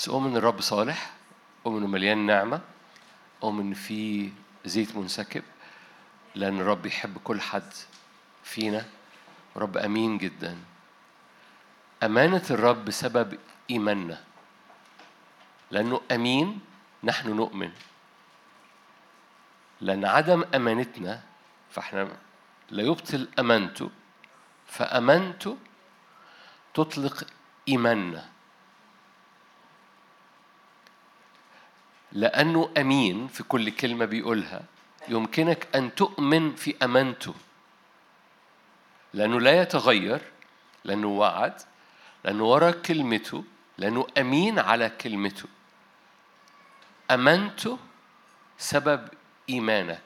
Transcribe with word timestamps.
بس 0.00 0.08
أؤمن 0.08 0.36
الرب 0.36 0.60
صالح 0.60 1.12
أؤمن 1.66 1.90
مليان 1.90 2.26
نعمة 2.26 2.60
أؤمن 3.42 3.74
في 3.74 4.32
زيت 4.64 4.96
منسكب 4.96 5.42
لأن 6.34 6.60
الرب 6.60 6.86
يحب 6.86 7.18
كل 7.24 7.40
حد 7.40 7.72
فينا. 8.44 8.86
رب 9.56 9.76
أمين 9.76 10.18
جدا. 10.18 10.56
أمانة 12.02 12.42
الرب 12.50 12.84
بسبب 12.84 13.38
إيماننا. 13.70 14.24
لأنه 15.70 16.00
أمين 16.10 16.60
نحن 17.04 17.36
نؤمن. 17.36 17.72
لأن 19.80 20.04
عدم 20.04 20.44
أمانتنا 20.54 21.22
فإحنا 21.70 22.08
لا 22.70 22.82
يبطل 22.82 23.28
أمانته 23.38 23.90
فأمانته 24.66 25.56
تطلق 26.74 27.24
إيماننا. 27.68 28.29
لأنه 32.12 32.70
أمين 32.78 33.28
في 33.28 33.42
كل 33.42 33.70
كلمة 33.70 34.04
بيقولها. 34.04 34.62
يمكنك 35.08 35.68
أن 35.74 35.94
تؤمن 35.94 36.54
في 36.54 36.74
أمانته 36.82 37.34
لأنه 39.14 39.40
لا 39.40 39.62
يتغير 39.62 40.20
لأنه 40.84 41.08
وعد 41.08 41.54
لأنه 42.24 42.44
ورا 42.44 42.70
كلمته 42.70 43.44
لأنه 43.78 44.06
أمين 44.18 44.58
على 44.58 44.88
كلمته. 44.88 45.48
أمانته 47.10 47.78
سبب 48.58 49.08
إيمانك. 49.48 50.00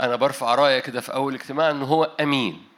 أنا 0.00 0.16
برفع 0.16 0.54
راية 0.54 0.78
كده 0.78 1.00
في 1.00 1.14
أول 1.14 1.34
اجتماع 1.34 1.70
إن 1.70 1.82
هو 1.82 2.04
أمين. 2.20 2.69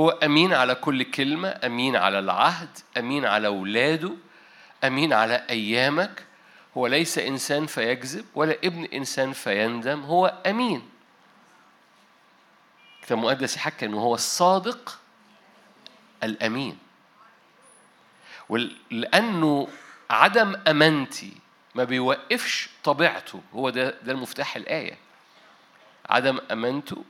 هو 0.00 0.10
أمين 0.10 0.52
على 0.54 0.74
كل 0.74 1.02
كلمة 1.02 1.60
أمين 1.64 1.96
على 1.96 2.18
العهد 2.18 2.78
أمين 2.98 3.24
على 3.26 3.46
أولاده 3.46 4.12
أمين 4.84 5.12
على 5.12 5.44
أيامك. 5.50 6.24
هو 6.76 6.86
ليس 6.86 7.18
إنسان 7.18 7.66
فيكذب 7.66 8.24
ولا 8.34 8.56
ابن 8.64 8.84
إنسان 8.84 9.32
فيندم 9.32 10.02
هو 10.02 10.42
أمين. 10.46 10.88
الكتاب 13.00 13.18
المقدس 13.18 13.56
يحكي 13.56 13.86
إنه 13.86 14.00
هو 14.00 14.14
الصادق 14.14 14.98
الأمين. 16.22 16.78
ولأنه 18.48 19.68
عدم 20.10 20.56
أمانتي 20.68 21.32
ما 21.74 21.84
بيوقفش 21.84 22.68
طبيعته. 22.84 23.40
هو 23.54 23.70
ده 23.70 23.90
ده 24.02 24.12
المفتاح 24.12 24.56
الآية. 24.56 24.98
عدم 26.10 26.38
أمانته 26.52 27.04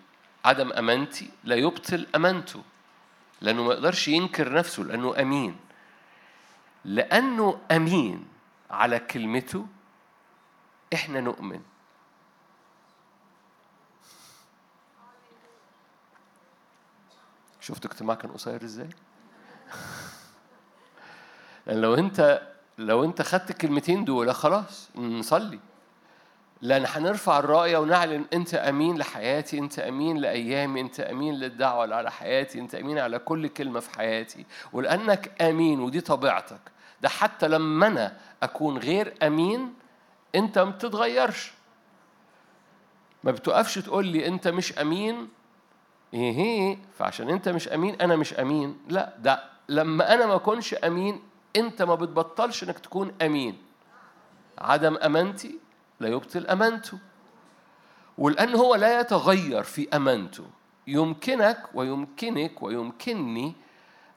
عدم 0.45 0.73
أمانتي 0.73 1.31
لا 1.45 1.57
يبطل 1.57 2.07
أمانته. 2.15 2.63
لأنه 3.41 3.63
ما 3.63 3.73
يقدرش 3.73 4.09
ينكر 4.09 4.53
نفسه 4.53 4.83
لأنه 4.83 5.21
أمين. 5.21 5.57
لأنه 6.85 7.61
أمين 7.71 8.27
على 8.71 8.99
كلمته 8.99 9.67
إحنا 10.95 11.21
نؤمن. 11.21 11.61
شفت 17.61 17.87
اجتماع 17.87 18.15
كان 18.15 18.31
قصير 18.31 18.65
إزاي؟ 18.65 18.91
لأن 21.67 21.81
لو 21.81 21.95
أنت 21.95 22.43
لو 22.79 23.05
أنت 23.05 23.23
خدت 23.23 23.51
الكلمتين 23.51 24.05
دول 24.05 24.35
خلاص 24.35 24.89
نصلي. 24.97 25.61
لأن 26.63 26.85
هنرفع 26.89 27.39
الراية 27.39 27.79
ونعلن 27.79 28.25
أنت 28.33 28.55
أمين 28.55 28.99
لحياتي 28.99 29.59
أنت 29.59 29.79
أمين 29.79 30.17
لأيامي 30.17 30.81
أنت 30.81 31.01
أمين 31.01 31.35
للدعوة 31.35 31.95
على 31.95 32.11
حياتي 32.11 32.59
أنت 32.59 32.75
أمين 32.75 32.99
على 32.99 33.19
كل 33.19 33.49
كلمة 33.49 33.81
في 33.81 33.99
حياتي. 33.99 34.47
ولأنك 34.73 35.43
أمين 35.43 35.81
ودي 35.81 36.01
طبيعتك. 36.01 36.61
ده 37.01 37.09
حتى 37.09 37.49
لما 37.49 37.87
أنا 37.87 38.17
أكون 38.43 38.79
غير 38.79 39.15
أمين 39.23 39.75
أنت 40.35 40.59
ما 40.59 40.71
بتتغيرش. 40.71 41.53
ما 43.25 43.31
بتقفش 43.31 43.75
تقول 43.75 44.07
لي 44.07 44.27
أنت 44.27 44.49
مش 44.49 44.79
أمين. 44.79 45.29
إيه 46.15 46.33
هي 46.33 46.79
فعشان 46.99 47.31
أنت 47.31 47.49
مش 47.49 47.69
أمين 47.69 48.01
أنا 48.01 48.17
مش 48.17 48.35
أمين. 48.35 48.79
لا 48.89 49.13
ده 49.19 49.43
لما 49.69 50.15
أنا 50.15 50.27
ما 50.27 50.35
أكونش 50.35 50.75
أمين 50.75 51.23
أنت 51.57 51.83
ما 51.83 51.95
بتبطلش 51.95 52.65
إنك 52.65 52.79
تكون 52.79 53.13
أمين. 53.23 53.59
عدم 54.59 54.97
أمانتي 54.97 55.60
لا 56.01 56.09
يبطل 56.09 56.47
أمانته. 56.47 56.99
ولأن 58.19 58.55
هو 58.55 58.75
لا 58.75 59.01
يتغير 59.01 59.63
في 59.63 59.89
أمانته. 59.95 60.45
يمكنك 60.87 61.63
ويمكنك 61.75 62.63
ويمكنني 62.63 63.55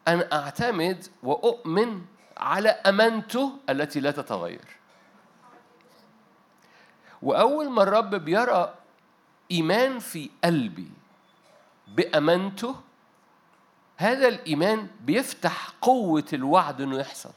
أن 0.08 0.28
أعتمد 0.34 1.08
وأؤمن 1.24 2.02
على 2.38 2.70
أمانته 2.70 3.52
التي 3.70 4.00
لا 4.00 4.12
تتغير. 4.12 4.66
وأول 7.22 7.70
ما 7.70 7.84
الرب 7.84 8.16
بيرى 8.16 8.76
إيمان 9.52 10.00
في 10.00 10.30
قلبي 10.44 10.92
بأمانته 11.88 12.76
هذا 13.98 14.28
الإيمان 14.28 14.88
بيفتح 15.02 15.70
قوة 15.82 16.26
الوعد 16.34 16.82
إنه 16.82 17.00
يحصل. 17.00 17.32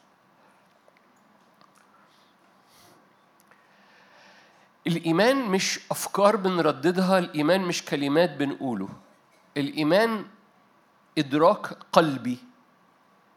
الإيمان 4.87 5.37
مش 5.37 5.81
أفكار 5.91 6.37
بنرددها 6.37 7.19
الإيمان 7.19 7.61
مش 7.61 7.85
كلمات 7.85 8.31
بنقوله. 8.31 8.89
الإيمان 9.57 10.25
إدراك 11.19 11.67
قلبي 11.93 12.39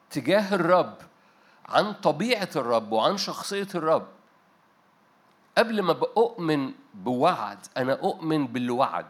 تجاه 0.09 0.55
الرب 0.55 0.95
عن 1.65 1.93
طبيعة 1.93 2.49
الرب 2.55 2.91
وعن 2.91 3.17
شخصية 3.17 3.67
الرب. 3.75 4.07
قبل 5.57 5.81
ما 5.81 5.93
بأؤمن 5.93 6.71
بوعد 6.93 7.57
أنا 7.77 7.93
أؤمن 7.93 8.47
بالوعد. 8.47 9.07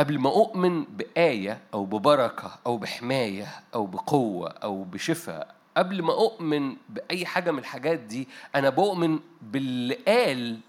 قبل 0.00 0.18
ما 0.18 0.30
أؤمن 0.30 0.84
بآية 0.84 1.60
أو 1.74 1.84
ببركة 1.84 2.58
أو 2.66 2.76
بحماية 2.76 3.62
أو 3.74 3.86
بقوة 3.86 4.50
أو 4.50 4.84
بشفاء 4.84 5.57
قبل 5.78 6.02
ما 6.02 6.12
أؤمن 6.12 6.76
بأي 6.88 7.26
حاجة 7.26 7.50
من 7.50 7.58
الحاجات 7.58 7.98
دي 7.98 8.28
أنا 8.54 8.68
بؤمن 8.68 9.20
باللي 9.42 9.94
قال 9.94 10.60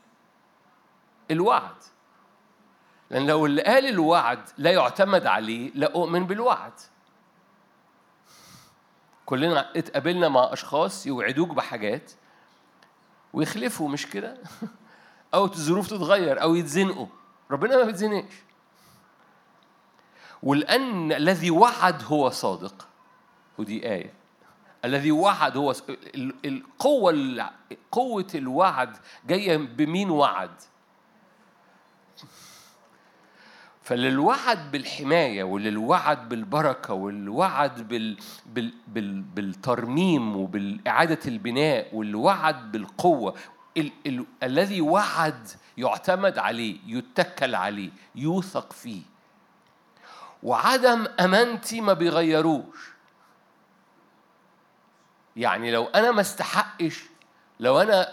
الوعد. 1.31 1.75
لأن 3.09 3.27
لو 3.27 3.45
اللي 3.45 3.61
قال 3.61 3.85
الوعد 3.85 4.49
لا 4.57 4.71
يعتمد 4.71 5.25
عليه 5.25 5.71
لا 5.75 5.93
أؤمن 5.93 6.25
بالوعد. 6.25 6.73
كلنا 9.25 9.71
اتقابلنا 9.75 10.29
مع 10.29 10.53
أشخاص 10.53 11.07
يوعدوك 11.07 11.49
بحاجات 11.49 12.11
ويخلفوا 13.33 13.89
مش 13.89 14.05
كده؟ 14.05 14.37
أو 15.33 15.45
الظروف 15.45 15.87
تتغير 15.87 16.41
أو 16.41 16.55
يتزنقوا. 16.55 17.07
ربنا 17.51 17.77
ما 17.77 17.83
بيتزنقش. 17.83 18.33
ولأن 20.43 21.11
الذي 21.11 21.51
وعد 21.51 22.03
هو 22.03 22.29
صادق. 22.29 22.87
ودي 23.57 23.91
آية. 23.91 24.18
الذي 24.85 25.11
وعد 25.11 25.57
هو 25.57 25.73
القوة 26.45 27.49
قوة 27.91 28.27
الوعد 28.35 28.97
جاية 29.27 29.57
بمين 29.57 30.09
وعد؟ 30.09 30.51
فللوعد 33.83 34.71
بالحماية 34.71 35.43
وللوعد 35.43 36.29
بالبركة 36.29 36.93
والوعد 36.93 37.87
بال... 37.87 38.17
بال... 38.45 38.73
بال... 38.87 39.21
بالترميم 39.21 40.35
وبالإعادة 40.35 41.19
البناء 41.25 41.95
والوعد 41.95 42.71
بالقوة 42.71 43.35
ال... 43.77 43.91
ال... 44.05 44.25
الذي 44.43 44.81
وعد 44.81 45.47
يعتمد 45.77 46.37
عليه 46.37 46.77
يتكل 46.87 47.55
عليه 47.55 47.89
يوثق 48.15 48.73
فيه. 48.73 49.01
وعدم 50.43 51.07
أمانتي 51.19 51.81
ما 51.81 51.93
بيغيروش 51.93 52.88
يعني 55.35 55.71
لو 55.71 55.85
أنا 55.85 56.11
ما 56.11 56.21
استحقش 56.21 57.03
لو 57.59 57.81
أنا 57.81 58.07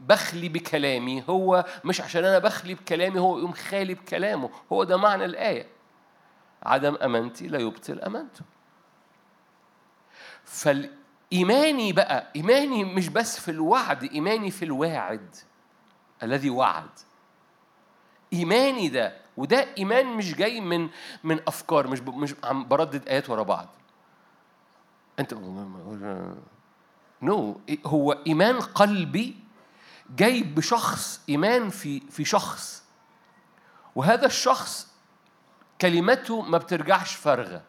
بخلي 0.00 0.48
بكلامي 0.48 1.24
هو 1.28 1.64
مش 1.84 2.00
عشان 2.00 2.24
أنا 2.24 2.38
بخلي 2.38 2.74
بكلامي 2.74 3.20
هو 3.20 3.38
يقوم 3.38 3.52
خالي 3.52 3.94
بكلامه. 3.94 4.50
هو 4.72 4.84
ده 4.84 4.96
معنى 4.96 5.24
الآية. 5.24 5.66
عدم 6.62 6.94
أمانتي 6.94 7.48
لا 7.48 7.58
يبطل 7.58 8.00
أمانته. 8.00 8.40
فالإيماني 10.44 11.92
بقى 11.92 12.26
إيماني 12.36 12.84
مش 12.84 13.08
بس 13.08 13.40
في 13.40 13.50
الوعد 13.50 14.04
إيماني 14.04 14.50
في 14.50 14.64
الواعد. 14.64 15.36
الذي 16.22 16.50
وعد. 16.50 16.90
إيماني 18.32 18.88
ده 18.88 19.16
وده 19.36 19.66
إيمان 19.78 20.06
مش 20.06 20.34
جاي 20.34 20.60
من 20.60 20.88
من 21.24 21.40
أفكار 21.46 21.86
مش 21.86 22.00
مش 22.00 22.34
عم 22.44 22.68
بردد 22.68 23.08
آيات 23.08 23.30
ورا 23.30 23.42
بعض. 23.42 23.68
أنت 25.18 25.34
نو 27.22 27.60
no. 27.70 27.86
هو 27.86 28.12
إيمان 28.26 28.60
قلبي 28.60 29.36
جاي 30.16 30.42
بشخص 30.42 31.20
إيمان 31.28 31.68
في 31.70 32.00
في 32.00 32.24
شخص. 32.24 32.84
وهذا 33.94 34.26
الشخص 34.26 34.88
كلمته 35.80 36.42
ما 36.42 36.58
بترجعش 36.58 37.14
فارغة 37.14 37.62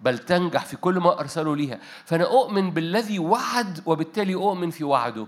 بل 0.00 0.18
تنجح 0.18 0.64
في 0.64 0.76
كل 0.76 0.98
ما 0.98 1.20
أرسله 1.20 1.56
ليها. 1.56 1.80
فأنا 2.04 2.24
أؤمن 2.24 2.70
بالذي 2.70 3.18
وعد 3.18 3.82
وبالتالي 3.86 4.34
أؤمن 4.34 4.70
في 4.70 4.84
وعده. 4.84 5.26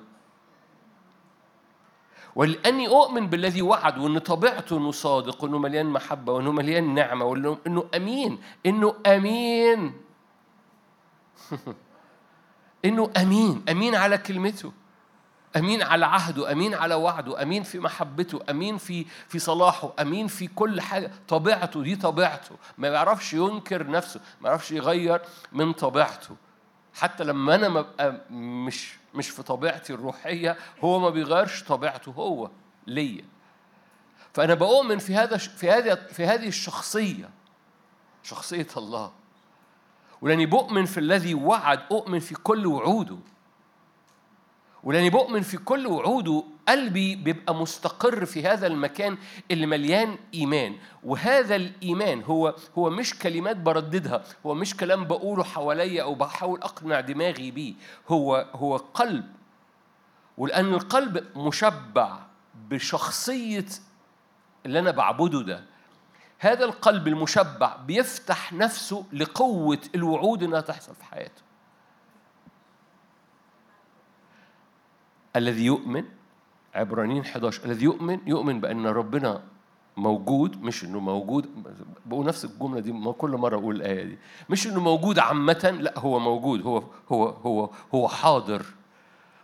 ولأني 2.36 2.88
أؤمن 2.88 3.26
بالذي 3.26 3.62
وعد 3.62 3.98
وأن 3.98 4.18
طبيعته 4.18 4.76
أنه 4.76 4.90
صادق 4.90 5.44
وأنه 5.44 5.58
مليان 5.58 5.86
محبة 5.86 6.32
وأنه 6.32 6.52
مليان 6.52 6.94
نعمة 6.94 7.24
وأنه 7.24 7.88
أمين 7.94 8.40
أنه 8.66 8.94
أمين. 9.06 9.92
أنه 12.88 13.10
أمين 13.16 13.64
أمين 13.68 13.94
على 13.94 14.18
كلمته 14.18 14.72
أمين 15.56 15.82
على 15.82 16.06
عهده 16.06 16.52
أمين 16.52 16.74
على 16.74 16.94
وعده 16.94 17.42
أمين 17.42 17.62
في 17.62 17.78
محبته 17.78 18.40
أمين 18.50 18.78
في 18.78 19.06
في 19.28 19.38
صلاحه 19.38 19.92
أمين 20.00 20.26
في 20.26 20.46
كل 20.46 20.80
حاجة. 20.80 21.10
طبيعته 21.28 21.82
دي 21.82 21.96
طبيعته. 21.96 22.56
ما 22.78 22.88
يعرفش 22.88 23.32
ينكر 23.34 23.90
نفسه 23.90 24.20
ما 24.40 24.48
يعرفش 24.48 24.70
يغير 24.70 25.20
من 25.52 25.72
طبيعته. 25.72 26.36
حتى 26.94 27.24
لما 27.24 27.54
أنا 27.54 27.68
ببقى 27.68 28.20
مش 28.30 28.94
مش 29.14 29.30
في 29.30 29.42
طبيعتي 29.42 29.92
الروحية 29.94 30.56
هو 30.84 30.98
ما 30.98 31.10
بيغيرش 31.10 31.62
طبيعته 31.62 32.12
هو 32.12 32.50
ليا. 32.86 33.24
فأنا 34.34 34.54
بؤمن 34.54 34.98
في 34.98 35.14
هذا 35.14 35.36
في 35.36 35.70
هذه 35.70 35.94
في 35.94 36.26
هذه 36.26 36.48
الشخصية 36.48 37.30
شخصية 38.22 38.66
الله. 38.76 39.12
ولاني 40.20 40.46
بؤمن 40.46 40.84
في 40.84 41.00
الذي 41.00 41.34
وعد 41.34 41.80
أؤمن 41.92 42.18
في 42.18 42.34
كل 42.34 42.66
وعوده. 42.66 43.16
ولاني 44.82 45.10
بؤمن 45.10 45.42
في 45.42 45.56
كل 45.56 45.86
وعوده 45.86 46.44
قلبي 46.68 47.14
بيبقى 47.16 47.54
مستقر 47.54 48.24
في 48.24 48.46
هذا 48.46 48.66
المكان 48.66 49.18
اللي 49.50 49.66
مليان 49.66 50.16
إيمان. 50.34 50.76
وهذا 51.04 51.56
الإيمان 51.56 52.22
هو 52.22 52.54
هو 52.78 52.90
مش 52.90 53.18
كلمات 53.18 53.56
برددها 53.56 54.24
هو 54.46 54.54
مش 54.54 54.76
كلام 54.76 55.04
بقوله 55.04 55.44
حواليا 55.44 56.02
أو 56.02 56.14
بحاول 56.14 56.62
أقنع 56.62 57.00
دماغي 57.00 57.50
بيه. 57.50 57.74
هو 58.08 58.46
هو 58.54 58.76
قلب. 58.76 59.24
ولأن 60.38 60.74
القلب 60.74 61.24
مشبع 61.36 62.18
بشخصية 62.70 63.66
اللي 64.66 64.78
أنا 64.78 64.90
بعبده 64.90 65.42
ده. 65.42 65.64
هذا 66.38 66.64
القلب 66.64 67.08
المشبع 67.08 67.76
بيفتح 67.76 68.52
نفسه 68.52 69.04
لقوة 69.12 69.78
الوعود 69.94 70.42
إنها 70.42 70.60
تحصل 70.60 70.94
في 70.94 71.04
حياته. 71.04 71.42
الذي 75.36 75.64
يؤمن 75.64 76.04
عبرانيين 76.74 77.22
11 77.22 77.64
الذي 77.64 77.84
يؤمن 77.84 78.20
يؤمن 78.26 78.60
بأن 78.60 78.86
ربنا 78.86 79.42
موجود 79.96 80.62
مش 80.62 80.84
إنه 80.84 81.00
موجود 81.00 81.64
بقول 82.06 82.26
نفس 82.26 82.44
الجملة 82.44 82.80
دي 82.80 83.12
كل 83.12 83.30
مرة 83.30 83.56
أقول 83.56 83.76
الآية 83.76 84.04
دي. 84.04 84.18
مش 84.50 84.66
إنه 84.66 84.80
موجود 84.80 85.18
عامة 85.18 85.76
لا 85.80 85.98
هو 85.98 86.18
موجود 86.18 86.62
هو 86.66 86.82
هو 87.12 87.28
هو 87.28 87.70
هو 87.94 88.08
حاضر. 88.08 88.66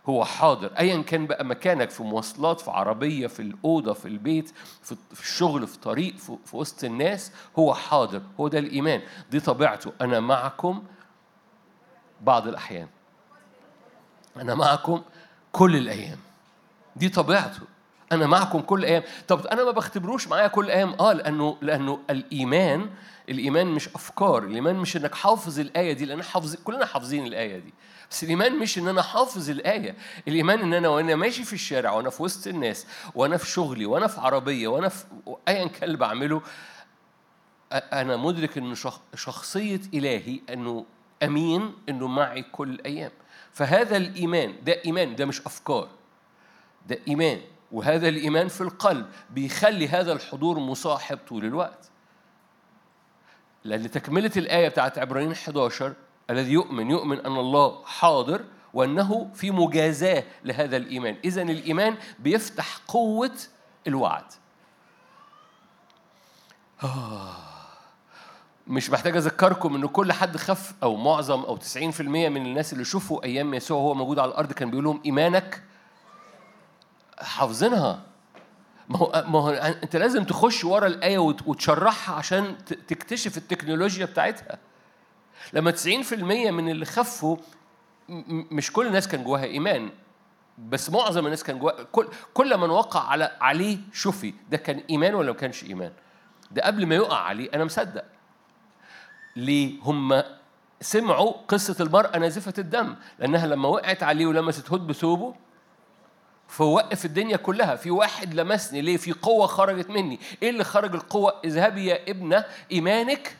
هو 0.09 0.25
حاضر. 0.25 0.71
ايا 0.79 1.01
كان 1.01 1.27
بقى 1.27 1.45
مكانك 1.45 1.89
في 1.89 2.03
مواصلات 2.03 2.61
في 2.61 2.71
عربية 2.71 3.27
في 3.27 3.41
الأوضة 3.41 3.93
في 3.93 4.07
البيت 4.07 4.53
في 4.83 5.21
الشغل 5.21 5.67
في 5.67 5.77
طريق 5.79 6.15
في, 6.17 6.37
وسط 6.53 6.83
الناس 6.83 7.31
هو 7.59 7.73
حاضر. 7.73 8.21
هو 8.39 8.47
ده 8.47 8.59
الإيمان. 8.59 9.01
دي 9.31 9.39
طبيعته. 9.39 9.91
أنا 10.01 10.19
معكم 10.19 10.83
بعض 12.21 12.47
الأحيان. 12.47 12.87
أنا 14.37 14.55
معكم 14.55 15.01
كل 15.51 15.75
الأيام. 15.75 16.17
دي 16.95 17.09
طبيعته. 17.09 17.61
أنا 18.11 18.27
معكم 18.27 18.59
كل 18.59 18.79
الأيام 18.79 19.03
طب 19.27 19.47
أنا 19.47 19.63
ما 19.63 19.71
بختبروش 19.71 20.27
معايا 20.27 20.47
كل 20.47 20.65
الأيام 20.65 20.95
آه 20.99 21.13
لأنه 21.13 21.57
لأنه 21.61 21.99
الإيمان 22.09 22.89
الإيمان 23.29 23.67
مش 23.67 23.87
أفكار. 23.95 24.43
الإيمان 24.43 24.75
مش 24.75 24.97
إنك 24.97 25.15
حافظ 25.15 25.59
الآية 25.59 25.93
دي 25.93 26.05
لأن 26.05 26.23
حافظ 26.23 26.55
كلنا 26.55 26.85
حافظين 26.85 27.27
الآية 27.27 27.57
دي. 27.59 27.73
بس 28.11 28.23
الإيمان 28.23 28.59
مش 28.59 28.77
إن 28.77 28.87
أنا 28.87 29.01
حافظ 29.01 29.49
الآية. 29.49 29.95
الإيمان 30.27 30.59
إن 30.59 30.73
أنا 30.73 30.87
وأنا 30.87 31.15
ماشي 31.15 31.43
في 31.43 31.53
الشارع 31.53 31.91
وأنا 31.91 32.09
في 32.09 32.23
وسط 32.23 32.47
الناس 32.47 32.87
وأنا 33.15 33.37
في 33.37 33.47
شغلي 33.47 33.85
وأنا 33.85 34.07
في 34.07 34.21
عربية 34.21 34.67
وأنا 34.67 34.89
في 34.89 35.05
أيا 35.47 35.67
كان 35.67 35.83
اللي 35.83 35.97
بعمله. 35.97 36.41
أنا 37.71 38.17
مدرك 38.17 38.57
إن 38.57 38.75
شخصية 39.15 39.81
إلهي 39.93 40.39
إنه 40.49 40.85
أمين 41.23 41.73
إنه 41.89 42.07
معي 42.07 42.41
كل 42.41 42.69
الأيام 42.69 43.11
فهذا 43.53 43.97
الإيمان. 43.97 44.55
ده 44.63 44.81
إيمان. 44.85 45.15
ده 45.15 45.25
مش 45.25 45.41
أفكار. 45.41 45.87
ده 46.87 46.99
إيمان. 47.07 47.41
وهذا 47.71 48.09
الإيمان 48.09 48.47
في 48.47 48.61
القلب 48.61 49.05
بيخلي 49.29 49.87
هذا 49.87 50.13
الحضور 50.13 50.59
مصاحب 50.59 51.17
طول 51.27 51.45
الوقت 51.45 51.89
لأن 53.63 53.91
تكملة 53.91 54.31
الآية 54.37 54.69
بتاعت 54.69 54.97
عبرانيين 54.97 55.31
11 55.31 55.93
الذي 56.29 56.51
يؤمن 56.51 56.89
يؤمن 56.89 57.19
أن 57.19 57.37
الله 57.37 57.85
حاضر 57.85 58.45
وأنه 58.73 59.31
في 59.33 59.51
مجازاة 59.51 60.23
لهذا 60.45 60.77
الإيمان 60.77 61.17
إذا 61.25 61.41
الإيمان 61.41 61.97
بيفتح 62.19 62.77
قوة 62.87 63.37
الوعد 63.87 64.23
آه. 66.83 67.35
مش 68.67 68.89
محتاج 68.89 69.15
أذكركم 69.15 69.75
إن 69.75 69.87
كل 69.87 70.11
حد 70.11 70.37
خف 70.37 70.73
أو 70.83 70.95
معظم 70.95 71.41
أو 71.41 71.57
90% 71.57 72.01
من 72.01 72.45
الناس 72.45 72.73
اللي 72.73 72.85
شوفوا 72.85 73.23
أيام 73.23 73.53
يسوع 73.53 73.77
وهو 73.77 73.93
موجود 73.93 74.19
على 74.19 74.31
الأرض 74.31 74.51
كان 74.51 74.69
بيقول 74.69 74.83
لهم 74.83 75.01
إيمانك 75.05 75.63
حافظينها. 77.19 78.01
ما 78.89 78.97
هو 78.97 79.23
ما 79.27 79.39
هو 79.39 79.49
أنت 79.49 79.95
لازم 79.95 80.23
تخش 80.23 80.63
ورا 80.65 80.87
الآية 80.87 81.17
وتشرحها 81.17 82.15
عشان 82.15 82.55
تكتشف 82.65 83.37
التكنولوجيا 83.37 84.05
بتاعتها. 84.05 84.57
لما 85.53 85.71
90% 85.71 86.13
من 86.51 86.69
اللي 86.69 86.85
خفوا 86.85 87.37
مش 88.29 88.71
كل 88.71 88.87
الناس 88.87 89.07
كان 89.07 89.23
جواها 89.23 89.43
إيمان 89.43 89.89
بس 90.57 90.89
معظم 90.89 91.25
الناس 91.25 91.43
كان 91.43 91.59
جواها 91.59 91.83
كل 91.83 92.07
كل 92.33 92.57
من 92.57 92.69
وقع 92.69 93.07
على 93.07 93.37
عليه 93.41 93.77
شفي 93.93 94.33
ده 94.49 94.57
كان 94.57 94.83
إيمان 94.89 95.15
ولا 95.15 95.31
ما 95.31 95.37
كانش 95.37 95.63
إيمان؟ 95.63 95.91
ده 96.51 96.61
قبل 96.61 96.85
ما 96.85 96.95
يقع 96.95 97.17
عليه 97.17 97.49
أنا 97.53 97.65
مصدق. 97.65 98.05
ليه 99.35 99.79
هم 99.81 100.23
سمعوا 100.81 101.33
قصة 101.47 101.75
المرأة 101.83 102.17
نازفة 102.17 102.53
الدم؟ 102.57 102.95
لأنها 103.19 103.47
لما 103.47 103.69
وقعت 103.69 104.03
عليه 104.03 104.25
ولمست 104.25 104.73
هد 104.73 104.87
بثوبه 104.87 105.35
فوقف 106.57 107.05
الدنيا 107.05 107.37
كلها. 107.37 107.75
في 107.75 107.91
واحد 107.91 108.33
لمسني 108.33 108.81
ليه؟ 108.81 108.97
في 108.97 109.11
قوة 109.11 109.47
خرجت 109.47 109.89
مني. 109.89 110.19
إيه 110.43 110.49
اللي 110.49 110.63
خرج 110.63 110.95
القوة؟ 110.95 111.41
اذهبي 111.45 111.85
يا 111.85 112.09
ابنة 112.11 112.45
إيمانك. 112.71 113.37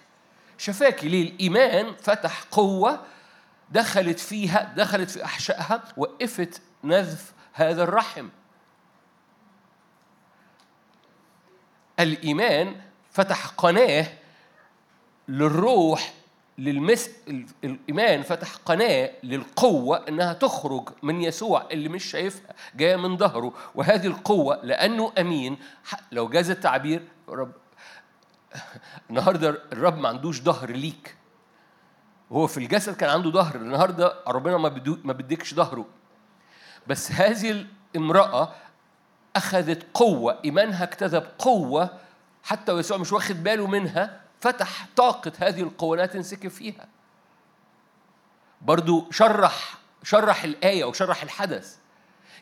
شفاكي 0.58 1.10
ليه؟ 1.10 1.30
الإيمان 1.30 1.96
فتح 2.02 2.44
قوة 2.52 3.06
دخلت 3.72 4.20
فيها 4.20 4.74
دخلت 4.78 5.10
في 5.10 5.26
أحشائها 5.26 5.84
وقفت 5.98 6.62
نزف 6.84 7.34
هذا 7.54 7.84
الرحم. 7.84 8.30
الإيمان 12.00 12.82
فتح 13.12 13.48
قناة 13.48 14.08
للروح 15.28 16.14
للمس 16.58 17.10
الإيمان 17.64 18.22
فتح 18.22 18.56
قناة 18.56 19.12
للقوة 19.24 20.06
إنها 20.10 20.34
تخرج 20.34 20.90
من 21.04 21.22
يسوع 21.22 21.68
اللي 21.72 21.90
مش 21.90 22.06
شايفها 22.06 22.56
جاية 22.76 22.96
من 22.96 23.18
ظهره. 23.18 23.54
وهذه 23.76 24.08
القوة 24.08 24.60
لأنه 24.64 25.12
أمين. 25.20 25.58
لو 26.12 26.30
جاز 26.30 26.50
التعبير 26.50 27.08
رب 27.30 27.52
النهارده 29.10 29.50
الرب 29.72 29.98
ما 29.98 30.10
عندوش 30.10 30.42
ظهر 30.42 30.72
ليك. 30.72 31.16
هو 32.32 32.48
في 32.48 32.58
الجسد 32.58 32.96
كان 32.96 33.10
عنده 33.10 33.32
ظهر 33.32 33.56
النهارده 33.56 34.16
ربنا 34.28 34.58
ما 34.58 34.82
ما 35.04 35.14
بيديكش 35.14 35.54
ظهره. 35.54 35.86
بس 36.88 37.12
هذه 37.12 37.66
الامراه 37.96 38.52
أخذت 39.36 39.86
قوة 39.94 40.40
إيمانها 40.46 40.84
اكتسب 40.84 41.24
قوة 41.40 41.90
حتى 42.44 42.72
ويسوع 42.72 42.98
مش 42.98 43.14
واخد 43.14 43.44
باله 43.44 43.68
منها. 43.68 44.25
فتح 44.46 44.88
طاقة 44.96 45.32
هذه 45.40 45.62
القوة 45.62 46.06
تنسكب 46.06 46.50
فيها. 46.50 46.88
برضو 48.62 49.12
شرح 49.12 49.78
شرح 50.04 50.44
الآية 50.44 50.84
أو 50.84 50.94
شرح 50.94 51.24
الحدث. 51.24 51.76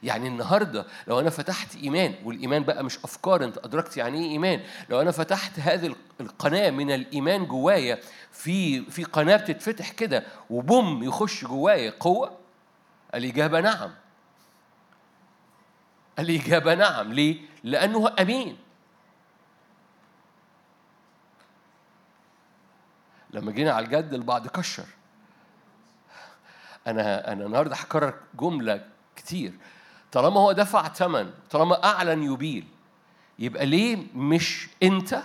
يعني 0.04 0.28
النهارده 0.28 0.86
لو 1.08 1.20
أنا 1.20 1.30
فتحت 1.30 1.76
إيمان 1.76 2.16
والإيمان 2.24 2.64
بقى 2.64 2.84
مش 2.84 2.98
أفكار 3.04 3.44
أنت 3.44 3.58
أدركت 3.58 3.98
يعني 3.98 4.26
إيه 4.26 4.32
إيمان. 4.32 4.62
لو 4.90 5.02
أنا 5.02 5.12
فتحت 5.12 5.60
هذه 5.60 5.96
القناة 6.22 6.70
من 6.70 6.92
الإيمان 6.92 7.46
جوايا 7.46 8.00
في 8.32 8.82
في 8.82 9.04
قناة 9.04 9.38
بتتفتح 9.38 9.92
كده 9.92 10.24
وبوم 10.50 11.04
يخش 11.04 11.46
جوايا 11.46 11.94
قوة 12.00 12.38
الإجابة 13.16 13.60
نعم. 13.60 13.92
الإجابة 16.20 16.74
نعم. 16.74 17.14
ليه؟ 17.14 17.38
لأنه 17.64 18.14
أمين. 18.20 18.63
لما 23.34 23.52
جينا 23.52 23.72
على 23.72 23.86
الجد 23.86 24.14
البعض 24.14 24.48
كشر. 24.48 24.86
أنا 26.88 27.32
أنا 27.34 27.46
النهارده 27.46 27.76
هكرر 27.76 28.14
جملة 28.40 28.86
كتير. 29.16 29.54
طالما 30.12 30.40
هو 30.40 30.52
دفع 30.52 30.88
ثمن 30.88 31.32
طالما 31.50 31.84
أعلن 31.84 32.24
يبيل 32.24 32.68
يبقى 33.40 33.66
ليه 33.66 33.98
مش 34.16 34.68
أنت؟ 34.84 35.22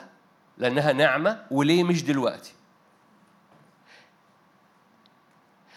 لأنها 0.58 0.92
نعمة 0.92 1.44
وليه 1.50 1.84
مش 1.84 2.04
دلوقتي؟ 2.04 2.52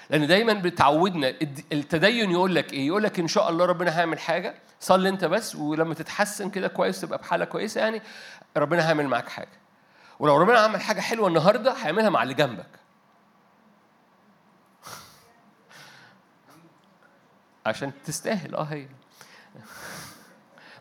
لأن 0.10 0.28
دايما 0.28 0.54
بتعودنا 0.54 1.34
التدين 1.72 2.32
يقول 2.32 2.56
لك 2.56 2.74
إيه؟ 2.74 2.88
يقول 2.88 3.04
لك 3.04 3.20
إن 3.20 3.28
شاء 3.28 3.50
الله 3.50 3.66
ربنا 3.66 3.98
هيعمل 3.98 4.20
حاجة 4.20 4.56
صلي 4.80 5.10
أنت 5.10 5.26
بس 5.26 5.56
ولما 5.56 5.94
تتحسن 5.94 6.50
كده 6.50 6.68
كويس 6.68 7.02
تبقى 7.02 7.18
بحالة 7.18 7.46
كويسة 7.46 7.82
يعني 7.82 8.02
ربنا 8.58 8.86
هيعمل 8.88 9.08
معاك 9.08 9.30
حاجة. 9.30 9.61
ولو 10.22 10.38
ربنا 10.38 10.60
عمل 10.60 10.82
حاجة 10.82 11.02
حلوة 11.02 11.28
النهارده 11.28 11.74
هيعملها 11.74 12.10
مع 12.10 12.24
اللي 12.24 12.34
جنبك. 12.34 12.80
عشان 17.66 17.92
تستاهل 18.06 18.56
آه 18.56 18.64
هي. 18.64 18.88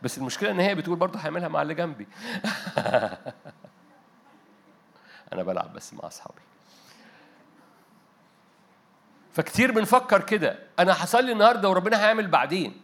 بس 0.02 0.18
المشكلة 0.18 0.50
إن 0.50 0.60
هي 0.60 0.74
بتقول 0.74 0.98
برضه 0.98 1.18
هيعملها 1.18 1.48
مع 1.48 1.62
اللي 1.62 1.74
جنبي. 1.74 2.08
أنا 5.32 5.42
بلعب 5.42 5.72
بس 5.72 5.94
مع 5.94 6.06
أصحابي. 6.06 6.40
فكتير 9.32 9.72
بنفكر 9.72 10.20
كده. 10.20 10.58
أنا 10.78 11.04
هصلي 11.04 11.32
النهارده 11.32 11.68
وربنا 11.68 12.04
هيعمل 12.04 12.26
بعدين. 12.26 12.82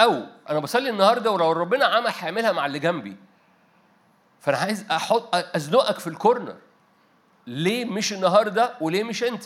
أو 0.00 0.26
أنا 0.50 0.58
بصلي 0.58 0.90
النهارده 0.90 1.30
ولو 1.30 1.52
ربنا 1.52 1.84
عمل 1.84 2.10
هيعملها 2.18 2.52
مع 2.52 2.66
اللي 2.66 2.78
جنبي. 2.78 3.16
فأنا 4.46 4.58
عايز 4.58 4.90
أحط 4.90 5.34
أزنقك 5.34 5.98
في 5.98 6.06
الكورنر 6.06 6.56
ليه 7.46 7.84
مش 7.84 8.12
النهارده 8.12 8.74
وليه 8.80 9.04
مش 9.04 9.24
أنت؟ 9.24 9.44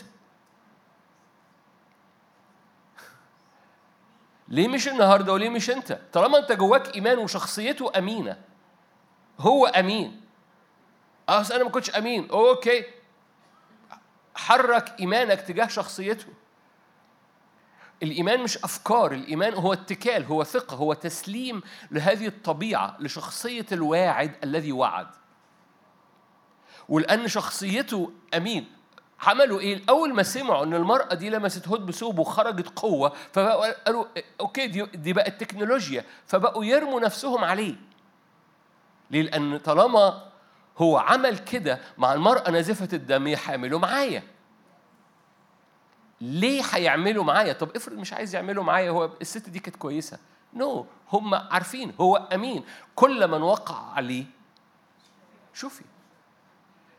ليه 4.47 4.67
مش 4.67 4.87
النهارده 4.87 5.33
وليه 5.33 5.49
مش 5.49 5.69
أنت؟ 5.69 5.99
طالما 6.13 6.37
أنت 6.37 6.51
جواك 6.51 6.95
إيمان 6.95 7.17
وشخصيته 7.17 7.91
أمينة. 7.97 8.37
هو 9.39 9.65
أمين. 9.65 10.21
أصل 11.29 11.53
أنا 11.53 11.63
ما 11.63 11.69
كنتش 11.69 11.89
أمين. 11.89 12.29
okay. 12.29 12.83
حرك 14.35 14.99
إيمانك 14.99 15.41
تجاه 15.41 15.67
شخصيته. 15.67 16.27
الإيمان 18.03 18.39
مش 18.43 18.57
أفكار 18.57 19.11
الإيمان 19.11 19.53
هو 19.53 19.73
اتكال 19.73 20.25
هو 20.25 20.43
ثقة 20.43 20.75
هو 20.75 20.93
تسليم 20.93 21.61
لهذه 21.91 22.27
الطبيعة 22.27 22.97
لشخصية 22.99 23.65
الواعد 23.71 24.31
الذي 24.43 24.71
وعد 24.71 25.07
ولأن 26.89 27.27
شخصيته 27.27 28.11
أمين 28.33 28.67
عملوا 29.21 29.59
إيه؟ 29.59 29.81
أول 29.89 30.13
ما 30.13 30.23
سمعوا 30.23 30.63
إن 30.63 30.73
المرأة 30.73 31.13
دي 31.13 31.29
لمست 31.29 31.67
هدب 31.67 31.85
ثوبه 31.85 32.19
وخرجت 32.19 32.69
قوة 32.79 33.13
فبقوا 33.31 33.83
قالوا 33.83 34.05
okay 34.39 34.67
دي, 34.67 34.85
دي 34.85 35.13
بقت 35.13 35.39
تكنولوجيا 35.39 36.05
فبقوا 36.27 36.65
يرموا 36.65 36.99
نفسهم 36.99 37.43
عليه. 37.43 37.75
ليه؟ 39.11 39.21
لأن 39.21 39.57
طالما 39.57 40.23
هو 40.77 40.97
عمل 40.97 41.37
كده 41.37 41.79
مع 41.97 42.13
المرأة 42.13 42.51
نازفه 42.51 42.89
الدم 42.93 43.27
يحاملوا 43.27 43.79
معايا. 43.79 44.23
ليه 46.21 46.63
هيعملوا 46.71 47.23
معايا؟ 47.23 47.53
طب 47.53 47.75
افرض 47.75 47.97
مش 47.97 48.13
عايز 48.13 48.35
يعملوا 48.35 48.63
معايا 48.63 48.89
هو 48.89 49.09
الست 49.21 49.49
دي 49.49 49.59
كانت 49.59 49.75
كويسة. 49.75 50.19
نو 50.53 50.83
no. 50.83 51.13
هم 51.13 51.35
عارفين 51.35 51.93
هو 52.01 52.15
أمين 52.15 52.63
كل 52.95 53.27
من 53.27 53.41
وقع 53.41 53.91
عليه 53.93 54.25
شوفي 55.53 55.83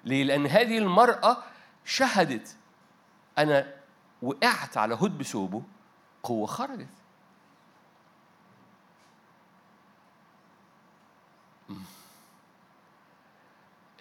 ليه؟ 0.04 0.24
لأن 0.24 0.46
هذه 0.46 0.78
المرأة 0.78 1.36
شهدت 1.84 2.56
أنا 3.38 3.74
وقعت 4.22 4.76
على 4.76 4.94
هد 4.94 5.18
بثوبه 5.18 5.62
قوة 6.22 6.46
خرجت 6.46 6.88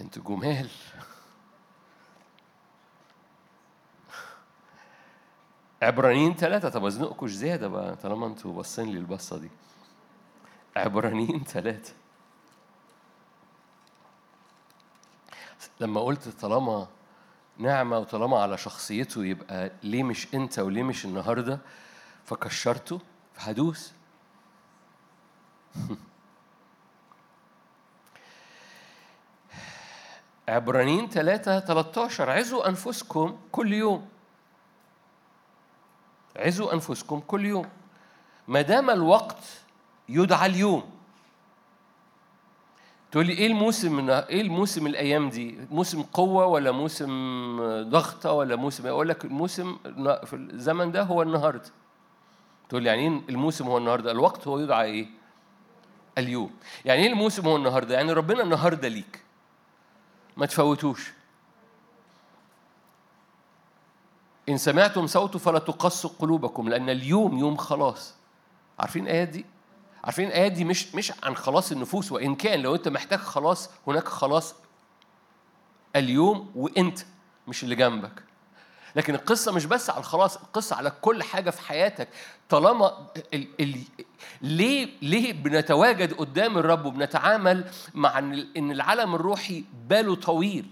أنتوا 0.01 0.23
جمال 0.23 0.69
عبرانيين 5.81 6.35
ثلاثة. 6.35 6.69
طب 6.69 6.85
ازنقكم 6.85 7.27
زيادة 7.27 7.67
بقى 7.67 7.95
طالما 7.95 8.27
أنتوا 8.27 8.53
باصين 8.53 8.85
لي 8.91 8.97
البصة 8.97 9.37
دي. 9.37 9.49
عبرانيين 10.75 11.43
ثلاثة. 11.43 11.93
لما 15.79 16.01
قلت 16.01 16.29
طالما 16.29 16.87
نعمة 17.57 17.99
وطالما 17.99 18.39
على 18.41 18.57
شخصيته 18.57 19.25
يبقى 19.25 19.71
ليه 19.83 20.03
مش 20.03 20.33
أنت 20.33 20.59
وليه 20.59 20.83
مش 20.83 21.05
النهاردة 21.05 21.59
فكشرته 22.25 22.99
فهدوس. 23.33 23.93
عبرانيين 30.49 31.09
3 31.09 31.59
13 31.59 32.29
عزوا 32.31 32.69
أنفسكم 32.69 33.37
كل 33.51 33.73
يوم. 33.73 34.09
عزوا 36.35 36.73
أنفسكم 36.73 37.19
كل 37.27 37.45
يوم 37.45 37.65
ما 38.47 38.61
دام 38.61 38.89
الوقت 38.89 39.43
يدعى 40.09 40.45
اليوم 40.45 40.83
تقول 43.11 43.25
لي 43.25 43.33
إيه 43.33 43.47
الموسم 43.47 44.09
إيه 44.09 44.41
الموسم 44.41 44.87
الأيام 44.87 45.29
دي؟ 45.29 45.57
موسم 45.71 46.03
قوة 46.03 46.45
ولا 46.45 46.71
موسم 46.71 47.09
ضغطة 47.89 48.31
ولا 48.31 48.55
موسم 48.55 48.87
أقول 48.87 49.09
لك 49.09 49.25
الموسم 49.25 49.77
في 50.25 50.35
الزمن 50.35 50.91
ده 50.91 51.03
هو 51.03 51.21
النهارده. 51.21 51.69
تقول 52.69 52.83
لي 52.83 52.89
يعني 52.89 53.01
إيه 53.01 53.21
الموسم 53.29 53.67
هو 53.67 53.77
النهارده؟ 53.77 54.11
الوقت 54.11 54.47
هو 54.47 54.59
يدعى 54.59 54.85
إيه؟ 54.85 55.07
اليوم. 56.17 56.51
يعني 56.85 57.01
إيه 57.03 57.11
الموسم 57.11 57.47
هو 57.47 57.55
النهارده؟ 57.55 57.95
يعني 57.95 58.13
ربنا 58.13 58.43
النهارده 58.43 58.87
ليك. 58.87 59.23
ما 60.37 60.45
تفوتوش. 60.45 61.13
إن 64.49 64.57
سمعتم 64.57 65.07
صوته 65.07 65.39
فلا 65.39 65.59
تقصوا 65.59 66.09
قلوبكم 66.19 66.69
لأن 66.69 66.89
اليوم 66.89 67.37
يوم 67.37 67.57
خلاص. 67.57 68.13
عارفين 68.79 69.03
الآيات 69.03 69.27
دي؟ 69.27 69.45
عارفين 70.03 70.27
الآيات 70.27 70.51
دي 70.51 70.63
مش 70.65 70.95
مش 70.95 71.13
عن 71.23 71.35
خلاص 71.35 71.71
النفوس 71.71 72.11
وإن 72.11 72.35
كان 72.35 72.59
لو 72.59 72.75
أنت 72.75 72.87
محتاج 72.87 73.19
خلاص 73.19 73.69
هناك 73.87 74.07
خلاص 74.07 74.55
اليوم 75.95 76.51
وأنت 76.55 76.99
مش 77.47 77.63
اللي 77.63 77.75
جنبك 77.75 78.23
لكن 78.95 79.15
القصة 79.15 79.51
مش 79.51 79.65
بس 79.65 79.89
على 79.89 79.99
الخلاص 79.99 80.37
القصة 80.37 80.75
على 80.75 80.91
كل 81.01 81.23
حاجة 81.23 81.49
في 81.49 81.61
حياتك 81.61 82.07
طالما 82.49 83.07
ال 83.33 83.47
ال 83.59 83.75
ليه 84.41 84.89
ليه 85.01 85.33
بنتواجد 85.33 86.13
قدام 86.13 86.57
الرب 86.57 86.85
وبنتعامل 86.85 87.65
مع 87.93 88.19
إن 88.19 88.71
العالم 88.71 89.15
الروحي 89.15 89.63
باله 89.87 90.15
طويل 90.15 90.65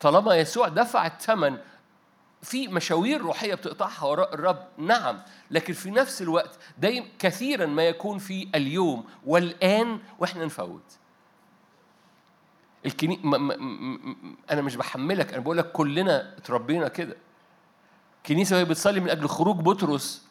طالما 0.00 0.34
يسوع 0.36 0.68
دفع 0.68 1.06
الثمن 1.06 1.58
في 2.46 2.68
مشاوير 2.68 3.20
روحية 3.20 3.54
بتقطعها 3.54 4.04
وراء 4.04 4.34
الرب. 4.34 4.66
نعم 4.78 5.20
لكن 5.50 5.72
في 5.72 5.90
نفس 5.90 6.22
الوقت 6.22 6.58
دايما 6.78 7.06
كثيرا 7.18 7.66
ما 7.66 7.82
يكون 7.82 8.18
في 8.18 8.48
اليوم 8.54 9.04
والآن 9.24 9.98
وإحنا 10.18 10.44
نفوت. 10.44 10.98
الكني... 12.86 13.20
م... 13.22 13.30
م... 13.30 13.52
م... 14.10 14.36
أنا 14.50 14.62
مش 14.62 14.76
بحملك 14.76 15.32
أنا 15.32 15.42
بقول 15.42 15.58
لك 15.58 15.72
كلنا 15.72 16.36
اتربينا 16.38 16.88
كده. 16.88 17.16
الكنيسة 18.18 18.56
وهي 18.56 18.64
بتصلي 18.64 19.00
من 19.00 19.10
أجل 19.10 19.28
خروج 19.28 19.56
بطرس 19.56 20.26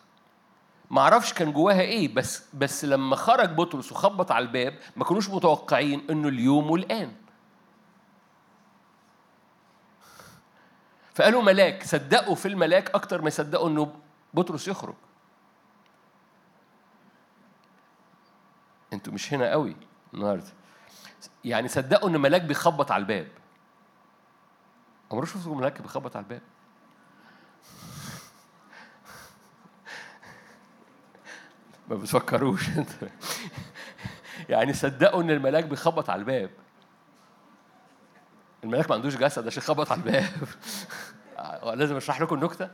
ما 0.92 1.02
أعرفش 1.02 1.34
كان 1.34 1.54
جواها 1.54 1.82
إيه 1.82 2.14
بس 2.14 2.44
بس 2.54 2.86
لما 2.86 3.16
خرج 3.16 3.50
بطرس 3.50 3.92
وخبط 3.92 4.32
على 4.32 4.46
الباب 4.46 4.80
ما 4.96 5.06
كانوش 5.06 5.30
متوقعين 5.30 6.02
إنه 6.10 6.28
اليوم 6.28 6.72
والآن. 6.72 7.12
فقالوا 11.16 11.42
ملاك 11.42 11.84
صدقوا 11.84 12.36
في 12.36 12.48
الملاك 12.48 12.90
أكتر 12.96 13.22
ما 13.22 13.28
يصدقوا 13.28 13.70
إنه 13.70 13.96
بطرس 14.34 14.68
يخرج. 14.68 14.96
أنتوا 18.94 19.14
مش 19.14 19.34
هنا 19.34 19.52
قوي 19.52 19.76
النهارده. 20.14 20.52
يعني 21.46 21.68
صدقوا 21.68 22.10
إن 22.10 22.18
ملاك 22.18 22.42
بيخبط 22.42 22.92
على 22.92 23.02
الباب. 23.02 23.28
عمركم 25.12 25.28
شفتوا 25.28 25.56
ملاك 25.56 25.82
بيخبط 25.82 26.16
على 26.16 26.24
الباب؟ 26.24 26.42
ما 31.90 31.96
بتفكروش 31.96 32.70
يعني 34.50 34.74
صدقوا 34.74 35.22
إن 35.22 35.30
الملاك 35.30 35.64
بيخبط 35.64 36.10
على 36.10 36.20
الباب. 36.20 36.50
الملاك 38.66 38.90
ما 38.90 38.96
عندوش 38.96 39.16
جسد 39.16 39.48
عشان 39.48 39.64
يخبط 39.64 39.92
على 39.92 40.02
الباب. 40.02 40.48
لازم 41.80 41.96
اشرح 41.96 42.22
لكم 42.22 42.36
النكته 42.36 42.70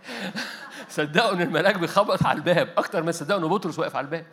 صدقوا 0.89 1.33
إن 1.33 1.41
الملاك 1.41 1.75
بيخبط 1.75 2.25
على 2.25 2.37
الباب. 2.37 2.73
أكتر 2.77 3.03
ما 3.03 3.11
صدقوا 3.11 3.39
إن 3.39 3.47
بطرس 3.47 3.79
واقف 3.79 3.95
على 3.95 4.05
الباب. 4.05 4.25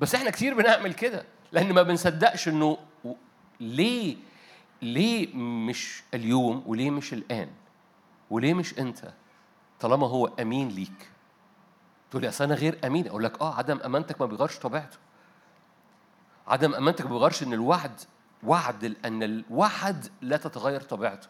بس 0.00 0.14
إحنا 0.14 0.30
كتير 0.30 0.54
بنعمل 0.54 0.94
كده 0.94 1.24
لأن 1.52 1.72
ما 1.72 1.82
بنصدقش 1.82 2.48
إنه 2.48 2.78
ليه 3.60 4.16
ليه 4.82 5.34
مش 5.36 6.02
اليوم 6.14 6.62
وليه 6.66 6.90
مش 6.90 7.12
الآن 7.12 7.48
وليه 8.30 8.54
مش 8.54 8.78
انت 8.78 9.12
طالما 9.80 10.06
هو 10.06 10.26
أمين 10.40 10.68
ليك. 10.68 11.10
تقول 12.10 12.22
لي 12.22 12.28
أصل 12.28 12.44
أنا 12.44 12.54
غير 12.54 12.78
أمين. 12.84 13.08
أقول 13.08 13.24
لك 13.24 13.40
آه 13.40 13.54
عدم 13.54 13.80
أمانتك 13.84 14.20
ما 14.20 14.26
بيغيرش 14.26 14.58
طبيعته. 14.58 14.98
عدم 16.46 16.74
أمانتك 16.74 17.06
ما 17.06 17.10
بيغيرش 17.10 17.42
إن 17.42 17.52
الوعد 17.52 18.00
وعد 18.42 18.84
لأن 18.84 19.22
الوعد 19.22 20.08
لا 20.22 20.36
تتغير 20.36 20.80
طبيعته. 20.80 21.28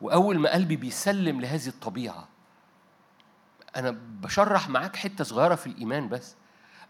وأول 0.00 0.38
ما 0.38 0.52
قلبي 0.52 0.76
بيسلم 0.76 1.40
لهذه 1.40 1.66
الطبيعة 1.68 2.28
أنا 3.76 3.96
بشرح 4.20 4.68
معاك 4.68 4.96
حتة 4.96 5.24
صغيرة 5.24 5.54
في 5.54 5.66
الإيمان 5.66 6.08
بس. 6.08 6.34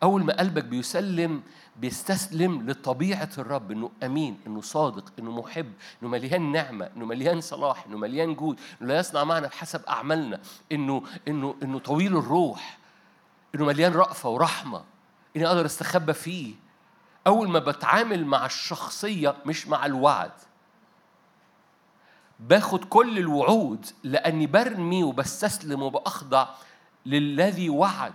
أول 0.03 0.25
ما 0.25 0.39
قلبك 0.39 0.65
بيسلم 0.65 1.43
بيستسلم 1.77 2.71
لطبيعة 2.71 3.29
الرب 3.39 3.71
إنه 3.71 3.91
أمين 4.03 4.41
إنه 4.47 4.61
صادق 4.61 5.13
إنه 5.19 5.31
محب 5.31 5.73
إنه 6.03 6.11
مليان 6.11 6.53
نعمة 6.53 6.91
إنه 6.97 7.07
مليان 7.07 7.41
صلاح 7.41 7.87
إنه 7.87 7.99
مليان 7.99 8.35
جود 8.35 8.61
إنه 8.83 8.89
لا 8.89 8.99
يصنع 8.99 9.25
معنا 9.25 9.47
بحسب 9.47 9.85
أعمالنا 9.85 10.41
إنه 10.73 11.03
إنه 11.29 11.55
إنه 11.63 11.79
طويل 11.79 12.17
الروح 12.17 12.79
إنه 13.55 13.65
مليان 13.65 13.93
رأفة 13.93 14.29
ورحمة 14.29 14.85
إني 15.37 15.47
أقدر 15.47 15.67
أستخبى 15.67 16.13
فيه. 16.13 16.55
أول 17.27 17.49
ما 17.49 17.59
بتعامل 17.59 18.27
مع 18.27 18.47
الشخصية 18.47 19.35
مش 19.47 19.69
مع 19.69 19.87
الوعد. 19.87 20.33
باخد 22.41 22.85
كل 22.85 23.19
الوعود 23.19 23.87
لأني 24.05 24.47
برمي 24.47 25.03
وبستسلم 25.03 25.83
وبأخضع 25.83 26.49
للذي 27.07 27.71
وعد. 27.71 28.15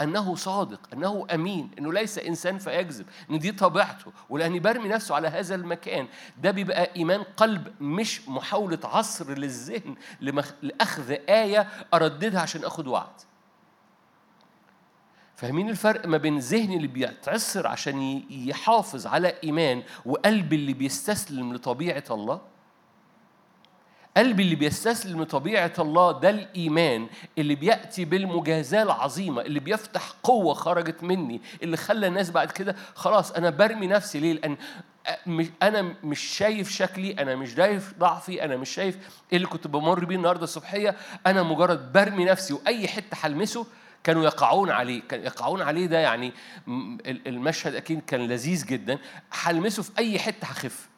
أنه 0.00 0.34
صادق 0.34 0.80
أنه 0.92 1.26
أمين 1.34 1.70
أنه 1.78 1.92
ليس 1.92 2.18
إنسان 2.18 2.58
فيكذب. 2.58 3.06
أن 3.30 3.38
دي 3.38 3.52
طبيعته. 3.52 4.12
ولأني 4.30 4.58
برمي 4.60 4.88
نفسه 4.88 5.14
على 5.14 5.28
هذا 5.28 5.54
المكان. 5.54 6.08
ده 6.38 6.50
بيبقى 6.50 6.94
إيمان 6.96 7.22
قلب 7.22 7.82
مش 7.82 8.28
محاولة 8.28 8.78
عصر 8.84 9.30
للذهن 9.38 9.94
لأخذ 10.62 11.10
آية 11.28 11.68
أرددها 11.94 12.40
عشان 12.40 12.64
أخد 12.64 12.86
وعد. 12.86 13.20
فاهمين 15.36 15.68
الفرق 15.70 16.06
ما 16.06 16.16
بين 16.16 16.38
ذهني 16.38 16.76
اللي 16.76 16.86
بيتعصر 16.88 17.66
عشان 17.66 18.22
يحافظ 18.30 19.06
على 19.06 19.34
إيمان 19.44 19.82
وقلبي 20.06 20.56
اللي 20.56 20.72
بيستسلم 20.72 21.54
لطبيعة 21.54 22.04
الله 22.10 22.40
قلبي 24.16 24.42
اللي 24.42 24.54
بيستسلم 24.54 25.22
لطبيعة 25.22 25.72
الله 25.78 26.12
ده 26.20 26.30
الإيمان 26.30 27.06
اللي 27.38 27.54
بيأتي 27.54 28.04
بالمجازاة 28.04 28.82
العظيمة 28.82 29.42
اللي 29.42 29.60
بيفتح 29.60 30.12
قوة 30.22 30.54
خرجت 30.54 31.02
مني 31.02 31.40
اللي 31.62 31.76
خلى 31.76 32.06
الناس 32.06 32.30
بعد 32.30 32.50
كده 32.50 32.76
خلاص 32.94 33.32
أنا 33.32 33.50
برمي 33.50 33.86
نفسي 33.86 34.20
ليه؟ 34.20 34.32
لأن 34.32 34.56
أنا 35.62 35.94
مش 36.04 36.20
شايف 36.20 36.70
شكلي 36.70 37.12
أنا 37.12 37.36
مش 37.36 37.54
شايف 37.54 37.94
ضعفي 37.98 38.44
أنا 38.44 38.56
مش 38.56 38.70
شايف 38.70 39.22
اللي 39.32 39.46
كنت 39.46 39.66
بمر 39.66 40.04
بيه 40.04 40.16
النهاردة 40.16 40.44
الصبحية 40.44 40.96
أنا 41.26 41.42
مجرد 41.42 41.92
برمي 41.92 42.24
نفسي 42.24 42.54
وأي 42.54 42.88
حتة 42.88 43.16
هلمسه 43.20 43.66
كانوا 44.06 44.24
يقعون 44.24 44.70
عليه. 44.70 45.02
كان 45.08 45.22
يقعون 45.22 45.62
عليه 45.62 45.86
ده 45.86 45.98
يعني 45.98 46.32
المشهد 47.08 47.74
أكيد 47.74 48.00
كان 48.06 48.20
لذيذ 48.20 48.66
جدا. 48.66 48.98
هلمسه 49.30 49.82
في 49.82 49.90
أي 49.98 50.18
حتة 50.18 50.44
هخف. 50.46 50.88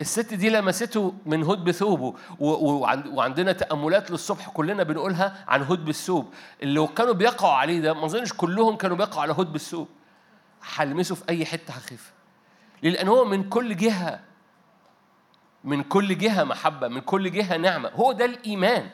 الست 0.00 0.34
دي 0.34 0.50
لمسته 0.50 1.14
من 1.26 1.42
هد 1.42 1.64
بثوبه 1.64 2.14
وعندنا 2.38 3.52
تأملات 3.52 4.10
للصبح 4.10 4.48
كلنا 4.48 4.82
بنقولها 4.82 5.44
عن 5.48 5.62
هد 5.62 5.84
بالثوب 5.84 6.34
اللي 6.62 6.86
كانوا 6.86 7.12
بيقعوا 7.12 7.52
عليه 7.52 7.80
ده 7.80 7.94
ما 7.94 8.04
أظنش 8.04 8.32
كلهم 8.32 8.76
كانوا 8.76 8.96
بيقعوا 8.96 9.22
على 9.22 9.32
هد 9.32 9.52
بالثوب 9.52 9.88
هلمسه 10.74 11.14
في 11.14 11.22
أي 11.28 11.46
حتة 11.46 11.72
هخف. 11.72 12.12
لأن 12.82 13.08
هو 13.08 13.24
من 13.24 13.48
كل 13.48 13.76
جهة 13.76 14.20
من 15.64 15.82
كل 15.82 16.18
جهة 16.18 16.44
محبة 16.44 16.88
من 16.88 17.00
كل 17.00 17.30
جهة 17.30 17.56
نعمة. 17.56 17.88
هو 17.88 18.12
ده 18.12 18.24
الإيمان. 18.24 18.90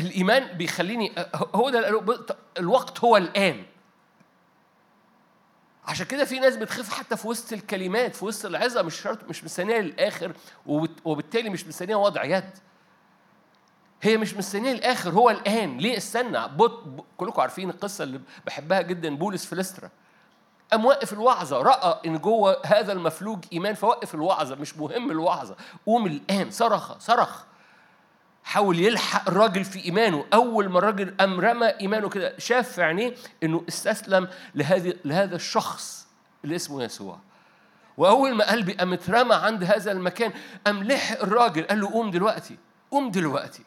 الإيمان 0.00 0.56
بيخليني 0.56 1.12
هو 1.54 1.70
ده 1.70 2.02
الوقت 2.58 3.04
هو 3.04 3.16
الآن. 3.16 3.64
عشان 5.84 6.06
كده 6.06 6.24
في 6.24 6.38
ناس 6.38 6.56
بتخاف 6.56 6.92
حتى 6.92 7.16
في 7.16 7.28
وسط 7.28 7.52
الكلمات 7.52 8.16
في 8.16 8.24
وسط 8.24 8.46
العظة 8.46 8.82
مش 8.82 9.00
شرط 9.00 9.24
مش 9.28 9.44
مستنية 9.44 9.78
للآخر 9.78 10.32
وبالتالي 11.04 11.50
مش 11.50 11.66
مستنية 11.66 11.96
وضع 11.96 12.24
يد. 12.24 12.50
هي 14.02 14.16
مش 14.16 14.34
مستنية 14.34 14.72
الآخر 14.72 15.10
هو 15.10 15.30
الآن. 15.30 15.78
ليه 15.78 15.96
استنى؟ 15.96 16.48
بط 16.48 17.04
كلكم 17.16 17.40
عارفين 17.40 17.70
القصة 17.70 18.04
اللي 18.04 18.20
بحبها 18.46 18.80
جدا 18.80 19.16
بولس 19.16 19.46
فلسترا 19.46 19.90
قام 20.72 20.86
وقف 20.86 21.12
الوعظة 21.12 21.62
رأى 21.62 22.00
إن 22.06 22.18
جوه 22.18 22.56
هذا 22.66 22.92
المفلوج 22.92 23.44
إيمان 23.52 23.74
فوقف 23.74 24.14
الوعظة 24.14 24.54
مش 24.54 24.76
مهم 24.76 25.10
الوعظة. 25.10 25.56
قوم 25.86 26.06
الآن 26.06 26.50
صرخ 26.50 26.98
صرخ. 26.98 27.44
حاول 28.50 28.78
يلحق 28.78 29.28
الراجل 29.28 29.64
في 29.64 29.84
إيمانه. 29.84 30.24
أول 30.34 30.68
ما 30.68 30.78
الراجل 30.78 31.14
قام 31.20 31.40
رمى 31.40 31.66
إيمانه 31.66 32.08
كده 32.08 32.38
شاف 32.38 32.72
في 32.72 32.82
عينيه 32.82 33.14
إنه 33.42 33.64
استسلم 33.68 34.28
لهذه 34.54 34.94
لهذا 35.04 35.36
الشخص 35.36 36.06
اللي 36.44 36.56
اسمه 36.56 36.82
يسوع. 36.84 37.18
وأول 37.96 38.34
ما 38.34 38.50
قلبي 38.50 38.72
قام 38.72 38.92
اترمى 38.92 39.34
عند 39.34 39.64
هذا 39.64 39.92
المكان 39.92 40.32
قام 40.66 40.84
لحق 40.84 41.22
الراجل. 41.22 41.62
قال 41.62 41.80
له 41.80 41.90
قوم 41.92 42.10
دلوقتي 42.10 42.56
قوم 42.90 43.10
دلوقتي. 43.10 43.62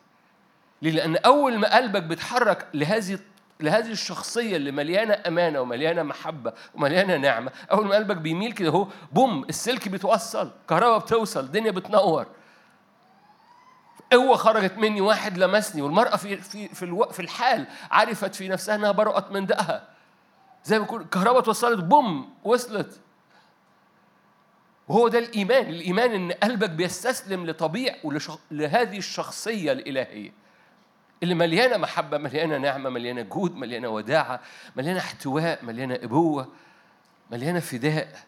ليه؟ 0.81 0.91
لأن 0.91 1.15
أول 1.15 1.57
ما 1.57 1.75
قلبك 1.75 2.03
بيتحرك 2.03 2.67
لهذه 2.73 3.19
لهذه 3.59 3.91
الشخصية 3.91 4.55
اللي 4.55 4.71
مليانة 4.71 5.17
أمانة 5.27 5.61
ومليانة 5.61 6.03
محبة 6.03 6.53
ومليانة 6.75 7.17
نعمة 7.17 7.51
أول 7.71 7.87
ما 7.87 7.95
قلبك 7.95 8.17
بيميل 8.17 8.51
كده 8.51 8.69
هو 8.69 8.87
بوم 9.11 9.45
السلك 9.49 9.87
بيتوصل 9.87 10.51
كهرباء 10.69 10.99
بتوصل 10.99 11.39
الدنيا 11.39 11.71
بتنور. 11.71 12.27
قوة 14.13 14.35
خرجت 14.37 14.77
مني 14.77 15.01
واحد 15.01 15.37
لمسني 15.37 15.81
والمرأة 15.81 16.15
في 16.15 16.37
في 16.37 16.67
في, 16.67 17.05
في 17.11 17.19
الحال 17.21 17.67
عرفت 17.91 18.35
في 18.35 18.47
نفسها 18.47 18.75
إنها 18.75 18.91
برأت 18.91 19.31
من 19.31 19.45
دقها. 19.45 19.87
زي 20.63 20.79
ما 20.79 20.85
يكون 20.85 21.01
الكهرباء 21.01 21.39
اتوصلت 21.39 21.83
بوم 21.83 22.33
وصلت. 22.43 22.99
وهو 24.87 25.07
ده 25.07 25.19
الإيمان. 25.19 25.69
الإيمان 25.69 26.11
إن 26.11 26.31
قلبك 26.31 26.69
بيستسلم 26.69 27.45
لطبيع 27.45 27.95
ولهذه 28.03 28.97
الشخصية 28.97 29.71
الإلهية. 29.71 30.31
اللي 31.23 31.35
مليانة 31.35 31.77
محبة 31.77 32.17
مليانة 32.17 32.57
نعمة 32.57 32.89
مليانة 32.89 33.21
جود 33.21 33.55
مليانة 33.55 33.87
وداعة 33.87 34.39
مليانة 34.75 34.99
احتواء 34.99 35.65
مليانة 35.65 35.95
أبوة 35.95 36.47
مليانة 37.31 37.59
فداء. 37.59 38.19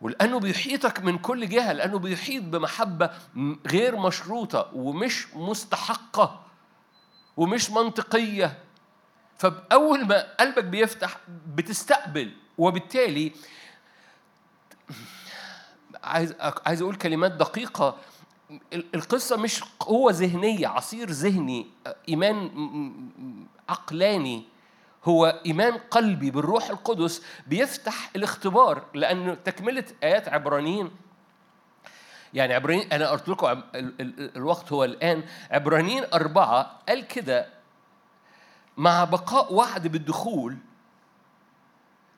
ولأنه 0.00 0.40
بيحيطك 0.40 1.00
من 1.00 1.18
كل 1.18 1.48
جهة 1.48 1.72
لأنه 1.72 1.98
بيحيط 1.98 2.42
بمحبة 2.42 3.10
غير 3.66 3.96
مشروطة 3.96 4.70
ومش 4.74 5.34
مستحقة 5.34 6.42
ومش 7.36 7.70
منطقية. 7.70 8.58
فأول 9.38 10.06
ما 10.06 10.34
قلبك 10.40 10.64
بيفتح 10.64 11.18
بتستقبل 11.54 12.32
وبالتالي 12.58 13.32
عايز 16.04 16.34
عايز 16.66 16.82
أقول 16.82 16.94
كلمات 16.94 17.32
دقيقة. 17.32 17.96
القصة 18.72 19.36
مش 19.36 19.60
قوة 19.80 20.12
ذهنية 20.12 20.68
عصير 20.68 21.10
ذهني 21.10 21.66
إيمان 22.08 22.50
عقلاني. 23.68 24.44
هو 25.06 25.40
إيمان 25.46 25.72
قلبي 25.72 26.30
بالروح 26.30 26.70
القدس 26.70 27.22
بيفتح 27.46 28.10
الاختبار 28.16 28.84
لأن 28.94 29.36
تكملة 29.44 29.84
آيات 30.02 30.28
عبرانيين 30.28 30.90
يعني 32.34 32.54
عبرانيين 32.54 32.92
أنا 32.92 33.10
قلت 33.10 33.28
لكم 33.28 33.62
الوقت 34.36 34.72
هو 34.72 34.84
الآن 34.84 35.24
عبرانيين 35.50 36.04
أربعة 36.14 36.78
قال 36.88 37.06
كده 37.06 37.46
مع 38.76 39.04
بقاء 39.04 39.54
وعد 39.54 39.86
بالدخول 39.86 40.56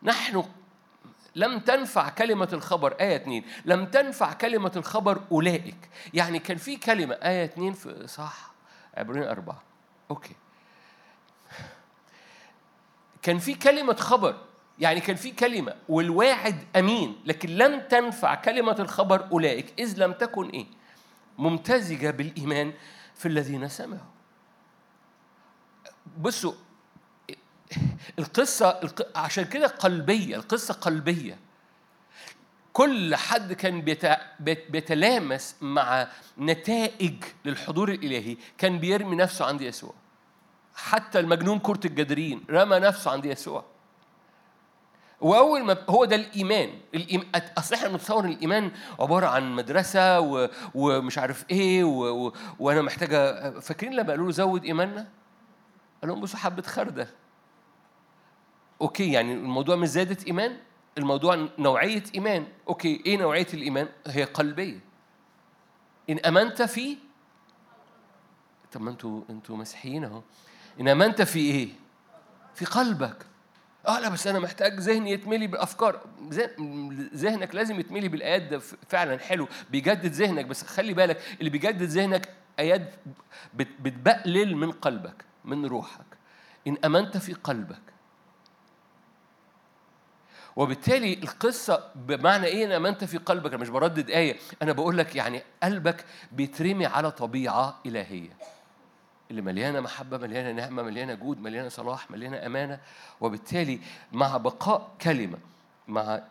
نحن 0.02 0.44
لم 1.34 1.58
تنفع 1.58 2.08
كلمة 2.08 2.48
الخبر. 2.52 2.96
آية 3.00 3.16
2 3.16 3.44
لم 3.64 3.86
تنفع 3.86 4.32
كلمة 4.32 4.72
الخبر 4.76 5.20
أولئك. 5.32 5.90
يعني 6.14 6.38
كان 6.38 6.56
في 6.56 6.76
كلمة 6.76 7.14
آية 7.14 7.44
2 7.44 7.72
في 7.72 8.06
صح؟ 8.06 8.50
عبرانيين 8.96 9.28
أربعة. 9.28 9.62
أوكي. 10.10 10.34
كان 13.28 13.38
في 13.38 13.54
كلمة 13.54 13.94
خبر 13.94 14.36
يعني 14.78 15.00
كان 15.00 15.16
في 15.16 15.30
كلمة 15.30 15.74
والواعد 15.88 16.64
أمين 16.76 17.16
لكن 17.26 17.48
لم 17.48 17.80
تنفع 17.80 18.34
كلمة 18.34 18.76
الخبر 18.78 19.28
أولئك 19.32 19.80
إذ 19.80 19.94
لم 19.98 20.12
تكن 20.12 20.48
إيه؟ 20.48 20.66
ممتزجة 21.38 22.10
بالإيمان 22.10 22.72
في 23.14 23.28
الذين 23.28 23.68
سمعوا. 23.68 24.10
بصوا 26.18 26.52
القصة 28.18 28.80
عشان 29.16 29.44
كده 29.44 29.66
قلبية 29.66 30.36
القصة 30.36 30.74
قلبية. 30.74 31.38
كل 32.72 33.16
حد 33.16 33.52
كان 33.52 33.96
بيتلامس 34.70 35.56
مع 35.60 36.08
نتائج 36.38 37.24
للحضور 37.44 37.90
الإلهي 37.90 38.36
كان 38.58 38.78
بيرمي 38.78 39.16
نفسه 39.16 39.44
عند 39.44 39.60
يسوع. 39.60 39.94
حتى 40.78 41.20
المجنون 41.20 41.58
كرة 41.58 41.80
الجدرين 41.84 42.44
رمى 42.50 42.78
نفسه 42.78 43.10
عند 43.10 43.24
يسوع. 43.24 43.64
وأول 45.20 45.64
ما 45.64 45.76
هو 45.88 46.04
ده 46.04 46.16
الإيمان. 46.16 46.70
أصل 47.58 47.74
إحنا 47.74 47.88
نتصور 47.88 48.24
الإيمان 48.24 48.70
عبارة 49.00 49.26
عن 49.26 49.52
مدرسة 49.54 50.20
و... 50.20 50.48
ومش 50.74 51.18
عارف 51.18 51.44
إيه 51.50 51.84
و... 51.84 52.26
و... 52.26 52.32
وأنا 52.58 52.82
محتاجة 52.82 53.50
فاكرين 53.60 53.92
لما 53.92 54.10
قالوا 54.10 54.26
له 54.26 54.32
زود 54.32 54.64
إيماننا؟ 54.64 55.08
قال 56.02 56.10
لهم 56.10 56.20
بصوا 56.20 56.38
حبة 56.38 56.62
خردل. 56.62 57.06
أوكي 58.80 59.12
يعني 59.12 59.32
الموضوع 59.32 59.76
مش 59.76 59.88
زيادة 59.88 60.26
إيمان 60.26 60.56
الموضوع 60.98 61.48
نوعية 61.58 62.02
إيمان. 62.14 62.46
أوكي 62.68 63.02
إيه 63.06 63.16
نوعية 63.16 63.46
الإيمان؟ 63.54 63.88
هي 64.06 64.24
قلبية. 64.24 64.80
إن 66.10 66.18
أمنت 66.18 66.62
فيه 66.62 66.96
طب 68.72 68.80
ما 68.80 68.90
أنتوا 68.90 69.22
أنتوا 69.30 69.56
مسيحيين 69.56 70.04
أهو. 70.04 70.22
إن 70.80 70.88
أمنت 70.88 71.22
في 71.22 71.38
إيه؟ 71.38 71.68
في 72.54 72.64
قلبك. 72.64 73.16
آه 73.88 74.00
لا 74.00 74.08
بس 74.08 74.26
أنا 74.26 74.38
محتاج 74.38 74.80
ذهني 74.80 75.10
يتملي 75.10 75.46
بالافكار 75.46 76.00
ذهنك 77.14 77.54
لازم 77.54 77.80
يتملي 77.80 78.08
بالآيات 78.08 78.42
ده 78.42 78.58
فعلا 78.88 79.18
حلو. 79.18 79.48
بيجدد 79.70 80.12
ذهنك 80.12 80.44
بس 80.44 80.62
خلي 80.64 80.94
بالك 80.94 81.20
اللي 81.38 81.50
بيجدد 81.50 81.82
ذهنك 81.82 82.34
آيات 82.58 82.94
بتبقلل 83.54 84.56
من 84.56 84.72
قلبك 84.72 85.24
من 85.44 85.66
روحك. 85.66 86.06
إن 86.66 86.76
أمنت 86.84 87.16
في 87.16 87.32
قلبك. 87.32 87.80
وبالتالي 90.56 91.14
القصة 91.14 91.90
بمعنى 91.94 92.46
إيه 92.46 92.76
أنا 92.76 92.88
أنت 92.88 93.04
في 93.04 93.18
قلبك؟ 93.18 93.52
أنا 93.52 93.62
مش 93.62 93.68
بردد 93.68 94.10
آية 94.10 94.36
أنا 94.62 94.72
بقول 94.72 94.98
لك 94.98 95.16
يعني 95.16 95.42
قلبك 95.62 96.04
بيترمي 96.32 96.86
على 96.86 97.10
طبيعة 97.10 97.78
إلهية. 97.86 98.30
اللي 99.30 99.42
مليانة 99.42 99.80
محبة 99.80 100.18
مليانة 100.18 100.52
نعمة 100.52 100.82
مليانة 100.82 101.14
جود 101.14 101.40
مليانة 101.40 101.68
صلاح 101.68 102.10
مليانة 102.10 102.46
أمانة. 102.46 102.80
وبالتالي 103.20 103.80
مع 104.12 104.36
بقاء 104.36 104.90
كلمة 105.00 105.38
مع 105.88 106.22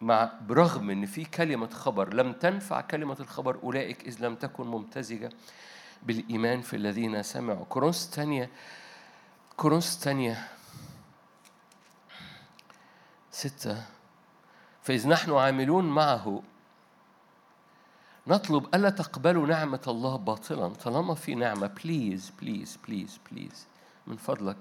مع 0.00 0.32
برغم 0.46 0.90
إن 0.90 1.06
في 1.06 1.24
كلمة 1.24 1.70
خبر 1.70 2.14
لم 2.14 2.32
تنفع 2.32 2.80
كلمة 2.80 3.16
الخبر 3.20 3.58
أولئك 3.62 4.06
إذ 4.06 4.24
لم 4.24 4.34
تكن 4.34 4.66
ممتزجة 4.66 5.30
بالإيمان 6.02 6.60
في 6.60 6.76
الذين 6.76 7.22
سمعوا. 7.22 7.64
كورنثوس 7.64 8.10
ثانية 8.10 8.50
كورنثوس 9.56 9.98
ثانية 9.98 10.48
ستة. 13.30 13.82
فإذ 14.82 15.08
نحن 15.08 15.32
عاملون 15.32 15.84
معه 15.84 16.42
نطلب 18.28 18.74
ألا 18.74 18.90
تقبلوا 18.90 19.46
نعمة 19.46 19.80
الله 19.88 20.16
باطلا. 20.16 20.68
طالما 20.68 21.14
في 21.14 21.34
نعمة 21.34 21.66
please 21.66 22.32
please 22.42 22.78
please 22.88 23.20
please 23.30 23.66
من 24.06 24.16
فضلك. 24.16 24.56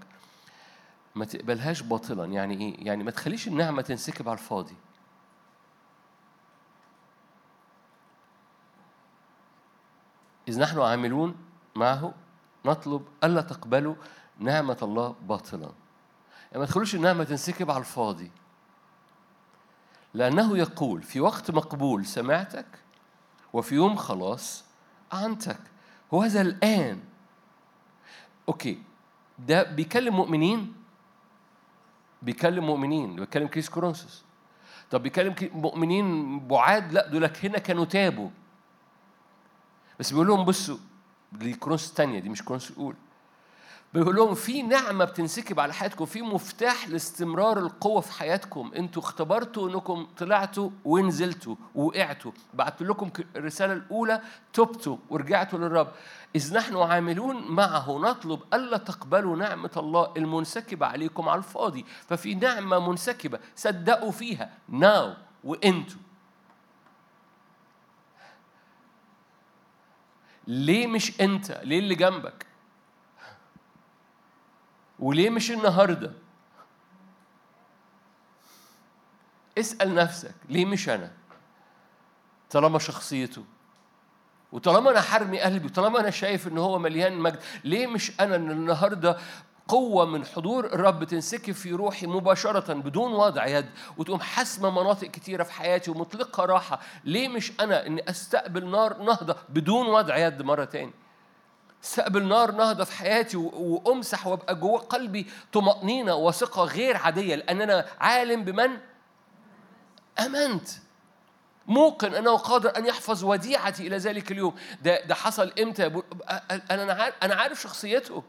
ما 1.15 1.25
تقبلهاش 1.25 1.81
باطلا. 1.81 2.25
يعني 2.25 2.61
إيه؟ 2.61 2.85
يعني 2.87 3.03
ما 3.03 3.11
تخليش 3.11 3.47
النعمة 3.47 3.81
تنسكب 3.81 4.29
على 4.29 4.37
الفاضي. 4.37 4.75
إذ 10.47 10.59
نحن 10.59 10.79
عاملون 10.79 11.35
معه 11.75 12.13
نطلب 12.65 13.05
ألا 13.23 13.41
تقبلوا 13.41 13.95
نعمة 14.39 14.77
الله 14.81 15.15
باطلا. 15.21 15.71
يعني 16.51 16.59
ما 16.59 16.65
تخلوش 16.65 16.95
النعمة 16.95 17.23
تنسكب 17.23 17.71
على 17.71 17.79
الفاضي. 17.79 18.31
لأنه 20.13 20.57
يقول 20.57 21.03
في 21.03 21.21
وقت 21.21 21.51
مقبول 21.51 22.05
سمعتك؟ 22.05 22.65
وفي 23.57 23.75
يوم 23.75 23.95
خلاص 23.95 24.63
أعنتك 25.13 25.59
وهذا 26.11 26.41
الآن. 26.41 26.99
okay. 28.47 28.81
ده 29.39 29.63
بيكلم 29.63 30.15
مؤمنين؟ 30.15 30.73
بيكلم 32.21 32.65
مؤمنين. 32.65 33.15
بيكلم 33.15 33.47
كنيسة 33.47 33.69
كورنثوس. 33.69 34.23
طب 34.91 35.03
بيكلم 35.03 35.35
مؤمنين 35.53 36.39
بعاد؟ 36.47 36.93
لا 36.93 37.07
دول 37.07 37.29
هنا 37.43 37.57
كانوا 37.57 37.85
تابوا. 37.85 38.29
بس 39.99 40.11
بيقول 40.11 40.27
لهم 40.27 40.45
بصوا 40.45 40.77
دي 41.31 41.53
كورنثوس 41.53 41.89
الثانية 41.89 42.19
دي 42.19 42.29
مش 42.29 42.43
كورنثوس 42.43 42.71
الأولى. 42.71 42.97
بيقول 43.93 44.15
لهم 44.15 44.35
في 44.35 44.61
نعمة 44.61 45.05
بتنسكب 45.05 45.59
على 45.59 45.73
حياتكم 45.73 46.05
في 46.05 46.21
مفتاح 46.21 46.89
لاستمرار 46.89 47.59
القوة 47.59 48.01
في 48.01 48.11
حياتكم. 48.11 48.71
أنتوا 48.75 49.01
اختبرتوا 49.01 49.69
انكم 49.69 50.07
طلعتوا 50.17 50.69
ونزلتوا 50.85 51.55
ووقعتوا. 51.75 52.31
بعت 52.53 52.81
لكم 52.81 53.09
الرسالة 53.35 53.73
الأولى 53.73 54.21
تبتوا 54.53 54.97
ورجعتوا 55.09 55.59
للرب. 55.59 55.91
إذ 56.35 56.57
نحن 56.57 56.77
عاملون 56.77 57.51
معه 57.51 57.97
نطلب 57.97 58.39
ألا 58.53 58.77
تقبلوا 58.77 59.37
نعمة 59.37 59.71
الله 59.77 60.13
المنسكبة 60.17 60.85
عليكم 60.85 61.29
على 61.29 61.37
الفاضي. 61.37 61.85
ففي 62.07 62.35
نعمة 62.35 62.89
منسكبة 62.89 63.39
صدقوا 63.55 64.11
فيها 64.11 64.53
ناو 64.69 65.13
وانتوا. 65.43 65.99
ليه 70.47 70.87
مش 70.87 71.21
انت؟ 71.21 71.61
ليه 71.63 71.79
اللي 71.79 71.95
جنبك؟ 71.95 72.46
وليه 74.99 75.29
مش 75.29 75.51
النهارده؟ 75.51 76.11
اسأل 79.57 79.95
نفسك 79.95 80.35
ليه 80.49 80.65
مش 80.65 80.89
أنا؟ 80.89 81.11
طالما 82.49 82.79
شخصيته 82.79 83.43
وطالما 84.51 84.91
أنا 84.91 85.01
حرمي 85.01 85.39
قلبي 85.39 85.65
وطالما 85.65 85.99
أنا 85.99 86.09
شايف 86.09 86.47
إن 86.47 86.57
هو 86.57 86.79
مليان 86.79 87.17
مجد 87.17 87.39
ليه 87.63 87.87
مش 87.87 88.21
أنا 88.21 88.35
إن 88.35 88.51
النهاردة 88.51 89.17
قوة 89.67 90.05
من 90.05 90.25
حضور 90.25 90.65
الرب 90.65 91.03
تنسكب 91.03 91.53
في 91.53 91.71
روحي 91.71 92.07
مباشرة 92.07 92.73
بدون 92.73 93.13
وضع 93.13 93.45
يد 93.45 93.69
وتقوم 93.97 94.19
حاسمة 94.19 94.69
مناطق 94.69 95.07
كتيرة 95.07 95.43
في 95.43 95.51
حياتي 95.51 95.91
ومطلقة 95.91 96.45
راحة 96.45 96.79
ليه 97.03 97.27
مش 97.27 97.51
أنا 97.59 97.87
إني 97.87 98.09
أستقبل 98.09 98.69
نار 98.69 99.03
نهضة 99.03 99.35
بدون 99.49 99.87
وضع 99.87 100.17
يد 100.17 100.41
مرة 100.41 100.65
تاني؟ 100.65 100.93
استقبل 101.87 102.27
نار 102.27 102.51
نهضة 102.51 102.83
في 102.83 102.91
حياتي 102.91 103.37
وأمسح 103.37 104.27
وأبقى 104.27 104.55
جوه 104.55 104.79
قلبي 104.79 105.27
طمأنينة 105.53 106.15
وثقة 106.15 106.63
غير 106.63 106.97
عادية 106.97 107.35
لأن 107.35 107.61
أنا 107.61 107.85
عالم 107.99 108.43
بمن؟ 108.43 108.77
آمنت 110.19 110.67
موقن 111.67 112.13
أنه 112.13 112.37
قادر 112.37 112.77
أن 112.77 112.85
يحفظ 112.85 113.23
وديعتي 113.23 113.87
إلى 113.87 113.97
ذلك 113.97 114.31
اليوم. 114.31 114.55
ده 114.81 115.05
ده 115.05 115.15
حصل 115.15 115.53
إمتى؟ 115.59 116.01
أنا 116.71 117.13
أنا 117.23 117.35
عارف 117.35 117.61
شخصيته. 117.61 118.23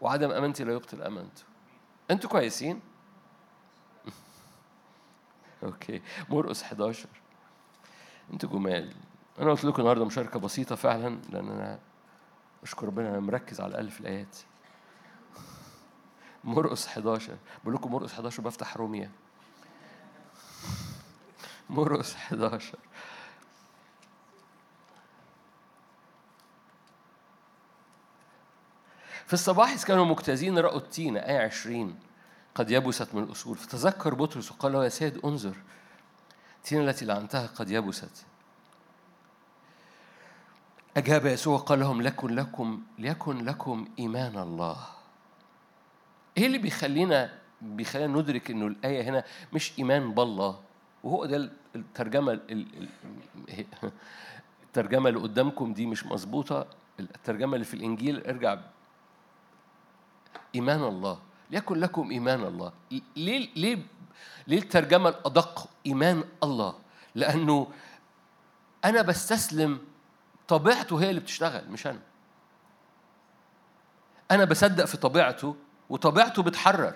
وعدم 0.00 0.30
أمانتي 0.30 0.64
لا 0.64 0.72
يبطل 0.72 1.02
أمانته. 1.02 1.42
أنتوا 2.10 2.30
كويسين؟ 2.30 2.80
أوكي. 5.62 6.02
مرقس 6.28 6.62
11 6.62 7.08
أنتوا 8.32 8.48
جمال. 8.50 8.92
أنا 9.40 9.50
قلت 9.50 9.64
لكم 9.64 9.80
النهارده 9.80 10.04
مشاركة 10.04 10.40
بسيطة 10.40 10.74
فعلا 10.74 11.20
لأن 11.30 11.48
أنا 11.48 11.78
أشكر 12.62 12.86
ربنا 12.86 13.08
أنا 13.08 13.20
مركز 13.20 13.60
على 13.60 13.70
الألف 13.70 14.00
الآيات. 14.00 14.36
مرقس 16.44 16.86
11 16.86 17.36
بقول 17.62 17.74
لكم 17.74 17.92
مرقس 17.92 18.12
11 18.12 18.42
بفتح 18.42 18.76
روميا 18.76 19.10
مرقس 21.70 22.14
11 22.14 22.78
في 29.26 29.32
الصباح 29.32 29.70
إذ 29.70 29.84
كانوا 29.84 30.04
مجتازين 30.04 30.58
رأوا 30.58 30.78
التين 30.78 31.16
آية 31.16 31.38
20 31.38 31.98
قد 32.54 32.70
يبست 32.70 33.14
من 33.14 33.22
الأصول. 33.22 33.56
فتذكر 33.56 34.14
بطرس 34.14 34.52
وقال 34.52 34.72
له 34.72 34.84
يا 34.84 34.88
سيد 34.88 35.24
انظر 35.24 35.56
التين 36.56 36.88
التي 36.88 37.04
لعنتها 37.04 37.46
قد 37.46 37.70
يبست. 37.70 38.24
أجاب 40.96 41.26
يسوع 41.26 41.58
قال 41.58 41.80
لهم 41.80 42.02
لكن 42.02 42.34
لكم 42.34 42.82
ليكن 42.98 43.44
لكم 43.44 43.88
إيمان 43.98 44.38
الله. 44.38 44.76
إيه 46.38 46.46
اللي 46.46 46.58
بيخلينا 46.58 47.30
بيخلينا 47.60 48.20
ندرك 48.20 48.50
إنه 48.50 48.66
الآية 48.66 49.02
هنا 49.02 49.24
مش 49.52 49.72
إيمان 49.78 50.14
بالله؟ 50.14 50.60
وهو 51.04 51.24
ده 51.26 51.50
الترجمة 51.76 52.40
الترجمة 54.64 55.08
اللي 55.08 55.20
قدامكم 55.20 55.72
دي 55.72 55.86
مش 55.86 56.06
مظبوطة. 56.06 56.66
الترجمة 57.00 57.54
اللي 57.54 57.64
في 57.64 57.74
الإنجيل 57.74 58.26
ارجع. 58.26 58.58
إيمان 60.54 60.82
الله. 60.82 61.18
ليكن 61.50 61.76
لكم 61.76 62.10
إيمان 62.10 62.44
الله. 62.44 62.72
ليه 63.16 63.48
ليه 63.56 63.78
ليه 64.46 64.58
الترجمة 64.58 65.08
الأدق؟ 65.08 65.68
إيمان 65.86 66.24
الله. 66.42 66.74
لأنه 67.14 67.68
أنا 68.84 69.02
بستسلم 69.02 69.78
طبيعته 70.50 71.02
هي 71.02 71.10
اللي 71.10 71.20
بتشتغل 71.20 71.62
مش 71.70 71.86
أنا. 71.86 72.00
أنا 74.30 74.44
بصدق 74.44 74.84
في 74.84 74.96
طبيعته 74.96 75.56
وطبيعته 75.88 76.42
بتحرر. 76.42 76.94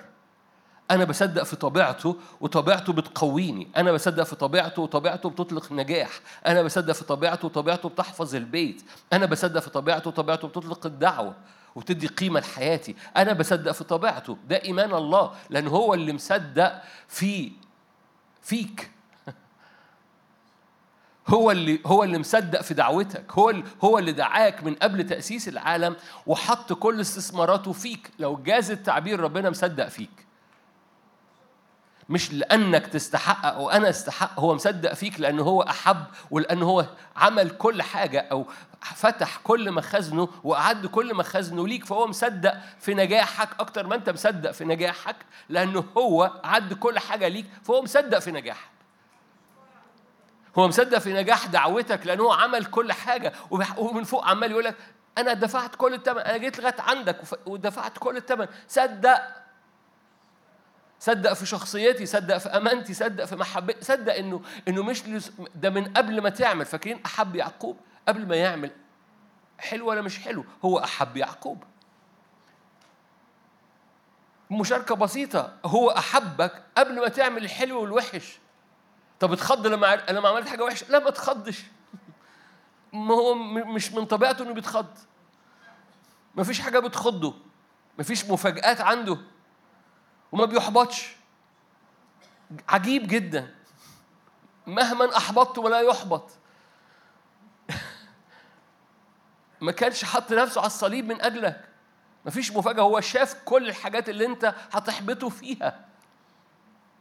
أنا 0.90 1.04
بصدق 1.04 1.42
في 1.42 1.56
طبيعته 1.56 2.16
وطبيعته 2.40 2.92
بتقويني، 2.92 3.68
أنا 3.76 3.92
بصدق 3.92 4.22
في 4.22 4.36
طبيعته 4.36 4.82
وطبيعته 4.82 5.30
بتطلق 5.30 5.72
نجاح، 5.72 6.10
أنا 6.46 6.62
بصدق 6.62 6.92
في 6.92 7.04
طبيعته 7.04 7.46
وطبيعته 7.46 7.88
بتحفظ 7.88 8.34
البيت، 8.34 8.82
أنا 9.12 9.26
بصدق 9.26 9.60
في 9.60 9.70
طبيعته 9.70 10.08
وطبيعته 10.08 10.48
بتطلق 10.48 10.86
الدعوة 10.86 11.34
وتدي 11.74 12.06
قيمة 12.06 12.40
لحياتي، 12.40 12.96
أنا 13.16 13.32
بصدق 13.32 13.72
في 13.72 13.84
طبيعته، 13.84 14.38
ده 14.48 14.62
إيمان 14.62 14.94
الله، 14.94 15.32
لأن 15.50 15.66
هو 15.66 15.94
اللي 15.94 16.12
مصدق 16.12 16.82
في 17.08 17.52
فيك. 18.42 18.90
هو 21.28 21.50
اللي 21.50 21.80
هو 21.86 22.04
اللي 22.04 22.18
مصدق 22.18 22.60
في 22.60 22.74
دعوتك 22.74 23.32
هو 23.32 23.50
اللي 23.50 23.64
هو 23.84 23.98
اللي 23.98 24.12
دعاك 24.12 24.64
من 24.64 24.74
قبل 24.74 25.06
تأسيس 25.06 25.48
العالم 25.48 25.96
وحط 26.26 26.72
كل 26.72 27.00
استثماراته 27.00 27.72
فيك. 27.72 28.10
لو 28.18 28.36
جاز 28.36 28.70
التعبير 28.70 29.20
ربنا 29.20 29.50
مصدق 29.50 29.88
فيك. 29.88 30.24
مش 32.08 32.32
لأنك 32.32 32.86
تستحق 32.86 33.46
أو 33.46 33.70
أنا 33.70 33.88
أستحق 33.90 34.40
هو 34.40 34.54
مصدق 34.54 34.94
فيك 34.94 35.20
لأنه 35.20 35.42
هو 35.42 35.62
أحب 35.62 36.04
ولأنه 36.30 36.66
هو 36.66 36.86
عمل 37.16 37.50
كل 37.50 37.82
حاجة 37.82 38.28
أو 38.32 38.46
فتح 38.94 39.36
كل 39.44 39.72
مخازنه 39.72 40.28
وأعد 40.44 40.86
كل 40.86 41.14
مخازنه 41.14 41.68
ليك. 41.68 41.84
فهو 41.84 42.06
مصدق 42.06 42.54
في 42.80 42.94
نجاحك 42.94 43.48
أكتر 43.60 43.86
ما 43.86 43.94
أنت 43.94 44.10
مصدق 44.10 44.50
في 44.50 44.64
نجاحك 44.64 45.16
لأنه 45.48 45.84
هو 45.98 46.40
عد 46.44 46.72
كل 46.72 46.98
حاجة 46.98 47.28
ليك. 47.28 47.46
فهو 47.62 47.82
مصدق 47.82 48.18
في 48.18 48.30
نجاحك. 48.32 48.73
هو 50.58 50.68
مصدق 50.68 50.98
في 50.98 51.12
نجاح 51.12 51.46
دعوتك 51.46 52.06
لأنه 52.06 52.34
عمل 52.34 52.64
كل 52.64 52.92
حاجة 52.92 53.32
ومن 53.76 54.04
فوق 54.04 54.24
عمال 54.24 54.50
يقول 54.50 54.64
لك 54.64 54.76
أنا 55.18 55.32
دفعت 55.32 55.74
كل 55.74 55.94
الثمن 55.94 56.18
أنا 56.18 56.36
جيت 56.36 56.58
لغاية 56.58 56.76
عندك 56.78 57.20
ودفعت 57.46 57.98
كل 57.98 58.16
الثمن 58.16 58.46
صدق. 58.68 59.22
صدق 61.00 61.32
في 61.32 61.46
شخصيتي 61.46 62.06
صدق 62.06 62.38
في 62.38 62.48
أمانتي 62.48 62.94
صدق 62.94 63.24
في 63.24 63.36
محبتي 63.36 63.84
صدق 63.84 64.14
إنه 64.14 64.42
إنه 64.68 64.82
مش 64.82 65.02
ده 65.54 65.70
من 65.70 65.84
قبل 65.84 66.20
ما 66.20 66.28
تعمل. 66.28 66.64
فاكرين 66.64 67.00
أحب 67.06 67.36
يعقوب؟ 67.36 67.80
قبل 68.08 68.26
ما 68.26 68.36
يعمل. 68.36 68.70
حلو 69.58 69.88
ولا 69.88 70.00
مش 70.00 70.18
حلو؟ 70.18 70.44
هو 70.64 70.78
أحب 70.78 71.16
يعقوب. 71.16 71.64
مشاركة 74.50 74.94
بسيطة. 74.94 75.52
هو 75.64 75.90
أحبك 75.90 76.62
قبل 76.78 77.00
ما 77.00 77.08
تعمل 77.08 77.44
الحلو 77.44 77.80
والوحش. 77.80 78.38
طب 79.24 79.32
اتخض 79.32 79.66
لما 79.66 79.96
لما 80.10 80.28
عملت 80.28 80.48
حاجة 80.48 80.64
وحشة. 80.64 80.86
لا 80.88 80.98
ما 80.98 81.08
اتخضش. 81.08 81.62
ما 82.92 83.14
هو 83.14 83.34
مش 83.34 83.92
من 83.92 84.04
طبيعته 84.06 84.42
إنه 84.42 84.52
بيتخض. 84.52 84.98
ما 86.34 86.44
فيش 86.44 86.60
حاجة 86.60 86.78
بتخضه. 86.78 87.34
ما 87.98 88.04
فيش 88.04 88.24
مفاجآت 88.24 88.80
عنده. 88.80 89.18
وما 90.32 90.44
بيحبطش. 90.44 91.16
عجيب 92.68 93.08
جدا. 93.08 93.54
مهما 94.66 95.16
أحبطت 95.16 95.58
ولا 95.58 95.80
يحبط. 95.80 96.30
ما 99.60 99.72
كانش 99.72 100.04
حط 100.04 100.32
نفسه 100.32 100.60
على 100.60 100.66
الصليب 100.66 101.06
من 101.06 101.22
أجلك. 101.22 101.68
مفيش 102.26 102.52
مفاجأة. 102.52 102.82
هو 102.82 103.00
شاف 103.00 103.34
كل 103.44 103.68
الحاجات 103.68 104.08
اللي 104.08 104.26
أنت 104.26 104.54
هتحبطه 104.72 105.28
فيها. 105.28 105.93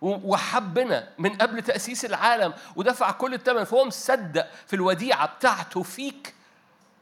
وحبنا 0.03 1.09
من 1.17 1.29
قبل 1.29 1.61
تأسيس 1.61 2.05
العالم 2.05 2.53
ودفع 2.75 3.11
كل 3.11 3.33
الثمن 3.33 3.63
فهو 3.63 3.85
مصدق 3.85 4.47
في 4.67 4.75
الوديعة 4.75 5.35
بتاعته 5.35 5.83
فيك 5.83 6.33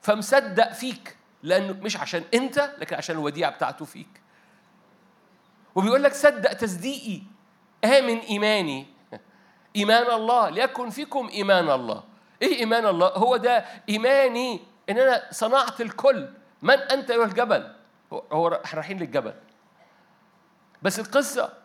فمصدق 0.02 0.74
فيك 0.74 1.18
لأنه 1.44 1.74
مش 1.74 1.98
عشان 1.98 2.24
أنت 2.34 2.74
لكن 2.78 2.96
عشان 2.96 3.16
الوديعة 3.16 3.52
بتاعته 3.52 3.86
فيك. 3.86 4.22
وبيقول 5.76 6.04
لك 6.04 6.14
صدق 6.14 6.54
تصديقي 6.54 7.22
آمن 7.86 8.18
إيماني. 8.18 8.88
إيمان 9.76 10.12
الله 10.12 10.50
ليكن 10.50 10.90
فيكم 10.90 11.30
إيمان 11.30 11.70
الله. 11.70 12.04
إيه 12.42 12.60
إيمان 12.60 12.86
الله؟ 12.86 13.08
هو 13.08 13.38
ده 13.38 13.66
إيماني 13.90 14.60
إن 14.90 14.98
أنا 15.00 15.24
صنعت 15.32 15.82
الكل. 15.82 16.30
من 16.62 16.78
أنت 16.78 17.12
أيها 17.12 17.26
الجبل؟ 17.26 17.76
هو 18.12 18.62
إحنا 18.66 18.80
رايحين 18.80 19.00
للجبل. 19.00 19.34
بس 20.82 21.00
القصة 21.00 21.61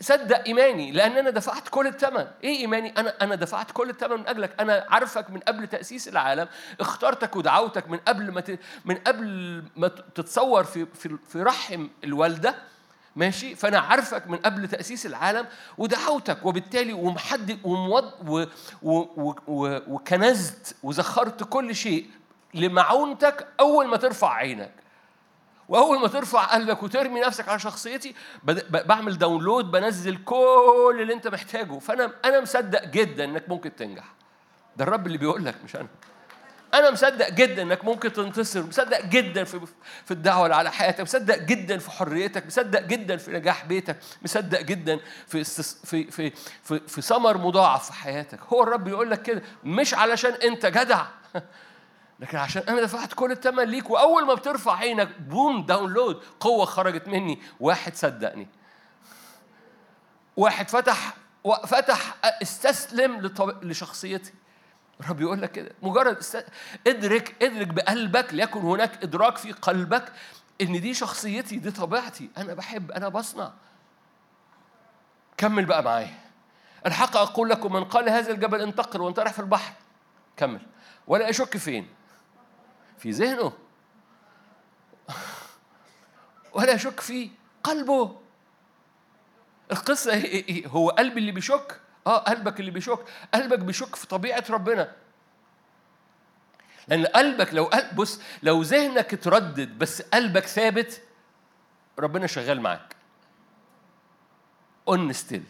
صدق 0.00 0.44
إيماني 0.46 0.92
لأن 0.92 1.16
أنا 1.16 1.30
دفعت 1.30 1.68
كل 1.68 1.86
الثمن 1.86 2.26
إيه 2.44 2.58
إيماني؟ 2.58 2.90
أنا 2.98 3.14
أنا 3.20 3.34
دفعت 3.34 3.70
كل 3.70 3.90
الثمن 3.90 4.16
من 4.16 4.28
أجلك. 4.28 4.60
أنا 4.60 4.86
عارفك 4.88 5.30
من 5.30 5.38
قبل 5.40 5.66
تأسيس 5.66 6.08
العالم 6.08 6.48
اخترتك 6.80 7.36
ودعوتك 7.36 7.88
من 7.88 7.98
قبل 7.98 8.30
ما 8.30 8.42
من 8.84 8.94
قبل 8.94 9.62
ما 9.76 9.88
تتصور 9.88 10.64
في 10.64 10.86
في 10.86 11.16
في 11.28 11.42
رحم 11.42 11.88
الوالدة. 12.04 12.54
ماشي؟ 13.16 13.54
فأنا 13.54 13.78
عارفك 13.78 14.26
من 14.26 14.36
قبل 14.36 14.68
تأسيس 14.68 15.06
العالم 15.06 15.46
ودعوتك 15.78 16.46
وبالتالي 16.46 16.92
ومحدد 16.92 17.58
ومود 17.64 18.04
و 18.28 18.44
و 18.82 18.92
و 18.92 19.34
و 19.46 19.78
وكنزت 19.88 20.76
وزخرت 20.82 21.44
كل 21.44 21.74
شيء 21.74 22.10
لمعونتك 22.54 23.46
أول 23.60 23.86
ما 23.86 23.96
ترفع 23.96 24.34
عينك. 24.34 24.72
وأول 25.68 26.00
ما 26.00 26.08
ترفع 26.08 26.44
قلبك 26.44 26.82
وترمي 26.82 27.20
نفسك 27.20 27.48
على 27.48 27.58
شخصيتي 27.58 28.14
بعمل 28.70 29.18
download 29.18 29.70
بنزل 29.70 30.16
كل 30.24 30.98
اللي 31.00 31.12
أنت 31.14 31.28
محتاجه. 31.28 31.78
فأنا 31.78 32.12
أنا 32.24 32.40
مصدق 32.40 32.84
جدا 32.84 33.24
إنك 33.24 33.48
ممكن 33.48 33.76
تنجح. 33.76 34.04
ده 34.76 34.84
الرب 34.84 35.06
اللي 35.06 35.18
بيقول 35.18 35.44
لك 35.44 35.54
مش 35.64 35.76
أنا. 35.76 35.88
أنا 36.74 36.90
مصدق 36.90 37.30
جدا 37.30 37.62
إنك 37.62 37.84
ممكن 37.84 38.12
تنتصر 38.12 38.62
مصدق 38.62 39.04
جدا 39.04 39.44
في 39.44 39.60
في 40.04 40.10
الدعوة 40.10 40.44
اللي 40.44 40.56
على 40.56 40.72
حياتك 40.72 41.00
مصدق 41.00 41.38
جدا 41.38 41.78
في 41.78 41.90
حريتك 41.90 42.46
مصدق 42.46 42.80
جدا 42.80 43.16
في 43.16 43.30
نجاح 43.30 43.64
بيتك 43.64 43.96
مصدق 44.22 44.60
جدا 44.60 45.00
في 45.26 45.44
في 45.84 46.10
في 46.10 46.32
في, 46.62 46.80
في 46.88 47.02
ثمر 47.02 47.38
مضاعف 47.38 47.86
في 47.86 47.92
حياتك. 47.92 48.40
هو 48.52 48.62
الرب 48.62 48.88
يقول 48.88 49.10
لك 49.10 49.22
كده 49.22 49.42
مش 49.64 49.94
علشان 49.94 50.32
أنت 50.32 50.66
جدع. 50.66 51.06
لكن 52.20 52.38
عشان 52.38 52.62
أنا 52.68 52.80
دفعت 52.82 53.12
كل 53.12 53.32
الثمن 53.32 53.64
ليك 53.64 53.90
وأول 53.90 54.26
ما 54.26 54.34
بترفع 54.34 54.76
عينك 54.76 55.20
بوم 55.20 55.66
داونلود 55.66 56.22
قوة 56.40 56.64
خرجت 56.64 57.08
مني. 57.08 57.42
واحد 57.60 57.94
صدقني. 57.94 58.48
واحد 60.36 60.68
فتح 60.70 61.14
فتح 61.66 62.16
استسلم 62.42 63.32
لشخصيتي. 63.62 64.32
الرب 65.00 65.20
يقول 65.20 65.42
لك 65.42 65.52
كده. 65.52 65.70
مجرد. 65.82 66.22
ادرك 66.86 67.42
ادرك 67.42 67.66
بقلبك 67.66 68.34
ليكن 68.34 68.60
هناك 68.60 69.02
إدراك 69.02 69.36
في 69.36 69.52
قلبك 69.52 70.12
إن 70.60 70.80
دي 70.80 70.94
شخصيتي 70.94 71.56
دي 71.56 71.70
طبيعتي. 71.70 72.30
أنا 72.38 72.54
بحب 72.54 72.90
أنا 72.92 73.08
بصنع. 73.08 73.52
كمل 75.36 75.64
بقى 75.64 75.82
معايا. 75.82 76.14
الحق 76.86 77.16
أقول 77.16 77.48
لكم 77.48 77.72
من 77.72 77.84
قال 77.84 78.08
هذا 78.08 78.30
الجبل 78.32 78.60
انتقل 78.60 79.00
وانطرح 79.00 79.32
في 79.32 79.38
البحر. 79.38 79.72
كمل. 80.36 80.60
ولا 81.06 81.30
أشك 81.30 81.56
فين؟ 81.56 81.97
في 82.98 83.10
ذهنه. 83.10 83.52
ولا 86.52 86.74
اشك 86.74 87.00
في 87.00 87.30
قلبه. 87.62 88.16
القصة 89.72 90.22
هو 90.66 90.90
قلبي 90.90 91.20
اللي 91.20 91.32
بيشك. 91.32 91.80
آه 92.06 92.18
قلبك 92.18 92.60
اللي 92.60 92.70
بيشك. 92.70 92.98
قلبك 93.34 93.58
بيشك 93.58 93.96
في 93.96 94.06
طبيعة 94.06 94.44
ربنا. 94.50 94.92
لأن 96.88 97.06
قلبك 97.06 97.54
لو 97.54 97.64
قلب 97.64 97.96
بص 97.96 98.20
لو 98.42 98.62
ذهنك 98.62 99.14
اتردد 99.14 99.78
بس 99.78 100.02
قلبك 100.02 100.46
ثابت 100.46 101.02
ربنا 101.98 102.26
شغال 102.26 102.60
معاك. 102.60 102.96
and 104.88 105.12
still 105.12 105.44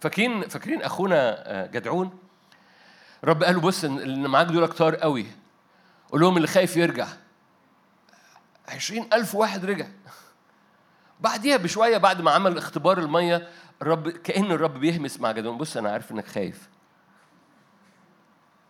فاكرين 0.00 0.48
فاكرين 0.48 0.82
أخونا 0.82 1.50
آه، 1.50 1.66
جدعون؟ 1.66 2.18
رب 3.24 3.44
قال 3.44 3.54
له 3.54 3.60
بص 3.60 3.84
اللي 3.84 4.28
معاك 4.28 4.46
دول 4.46 4.66
كتار 4.66 4.96
قوي. 4.96 5.26
قول 6.12 6.20
لهم 6.20 6.36
اللي 6.36 6.48
خايف 6.48 6.76
يرجع. 6.76 7.06
عشرين 8.68 9.08
ألف 9.12 9.34
واحد 9.34 9.64
رجع. 9.64 9.86
بعديها 11.20 11.56
بشوية 11.56 11.98
بعد 11.98 12.20
ما 12.20 12.30
عمل 12.30 12.58
اختبار 12.58 12.98
المية 12.98 13.48
الرب 13.82 14.08
كأن 14.08 14.52
الرب 14.52 14.74
بيهمس 14.74 15.20
مع 15.20 15.32
جدعون. 15.32 15.58
بص 15.58 15.76
أنا 15.76 15.90
عارف 15.92 16.12
إنك 16.12 16.26
خايف. 16.26 16.68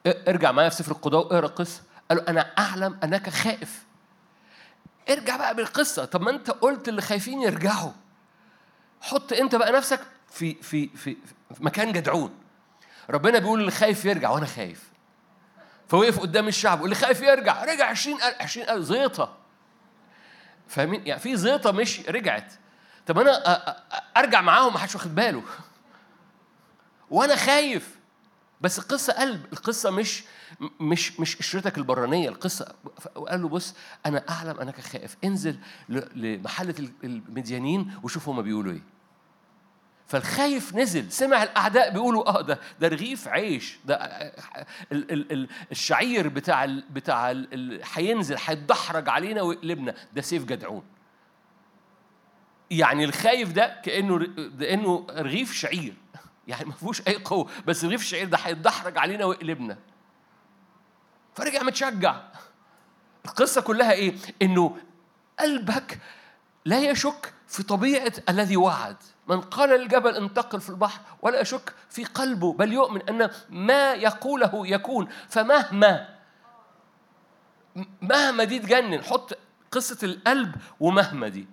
ارجع 0.06 0.52
معايا 0.52 0.68
في 0.68 0.76
سفر 0.76 0.92
القضاء 0.92 1.20
واقرأ 1.20 1.46
القصة. 1.46 1.82
قالوا 2.08 2.30
أنا 2.30 2.40
أعلم 2.58 2.98
أنك 3.04 3.28
خائف 3.30 3.84
ارجع 5.10 5.36
بقى 5.36 5.54
بالقصة. 5.54 6.04
طب 6.04 6.20
ما 6.22 6.30
أنت 6.30 6.50
قلت 6.50 6.88
اللي 6.88 7.02
خايفين 7.02 7.42
يرجعوا. 7.42 7.92
حط 9.00 9.32
أنت 9.32 9.54
بقى 9.54 9.72
نفسك 9.72 10.00
في 10.28 10.54
في 10.54 10.88
في, 10.88 11.16
في 11.54 11.64
مكان 11.64 11.92
جدعون. 11.92 12.34
ربنا 13.10 13.38
بيقول 13.38 13.60
اللي 13.60 13.70
خايف 13.70 14.04
يرجع 14.04 14.30
وأنا 14.30 14.46
خايف. 14.46 14.91
فوقف 15.92 16.20
قدام 16.20 16.48
الشعب 16.48 16.80
واللي 16.80 16.94
خايف 16.94 17.20
يرجع 17.20 17.64
رجع 17.64 17.86
20000 17.86 18.42
20000 18.42 18.82
زيطة. 18.82 19.36
فاهمين؟ 20.68 21.06
يعني 21.06 21.20
في 21.20 21.36
زيطة 21.36 21.72
مش 21.72 22.00
رجعت. 22.08 22.52
طب 23.06 23.18
أنا 23.18 23.32
أرجع 24.16 24.40
معاهم 24.40 24.72
ما 24.72 24.78
حدش 24.78 24.94
واخد 24.94 25.14
باله. 25.14 25.42
وأنا 27.10 27.36
خايف. 27.36 27.96
بس 28.60 28.78
القصة 28.78 29.12
قلب 29.12 29.46
القصة 29.52 29.90
مش 29.90 30.24
مش 30.80 31.20
مش 31.20 31.36
قشرتك 31.36 31.78
البرانية 31.78 32.28
القصة. 32.28 32.74
قال 33.14 33.42
له 33.42 33.48
بص 33.48 33.74
أنا 34.06 34.24
أعلم 34.28 34.60
أنك 34.60 34.80
خائف. 34.80 35.16
انزل 35.24 35.58
لمحلة 35.88 36.74
المديانين 37.04 37.94
وشوف 38.02 38.28
هما 38.28 38.42
بيقولوا 38.42 38.72
إيه. 38.72 38.91
فالخايف 40.12 40.74
نزل. 40.74 41.12
سمع 41.12 41.42
الأعداء 41.42 41.90
بيقولوا 41.90 42.28
آه 42.28 42.42
ده 42.42 42.58
ده 42.80 42.88
رغيف 42.88 43.28
عيش. 43.28 43.78
ده 43.84 43.94
ال 44.92 45.12
ال 45.12 45.32
ال 45.32 45.48
الشعير 45.70 46.28
بتاع 46.28 46.64
ال 46.64 46.84
بتاع 46.90 47.44
هينزل 47.94 48.36
هيتدحرج 48.44 49.08
علينا 49.08 49.42
ويقلبنا. 49.42 49.94
ده 50.12 50.22
سيف 50.22 50.44
جدعون. 50.44 50.82
يعني 52.70 53.04
الخايف 53.04 53.52
ده 53.52 53.80
كأنه 53.84 54.18
كانه 54.60 55.06
رغيف 55.10 55.52
شعير. 55.52 55.94
يعني 56.48 56.64
ما 56.64 56.72
فيهوش 56.72 57.02
أي 57.08 57.16
قوة. 57.16 57.50
بس 57.66 57.84
رغيف 57.84 58.00
الشعير 58.00 58.28
ده 58.28 58.38
هيتدحرج 58.38 58.98
علينا 58.98 59.24
ويقلبنا. 59.24 59.78
فرجع 61.34 61.62
متشجع. 61.62 62.20
القصة 63.24 63.60
كلها 63.60 63.92
إيه؟ 63.92 64.14
إنه 64.42 64.76
قلبك 65.40 65.98
لا 66.64 66.90
يشك 66.90 67.34
في 67.48 67.62
طبيعة 67.62 68.12
الذي 68.28 68.56
وعد. 68.56 68.96
من 69.32 69.40
قال 69.40 69.70
للجبل 69.70 70.16
انتقل 70.16 70.60
في 70.60 70.70
البحر 70.70 71.00
ولا 71.22 71.40
يشك 71.40 71.74
في 71.90 72.04
قلبه 72.04 72.52
بل 72.52 72.72
يؤمن 72.72 73.02
أن 73.08 73.30
ما 73.50 73.92
يقوله 73.92 74.66
يكون. 74.66 75.08
فمهما 75.28 76.18
مهما 78.02 78.44
دي 78.44 78.58
تجنن 78.58 79.04
حط 79.04 79.38
قصة 79.70 79.98
القلب 80.06 80.54
ومهما 80.80 81.28
دي. 81.28 81.46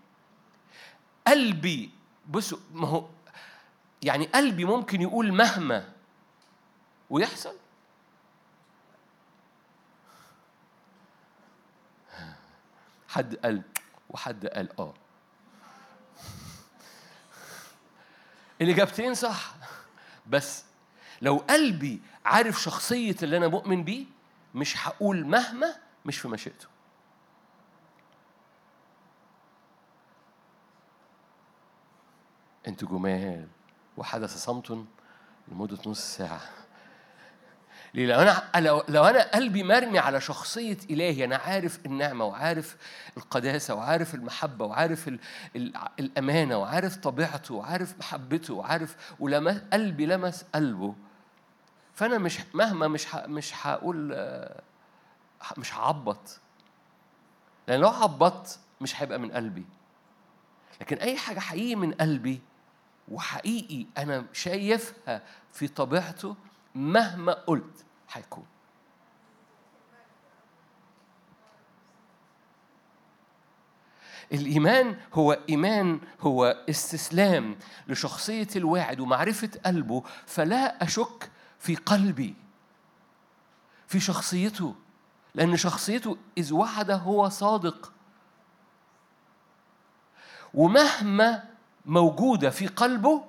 قلبي 1.28 1.92
بصوا 2.28 2.58
ما 2.74 2.88
هو 2.88 3.06
يعني 4.02 4.26
قلبي 4.26 4.66
ممكن 4.66 5.02
يقول 5.02 5.34
مهما 5.34 5.90
ويحصل؟ 7.10 7.56
حد 13.08 13.36
قال 13.36 13.62
وحد 14.10 14.48
قال 14.48 14.80
آه. 14.80 14.94
الإجابتين 18.62 19.14
صح. 19.14 19.56
بس 20.28 20.66
لو 21.22 21.38
قلبي 21.38 22.02
عارف 22.26 22.62
شخصية 22.62 23.16
اللي 23.24 23.38
أنا 23.38 23.48
مؤمن 23.48 23.84
بيه 23.84 24.06
مش 24.56 24.88
هقول 24.88 25.26
مهما 25.26 25.76
مش 26.06 26.20
في 26.20 26.28
مشيئته. 26.28 26.68
أنتوا 32.68 32.88
جمال. 32.88 33.48
وحدث 33.98 34.38
صمت 34.38 34.86
لمدة 35.48 35.78
نص 35.86 36.16
ساعة. 36.18 36.42
لو 37.94 38.20
أنا 38.22 38.44
لو, 38.90 39.06
أنا 39.06 39.32
قلبي 39.32 39.64
مرمي 39.64 40.00
على 40.00 40.22
شخصية 40.22 40.78
إلهي 40.90 41.26
أنا 41.26 41.36
عارف 41.38 41.80
النعمة 41.86 42.26
وعارف 42.26 42.78
القداسة 43.18 43.76
وعارف 43.76 44.16
المحبة 44.16 44.66
وعارف 44.66 45.08
ال 45.08 45.20
ال 45.56 45.74
الأمانة 46.00 46.58
وعارف 46.58 46.96
طبيعته 46.96 47.54
وعارف 47.56 47.98
محبته 48.00 48.54
وعارف 48.54 49.14
ولما 49.20 49.68
قلبي 49.74 50.06
لمس 50.06 50.46
قلبه 50.56 50.96
فأنا 51.94 52.18
مش 52.18 52.40
مهما 52.54 52.88
مش 52.88 53.06
ح 53.06 53.16
مش 53.28 53.54
هقول 53.66 54.16
مش 55.58 55.74
هعبط. 55.74 56.40
لأن 57.68 57.80
لو 57.80 57.88
عبطت 57.90 58.60
مش 58.82 59.02
هيبقى 59.02 59.20
من 59.20 59.32
قلبي. 59.32 59.66
لكن 60.82 60.98
أي 60.98 61.18
حاجة 61.18 61.40
حقيقي 61.40 61.76
من 61.76 61.94
قلبي 61.94 62.42
وحقيقي 63.08 63.86
أنا 63.98 64.26
شايفها 64.34 65.22
في 65.52 65.68
طبيعته 65.68 66.36
مهما 66.80 67.34
قلت 67.34 67.86
هيكون. 68.12 68.46
الإيمان 74.34 74.98
هو 75.14 75.40
إيمان 75.50 76.02
هو 76.22 76.46
استسلام 76.70 77.56
لشخصية 77.88 78.48
الواعد 78.56 79.00
ومعرفة 79.00 79.50
قلبه 79.66 80.04
فلا 80.26 80.84
أشك 80.84 81.32
في 81.60 81.76
قلبي 81.76 82.36
في 83.88 84.00
شخصيته 84.00 84.76
لأن 85.36 85.58
شخصيته 85.58 86.18
إذ 86.38 86.54
وعد 86.54 86.92
هو 86.92 87.30
صادق. 87.30 87.94
ومهما 90.54 91.44
موجودة 91.86 92.50
في 92.50 92.68
قلبه 92.68 93.26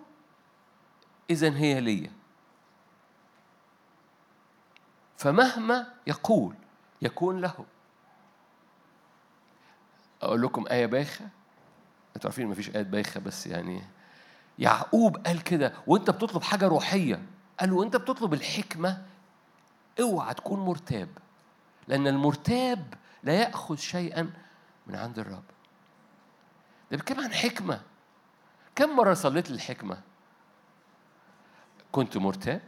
إذا 1.31 1.57
هي 1.57 1.81
ليا. 1.81 2.20
فمهما 5.21 5.87
يقول 6.07 6.55
يكون 7.03 7.41
له. 7.41 7.65
أقول 10.23 10.43
لكم 10.43 10.65
آية 10.71 10.87
بايخة. 10.87 11.29
أنتوا 12.17 12.31
عارفين 12.31 12.47
مفيش 12.47 12.71
آيات 12.71 12.87
بايخة 12.87 13.21
بس 13.21 13.47
يعني 13.47 13.83
يعقوب 14.59 15.17
قال 15.17 15.43
كده 15.43 15.73
وأنت 15.87 16.11
بتطلب 16.11 16.43
حاجة 16.43 16.67
روحية. 16.69 17.23
قال 17.61 17.73
وأنت 17.73 17.97
بتطلب 17.97 18.35
الحكمة 18.35 19.07
اوعى 20.01 20.35
تكون 20.35 20.61
مرتاب 20.61 21.09
لأن 21.89 22.07
المرتاب 22.07 22.95
لا 23.23 23.33
يأخذ 23.33 23.77
شيئا 23.77 24.31
من 24.87 24.95
عند 24.95 25.19
الرب. 25.19 25.45
ده 26.91 26.97
بيتكلم 26.97 27.21
عن 27.21 27.33
حكمة. 27.33 27.81
كم 28.75 28.97
مرة 28.97 29.15
صليت 29.15 29.51
للحكمة؟ 29.51 30.01
كنت 31.93 32.17
مرتاب؟ 32.17 32.61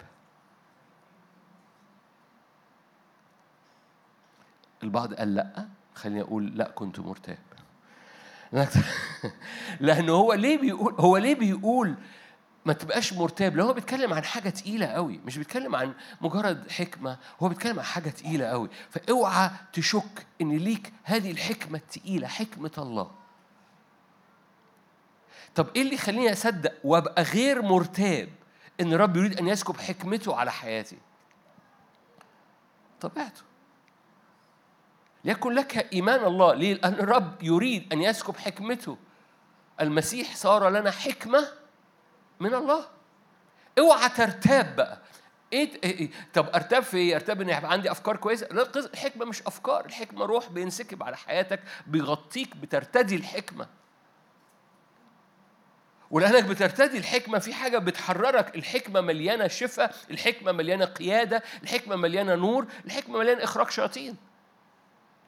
البعض 4.82 5.14
قال 5.14 5.34
لأ 5.34 5.66
خليني 5.94 6.20
أقول 6.20 6.46
لأ 6.54 6.70
كنت 6.70 7.00
مرتاب 7.00 7.38
لأنه 9.80 10.12
هو 10.12 10.32
ليه 10.32 10.58
بيقول 10.58 10.94
هو 10.98 11.16
ليه 11.16 11.34
بيقول 11.34 11.96
ما 12.64 12.72
تبقاش 12.72 13.12
مرتاب؟ 13.12 13.56
لو 13.56 13.66
هو 13.66 13.72
بيتكلم 13.72 14.12
عن 14.12 14.24
حاجة 14.24 14.48
تقيلة 14.48 14.86
قوي 14.86 15.20
مش 15.26 15.38
بيتكلم 15.38 15.76
عن 15.76 15.94
مجرد 16.20 16.70
حكمة 16.70 17.18
هو 17.42 17.48
بيتكلم 17.48 17.78
عن 17.78 17.84
حاجة 17.84 18.10
تقيلة 18.10 18.46
قوي. 18.46 18.68
فأوعى 18.90 19.50
تشك 19.72 20.26
إن 20.40 20.56
ليك 20.56 20.92
هذه 21.04 21.30
الحكمة 21.30 21.78
التقيلة 21.78 22.28
حكمة 22.28 22.70
الله. 22.78 23.10
طب 25.54 25.66
إيه 25.76 25.82
اللي 25.82 25.94
يخليني 25.94 26.32
أصدق 26.32 26.72
وأبقى 26.84 27.22
غير 27.22 27.62
مرتاب 27.62 28.28
إن 28.80 28.92
الرب 28.92 29.16
يريد 29.16 29.38
أن 29.38 29.48
يسكب 29.48 29.76
حكمته 29.76 30.36
على 30.36 30.52
حياتي؟ 30.52 30.98
طبيعته. 33.00 33.42
ليكن 35.24 35.52
لك 35.52 35.92
إيمان 35.92 36.24
الله 36.24 36.54
ليه؟ 36.54 36.74
لأن 36.74 36.92
الرب 36.92 37.42
يريد 37.42 37.92
أن 37.92 38.02
يسكب 38.02 38.36
حكمته 38.36 38.98
المسيح 39.80 40.36
صار 40.36 40.68
لنا 40.68 40.90
حكمة 40.90 41.48
من 42.40 42.54
الله 42.54 42.84
اوعى 43.78 44.08
ترتاب 44.08 44.76
بقى 44.76 44.98
إيه, 45.52 45.70
إيه, 45.84 45.98
إيه 46.00 46.10
طب 46.34 46.46
أرتاب 46.54 46.82
في 46.82 46.96
إيه؟ 46.96 47.14
أرتاب 47.14 47.40
ان 47.40 47.48
يبقى 47.48 47.72
عندي 47.72 47.90
أفكار 47.90 48.16
كويسة؟ 48.16 48.46
لا 48.50 48.68
الحكمه 48.76 49.24
مش 49.24 49.42
أفكار، 49.42 49.86
الحكمة 49.86 50.24
روح 50.24 50.48
بينسكب 50.48 51.02
على 51.02 51.16
حياتك 51.16 51.60
بيغطيك 51.86 52.56
بترتدي 52.56 53.16
الحكمة. 53.16 53.66
ولأنك 56.10 56.44
بترتدي 56.44 56.98
الحكمة 56.98 57.38
في 57.38 57.54
حاجة 57.54 57.78
بتحررك، 57.78 58.56
الحكمة 58.56 59.00
مليانة 59.00 59.48
شفاء، 59.48 59.94
الحكمة 60.10 60.52
مليانة 60.52 60.84
قيادة، 60.84 61.42
الحكمة 61.62 61.96
مليانة 61.96 62.34
نور، 62.34 62.66
الحكمة 62.84 63.18
مليانة 63.18 63.44
إخراج 63.44 63.70
شياطين. 63.70 64.16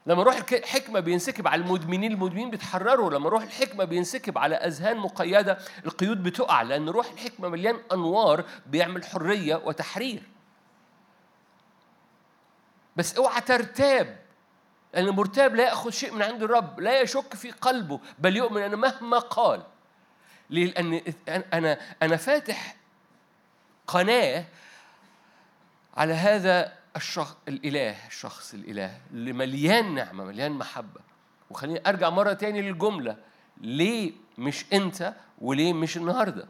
لما 0.07 0.23
روح 0.23 0.37
الحكمة 0.53 1.01
بينسكب 1.01 1.49
على 1.49 1.62
المدمنين 1.62 2.12
المدمنين 2.12 2.51
بيتحرروا. 2.51 3.11
لما 3.11 3.29
روح 3.29 3.43
الحكمة 3.43 3.85
بينسكب 3.85 4.38
على 4.38 4.55
أذهان 4.55 4.97
مقيدة 4.97 5.59
القيود 5.87 6.23
بتقع 6.23 6.62
لأن 6.62 6.88
روح 6.88 7.11
الحكمة 7.11 7.49
مليان 7.49 7.81
أنوار 7.93 8.45
بيعمل 8.67 9.05
حرية 9.05 9.57
وتحرير. 9.57 10.23
بس 12.97 13.17
اوعى 13.17 13.40
ترتاب 13.40 14.19
لأن 14.95 15.07
المرتاب 15.07 15.55
لا 15.55 15.64
يأخذ 15.64 15.90
شيء 15.90 16.14
من 16.14 16.23
عند 16.23 16.43
الرب 16.43 16.81
لا 16.81 17.01
يشك 17.01 17.35
في 17.35 17.51
قلبه 17.51 18.01
بل 18.19 18.37
يؤمن 18.37 18.62
أن 18.62 18.75
مهما 18.75 19.19
قال. 19.19 19.62
ليه؟ 20.51 20.67
لأن 20.67 21.01
أنا 21.29 21.81
أنا 22.03 22.17
فاتح 22.17 22.77
قناة 23.87 24.45
على 25.97 26.12
هذا 26.12 26.73
الشخص 26.96 27.37
الإله 27.48 28.07
الشخص 28.07 28.54
الإله 28.54 29.00
اللي 29.11 29.33
مليان 29.33 29.94
نعمة 29.94 30.24
مليان 30.24 30.52
محبة. 30.52 31.00
وخليني 31.50 31.83
أرجع 31.87 32.11
مرة 32.11 32.33
تاني 32.33 32.62
للجملة. 32.62 33.16
ليه 33.61 34.12
مش 34.38 34.64
أنت 34.72 35.14
وليه 35.38 35.72
مش 35.72 35.96
النهاردة؟ 35.96 36.46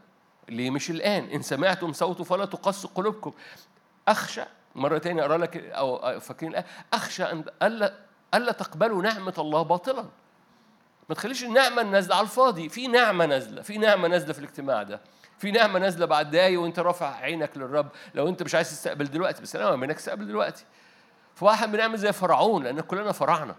ليه 0.49 0.69
مش 0.69 0.89
الآن؟ 0.89 1.23
إن 1.23 1.41
سمعتم 1.41 1.93
صوته 1.93 2.23
فلا 2.23 2.45
تقص 2.45 2.85
قلوبكم. 2.85 3.33
أخشى 4.07 4.43
مرة 4.75 4.97
تاني 4.97 5.21
أقرأ 5.21 5.37
لك 5.37 5.57
أو 5.57 6.19
فاكرين 6.19 6.51
الآية 6.51 6.65
أخشى 6.93 7.23
أن 7.23 7.45
ألا 7.63 7.93
ألا 8.33 8.51
تقبلوا 8.51 9.01
نعمة 9.01 9.33
الله 9.37 9.61
باطلا. 9.61 10.05
ما 11.09 11.15
تخليش 11.15 11.43
النعمة 11.43 11.83
نازلة 11.83 12.15
على 12.15 12.23
الفاضي. 12.23 12.69
في 12.69 12.87
نعمة 12.87 13.25
نازلة 13.25 13.61
في 13.61 13.77
نعمة 13.77 14.07
نازلة 14.07 14.33
في 14.33 14.39
الاجتماع 14.39 14.83
ده. 14.83 15.01
في 15.37 15.51
نعمة 15.51 15.79
نازلة 15.79 16.05
بعد 16.05 16.31
دقايق 16.31 16.61
وأنت 16.61 16.79
رافع 16.79 17.15
عينك 17.15 17.57
للرب. 17.57 17.87
لو 18.13 18.27
أنت 18.27 18.43
مش 18.43 18.55
عايز 18.55 18.69
تستقبل 18.69 19.05
دلوقتي 19.05 19.41
بس 19.41 19.55
أنا 19.55 19.75
منك 19.75 19.95
تستقبل 19.95 20.27
دلوقتي. 20.27 20.65
فواحد 21.35 21.71
بنعمل 21.71 21.97
زي 21.97 22.13
فرعون 22.13 22.63
لأن 22.63 22.81
كلنا 22.81 23.11
فرعنا. 23.11 23.55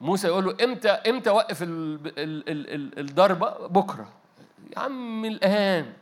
موسى 0.00 0.26
يقول 0.26 0.44
له 0.44 0.64
إمتى 0.64 0.88
إمتى 0.88 1.30
وقف 1.30 1.62
ال 1.62 1.68
ال 2.06 2.48
ال 2.48 2.74
ال 2.74 2.98
الضربة؟ 2.98 3.66
بكرة. 3.66 4.08
يا 4.76 4.78
عم 4.78 5.24
الآن. 5.24 5.92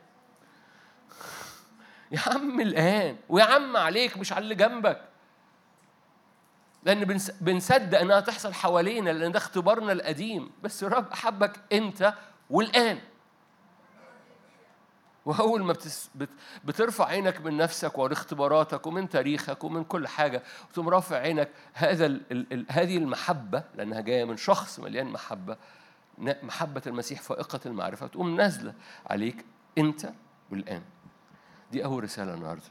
يا 2.13 2.21
عم 2.27 2.61
الآن. 2.61 3.17
ويا 3.29 3.45
عم 3.45 3.77
عليك 3.77 4.17
مش 4.17 4.33
على 4.33 4.43
اللي 4.43 4.55
جنبك. 4.55 5.01
لأن 6.83 7.05
بنصدق 7.41 8.01
إنها 8.01 8.21
تحصل 8.21 8.55
حوالينا 8.55 9.11
لأن 9.11 9.33
ده 9.33 9.39
اختبارنا 9.39 9.93
القديم. 9.93 10.51
بس 10.63 10.85
الرب 10.85 11.13
احبك 11.13 11.61
انت 11.73 12.15
والآن. 12.51 12.99
وأول 15.29 15.63
ما 15.65 15.73
بتس 15.73 16.11
بت 16.15 16.29
بترفع 16.65 17.05
عينك 17.05 17.41
من 17.41 17.57
نفسك 17.57 17.99
واختباراتك 17.99 18.87
ومن 18.87 19.09
تاريخك 19.09 19.65
ومن 19.65 19.85
كل 19.85 20.09
حاجة 20.09 20.43
وتقوم 20.71 20.89
رافع 20.89 21.17
عينك 21.17 21.51
هذا 21.75 22.07
ال 22.07 22.53
ال 22.53 22.67
هذه 22.71 22.97
المحبة 22.97 23.65
لأنها 23.75 24.01
جاية 24.01 24.25
من 24.25 24.37
شخص 24.37 24.81
مليان 24.81 25.07
محبة 25.07 25.57
محبة 26.19 26.83
المسيح 26.87 27.23
فائقة 27.23 27.61
المعرفة 27.67 28.07
تقوم 28.07 28.37
نازلة 28.37 28.75
عليك 29.07 29.45
أنت 29.79 30.13
والآن. 30.51 30.83
دي 31.73 31.85
أول 31.85 32.05
رسالة 32.05 32.35
النهاردة. 32.35 32.63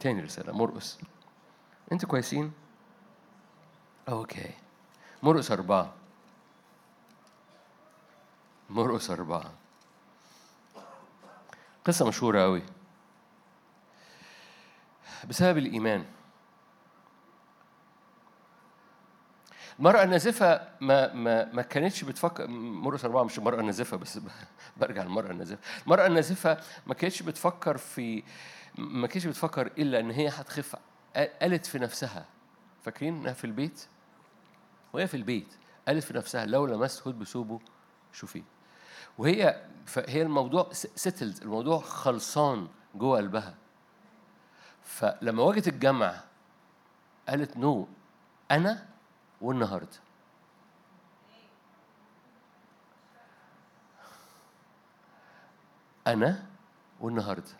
تاني 0.00 0.20
رسالة 0.20 0.52
مرقس. 0.52 0.98
أنتوا 1.92 2.08
كويسين؟ 2.08 2.52
أوكي. 4.08 4.50
مرقس 5.22 5.50
أربعة. 5.50 5.92
مرقس 8.70 9.10
أربعة. 9.10 9.63
قصة 11.84 12.08
مشهورة 12.08 12.42
أوي. 12.44 12.62
بسبب 15.28 15.58
الإيمان. 15.58 16.04
المرأة 19.78 20.02
النازفة 20.02 20.68
ما 20.80 21.12
ما 21.14 21.52
ما 21.52 21.62
كانتش 21.62 22.04
بتفكر 22.04 22.46
مرقس 22.46 23.04
أربعة 23.04 23.22
مش 23.22 23.38
المرأة 23.38 23.60
النازفة 23.60 23.96
بس 23.96 24.20
برجع 24.80 25.02
للمرأة 25.02 25.30
النازفة، 25.30 25.58
المرأة 25.84 26.06
النازفة 26.06 26.58
ما 26.86 26.94
كانتش 26.94 27.22
بتفكر 27.22 27.76
في 27.76 28.22
ما 28.78 29.06
كانتش 29.06 29.26
بتفكر 29.26 29.66
إلا 29.66 30.00
إن 30.00 30.10
هي 30.10 30.28
هتخف 30.28 30.76
قالت 31.16 31.66
في 31.66 31.78
نفسها. 31.78 32.26
فاكرين 32.84 33.16
إنها 33.16 33.32
في 33.32 33.44
البيت؟ 33.44 33.86
وهي 34.92 35.06
في 35.06 35.16
البيت. 35.16 35.48
قالت 35.88 36.04
في 36.04 36.14
نفسها 36.14 36.46
لو 36.46 36.66
لمست 36.66 37.02
هدب 37.06 37.18
ثوبه 37.18 37.60
شوفي 38.12 38.42
وهي 39.18 39.64
فهي 39.86 40.22
الموضوع 40.22 40.72
سيتلد 40.72 41.42
الموضوع 41.42 41.80
خلصان 41.80 42.68
جوه 42.94 43.16
قلبها. 43.16 43.54
فلما 44.84 45.42
واجهت 45.42 45.68
الجمع 45.68 46.20
قالت 47.28 47.56
no 47.56 47.88
أنا 48.50 48.88
والنهاردة. 49.40 50.04
أنا 56.06 56.46
والنهاردة. 57.00 57.52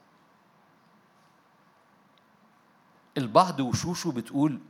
البعض 3.18 3.60
وشوشه 3.60 4.12
بتقول 4.12 4.60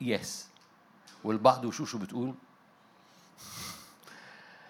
yes 0.00 0.48
والبعض 1.24 1.64
وشوشه 1.64 1.98
بتقول 1.98 2.34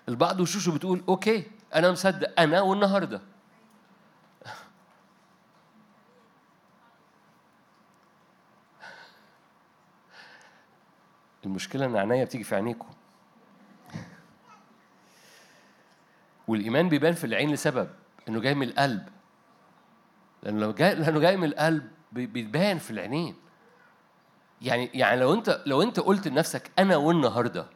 البعض 0.09 0.41
وشوشه 0.41 0.73
بتقول 0.73 1.05
okay 1.09 1.51
أنا 1.75 1.93
مصدق 1.93 2.41
أنا 2.41 2.61
والنهاردة. 2.61 3.21
المشكلة 11.45 11.87
إن 11.87 11.97
عينيا 11.97 12.25
بتيجي 12.25 12.45
في 12.45 12.55
عينيكم 12.55 12.89
والإيمان 16.49 16.89
بيبان 16.89 17.15
في 17.15 17.25
العين 17.25 17.53
لسبب 17.53 17.91
إنه 18.29 18.41
جاي 18.41 18.55
من 18.55 18.69
القلب. 18.69 19.09
لأنه 20.43 20.73
جاي 20.73 20.95
لأنه 20.95 21.21
جاي 21.21 21.37
من 21.37 21.45
القلب 21.45 21.91
بيبان 22.13 22.79
في 22.79 22.91
العينين. 22.91 23.37
يعني 24.63 24.91
يعني 24.95 25.21
لو 25.21 25.35
انت 25.35 25.63
لو 25.67 25.83
أنت 25.83 26.01
قلت 26.01 26.29
لنفسك 26.29 26.71
أنا 26.79 26.97
والنهاردة 26.97 27.67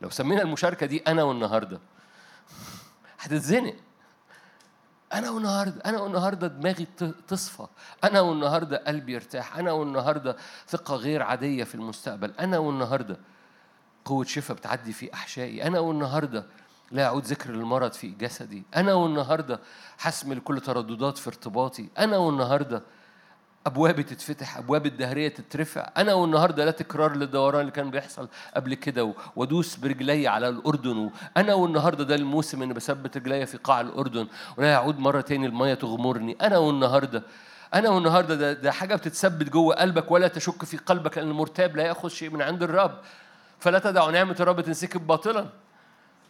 لو 0.00 0.10
سمينا 0.10 0.42
المشاركة 0.42 0.86
دي 0.86 0.98
أنا 0.98 1.22
والنهاردة 1.22 1.80
هتتزنق. 3.18 3.74
أنا 5.12 5.30
والنهاردة 5.30 5.82
أنا 5.84 6.00
والنهاردة 6.00 6.46
دماغي 6.46 6.86
تصفى. 7.28 7.66
أنا 8.04 8.20
والنهاردة 8.20 8.76
قلبي 8.86 9.12
يرتاح. 9.12 9.56
أنا 9.56 9.72
والنهاردة 9.72 10.36
ثقة 10.68 10.94
غير 10.94 11.22
عادية 11.22 11.64
في 11.64 11.74
المستقبل. 11.74 12.30
أنا 12.30 12.58
والنهاردة 12.58 13.18
قوة 14.04 14.24
شفاء 14.24 14.56
بتعدي 14.56 14.92
في 14.92 15.14
أحشائي. 15.14 15.66
أنا 15.66 15.78
والنهاردة 15.78 16.46
لا 16.90 17.02
يعود 17.02 17.24
ذكر 17.24 17.50
المرض 17.50 17.92
في 17.92 18.08
جسدي. 18.08 18.62
أنا 18.76 18.94
والنهاردة 18.94 19.60
حسم 19.98 20.32
لكل 20.32 20.60
ترددات 20.60 21.18
في 21.18 21.26
ارتباطي. 21.26 21.88
أنا 21.98 22.16
والنهاردة 22.16 22.82
أبوابي 23.66 24.02
تتفتح 24.02 24.58
أبواب 24.58 24.86
الدهرية 24.86 25.28
تترفع. 25.28 25.90
أنا 25.96 26.14
والنهاردة 26.14 26.64
لا 26.64 26.70
تكرار 26.70 27.16
للدوران 27.16 27.60
اللي 27.60 27.72
كان 27.72 27.90
بيحصل 27.90 28.28
قبل 28.56 28.74
كده 28.74 29.14
وأدوس 29.36 29.76
برجلي 29.76 30.28
على 30.28 30.48
الأردن 30.48 30.96
وأنا 31.36 31.54
والنهاردة 31.54 32.04
ده 32.04 32.14
الموسم 32.14 32.62
إني 32.62 32.74
بثبت 32.74 33.16
رجلي 33.16 33.46
في 33.46 33.56
قاع 33.56 33.80
الأردن 33.80 34.26
ولا 34.56 34.70
يعود 34.72 34.98
مرة 34.98 35.20
تاني 35.20 35.46
المية 35.46 35.74
تغمرني. 35.74 36.36
أنا 36.42 36.58
والنهاردة 36.58 37.22
أنا 37.74 37.88
والنهاردة 37.88 38.34
ده, 38.34 38.52
ده 38.52 38.72
حاجة 38.72 38.94
بتتثبت 38.94 39.48
جوه 39.50 39.74
قلبك 39.74 40.10
ولا 40.10 40.28
تشك 40.28 40.64
في 40.64 40.76
قلبك 40.76 41.18
لأن 41.18 41.28
المرتاب 41.30 41.76
لا 41.76 41.82
يأخذ 41.82 42.08
شيء 42.08 42.30
من 42.30 42.42
عند 42.42 42.62
الرب. 42.62 42.98
فلا 43.58 43.78
تدعوا 43.78 44.10
نعمة 44.10 44.36
الرب 44.40 44.60
تنسكب 44.60 45.06
باطلا. 45.06 45.46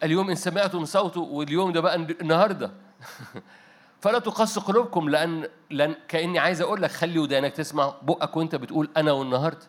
اليوم 0.03 0.31
إن 0.31 0.37
سمعتم 0.37 0.85
صوته 0.85 1.21
واليوم 1.21 1.73
ده 1.73 1.81
بقى 1.81 1.97
النهارده. 1.97 2.71
فلا 4.01 4.19
تقص 4.19 4.59
قلوبكم 4.59 5.09
لأن 5.09 5.49
لأن 5.71 5.95
كأني 6.09 6.39
عايز 6.39 6.61
أقول 6.61 6.83
لك 6.83 6.91
خلي 6.91 7.19
ودانك 7.19 7.53
تسمع 7.53 7.95
بقك 8.03 8.37
وأنت 8.37 8.55
بتقول 8.55 8.91
أنا 8.97 9.13
والنهاردة. 9.13 9.67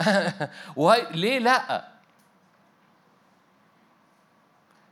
وهي 0.76 1.06
ليه 1.10 1.38
لأ؟ 1.38 1.88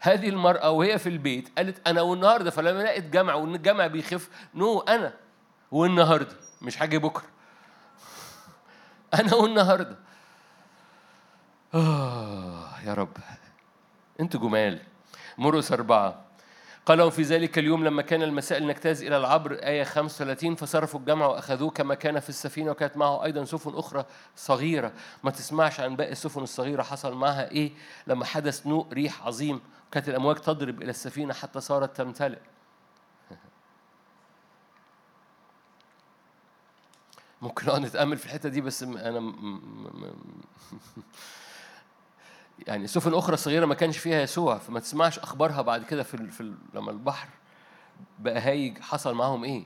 هذه 0.00 0.28
المرأة 0.28 0.70
وهي 0.70 0.98
في 0.98 1.08
البيت 1.08 1.58
قالت 1.58 1.88
أنا 1.88 2.00
والنهاردة 2.00 2.50
فلما 2.50 2.82
لقيت 2.82 3.04
جمع 3.04 3.34
وإن 3.34 3.54
الجمع 3.54 3.86
بيخف 3.86 4.30
نو 4.54 4.80
أنا 4.80 5.12
والنهاردة 5.70 6.36
مش 6.62 6.76
حاجة 6.76 6.98
بكرة. 6.98 7.26
أنا 9.20 9.34
والنهاردة. 9.34 9.96
آه 11.74 12.80
يا 12.86 12.94
رب. 12.94 13.16
أنتوا 14.20 14.40
جمال. 14.40 14.82
مرقس 15.38 15.72
أربعة. 15.72 16.29
قال 16.90 17.12
في 17.12 17.22
ذلك 17.22 17.58
اليوم 17.58 17.84
لما 17.84 18.02
كان 18.02 18.22
المساء 18.22 18.62
نجتاز 18.62 19.02
إلى 19.02 19.16
العبر 19.16 19.52
آية 19.52 19.84
35 19.84 20.54
فصرفوا 20.54 21.00
الجمع 21.00 21.26
وأخذوه 21.26 21.70
كما 21.70 21.94
كان 21.94 22.20
في 22.20 22.28
السفينة 22.28 22.70
وكانت 22.70 22.96
معه 22.96 23.24
أيضا 23.24 23.44
سفن 23.44 23.74
أخرى 23.74 24.04
صغيرة. 24.36 24.92
ما 25.24 25.30
تسمعش 25.30 25.80
عن 25.80 25.96
باقي 25.96 26.12
السفن 26.12 26.42
الصغيرة 26.42 26.82
حصل 26.82 27.14
معها 27.14 27.50
إيه؟ 27.50 27.72
لما 28.06 28.24
حدث 28.24 28.66
نوء 28.66 28.92
ريح 28.92 29.26
عظيم 29.26 29.60
كانت 29.92 30.08
الأمواج 30.08 30.36
تضرب 30.36 30.82
إلى 30.82 30.90
السفينة 30.90 31.34
حتى 31.34 31.60
صارت 31.60 31.96
تمتلئ. 31.96 32.38
ممكن 37.42 37.66
نقعد 37.66 37.80
نتأمل 37.80 38.16
في 38.16 38.26
الحتة 38.26 38.48
دي 38.48 38.60
بس 38.60 38.82
أنا 38.82 39.20
يعني 42.66 42.86
سفن 42.86 43.14
أخرى 43.14 43.36
صغيرة 43.36 43.66
ما 43.66 43.74
كانش 43.74 43.98
فيها 43.98 44.20
يسوع 44.20 44.58
فما 44.58 44.80
تسمعش 44.80 45.18
أخبارها 45.18 45.62
بعد 45.62 45.84
كده 45.84 46.02
في, 46.02 46.30
في 46.30 46.54
لما 46.74 46.90
البحر 46.90 47.28
بقى 48.18 48.40
هايج 48.40 48.78
حصل 48.78 49.14
معاهم 49.14 49.44
إيه؟ 49.44 49.64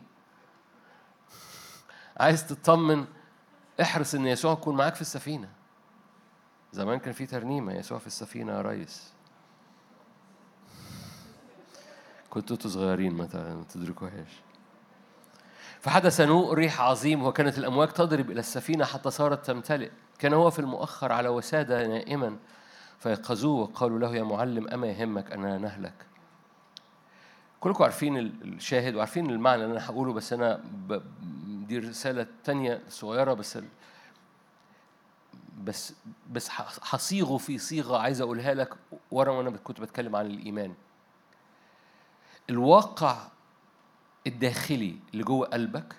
عايز 2.20 2.46
تطمن 2.46 3.04
احرص 3.82 4.14
إن 4.14 4.26
يسوع 4.26 4.52
يكون 4.52 4.76
معاك 4.76 4.94
في 4.94 5.00
السفينة. 5.00 5.48
زمان 6.72 6.98
كان 6.98 7.12
في 7.12 7.26
ترنيمة 7.26 7.72
يسوع 7.72 7.98
في 7.98 8.06
السفينة 8.06 8.52
يا 8.52 8.62
ريس. 8.62 9.12
كنتوا 12.30 12.56
أنتوا 12.56 12.70
صغيرين 12.70 13.14
ما 13.14 13.64
تدركوهاش. 13.74 14.28
فحدث 15.80 16.20
نوء 16.20 16.54
ريح 16.54 16.80
عظيم 16.80 17.22
وكانت 17.24 17.58
الأمواج 17.58 17.88
تضرب 17.88 18.30
إلى 18.30 18.40
السفينة 18.40 18.84
حتى 18.84 19.10
صارت 19.10 19.46
تمتلئ. 19.46 19.90
كان 20.18 20.32
هو 20.32 20.50
في 20.50 20.58
المؤخر 20.58 21.12
على 21.12 21.28
وسادة 21.28 21.86
نائما. 21.86 22.36
فيقظوه 23.04 23.60
وقالوا 23.60 23.98
له 23.98 24.16
يا 24.16 24.22
معلم 24.22 24.68
أما 24.68 24.86
يهمك 24.86 25.32
أننا 25.32 25.58
نهلك. 25.58 26.06
كلكم 27.60 27.84
عارفين 27.84 28.16
الشاهد 28.18 28.94
وعارفين 28.94 29.30
المعنى 29.30 29.64
اللي 29.64 29.76
أنا 29.76 29.86
هقوله 29.86 30.12
بس 30.12 30.32
أنا 30.32 30.64
دي 31.68 31.78
رسالة 31.78 32.26
تانية 32.44 32.82
صغيرة 32.88 33.34
بس 33.34 33.58
بس 35.64 35.94
بس 36.32 36.48
هصيغه 36.82 37.36
في 37.36 37.58
صيغة 37.58 37.98
عايز 37.98 38.20
أقولها 38.20 38.54
لك 38.54 38.74
ورا 39.10 39.32
وأنا 39.32 39.50
كنت 39.50 39.80
بتكلم 39.80 40.16
عن 40.16 40.26
الإيمان. 40.26 40.74
الواقع 42.50 43.16
الداخلي 44.26 44.96
اللي 45.12 45.24
جوه 45.24 45.46
قلبك 45.46 45.96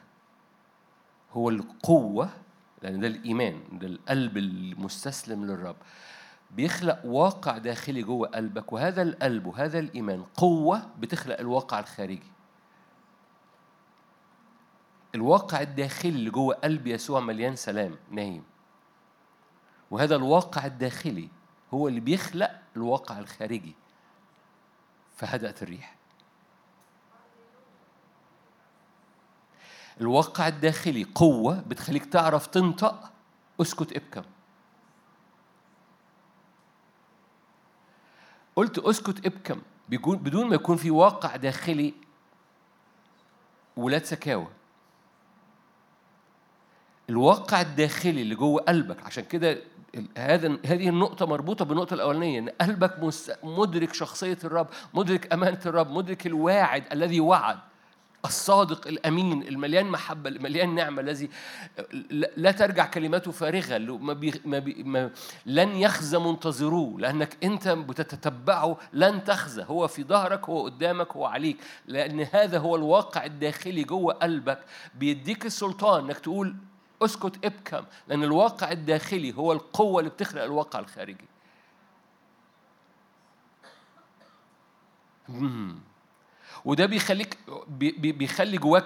هو 1.33 1.49
القوة 1.49 2.29
لأن 2.81 2.99
ده 2.99 3.07
الإيمان 3.07 3.59
ده 3.71 3.87
القلب 3.87 4.37
المستسلم 4.37 5.45
للرب. 5.45 5.75
بيخلق 6.51 7.05
واقع 7.05 7.57
داخلي 7.57 8.01
جوه 8.01 8.27
قلبك 8.27 8.73
وهذا 8.73 9.01
القلب 9.01 9.45
وهذا 9.45 9.79
الإيمان 9.79 10.23
قوة 10.23 10.89
بتخلق 10.99 11.39
الواقع 11.39 11.79
الخارجي. 11.79 12.31
الواقع 15.15 15.61
الداخلي 15.61 16.11
اللي 16.11 16.29
جوه 16.29 16.55
قلب 16.55 16.87
يسوع 16.87 17.19
مليان 17.19 17.55
سلام 17.55 17.95
نايم. 18.11 18.43
وهذا 19.91 20.15
الواقع 20.15 20.65
الداخلي 20.65 21.29
هو 21.73 21.87
اللي 21.87 21.99
بيخلق 21.99 22.51
الواقع 22.75 23.19
الخارجي 23.19 23.75
فهدأت 25.15 25.63
الريح. 25.63 25.95
الواقع 30.01 30.47
الداخلي 30.47 31.03
قوة 31.03 31.61
بتخليك 31.61 32.05
تعرف 32.05 32.47
تنطق 32.47 33.11
اسكت 33.61 33.91
ابكم. 33.95 34.23
قلت 38.55 38.79
أسكت 38.79 39.25
ابكم 39.25 39.61
بدون 39.89 40.47
ما 40.47 40.55
يكون 40.55 40.77
في 40.77 40.91
واقع 40.91 41.35
داخلي 41.35 41.93
ولاد 43.77 44.05
سكاوى 44.05 44.47
الواقع 47.09 47.61
الداخلي 47.61 48.21
اللي 48.21 48.35
جوه 48.35 48.61
قلبك 48.61 49.05
عشان 49.05 49.23
كده 49.23 49.57
هذا 50.17 50.57
هذه 50.65 50.89
النقطة 50.89 51.25
مربوطة 51.25 51.65
بالنقطة 51.65 51.93
الأولانية 51.93 52.39
إن 52.39 52.49
قلبك 52.49 53.13
مدرك 53.43 53.93
شخصية 53.93 54.37
الرب، 54.43 54.67
مدرك 54.93 55.33
أمانة 55.33 55.59
الرب، 55.65 55.91
مدرك 55.91 56.27
الواعد 56.27 56.83
الذي 56.91 57.19
وعد. 57.19 57.59
الصادق 58.25 58.87
الأمين 58.87 59.43
المليان 59.47 59.85
محبة 59.85 60.29
المليان 60.29 60.75
نعمة 60.75 61.01
الذي 61.01 61.29
لا 62.37 62.51
ترجع 62.51 62.85
كلماته 62.85 63.31
فارغة 63.31 63.77
ما 63.77 64.13
بي 64.13 64.41
ما 64.45 64.59
بي 64.59 64.83
ما 64.83 65.11
لن 65.45 65.75
يخزى 65.75 66.19
منتظروه 66.19 66.99
لأنك 66.99 67.37
أنت 67.43 67.67
بتتتبعه 67.67 68.77
لن 68.93 69.23
تخزى 69.23 69.63
هو 69.63 69.87
في 69.87 70.03
ظهرك 70.03 70.49
هو 70.49 70.63
قدامك 70.65 71.11
هو 71.11 71.25
عليك 71.25 71.57
لأن 71.87 72.19
هذا 72.19 72.57
هو 72.59 72.75
الواقع 72.75 73.25
الداخلي 73.25 73.83
جوه 73.83 74.13
قلبك 74.13 74.59
بيديك 74.95 75.45
السلطان 75.45 76.03
إنك 76.05 76.19
تقول 76.19 76.55
اسكت 77.01 77.45
ابكم 77.45 77.85
لأن 78.07 78.23
الواقع 78.23 78.71
الداخلي 78.71 79.37
هو 79.37 79.51
القوة 79.53 79.99
اللي 79.99 80.09
بتخلق 80.11 80.43
الواقع 80.43 80.79
الخارجي. 80.79 81.25
وده 86.65 86.85
بيخليك 86.85 87.37
بيخلي 87.97 88.57
جواك 88.57 88.85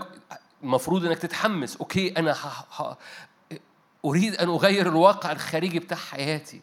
المفروض 0.64 1.06
إنك 1.06 1.18
تتحمس 1.18 1.78
أوكي 1.78 2.10
أنا 2.18 2.34
ح... 2.34 2.66
ح... 2.72 2.98
أريد 4.06 4.36
أن 4.36 4.50
أغير 4.50 4.90
الواقع 4.90 5.32
الخارجي 5.32 5.80
بتاع 5.80 5.98
حياتي 5.98 6.62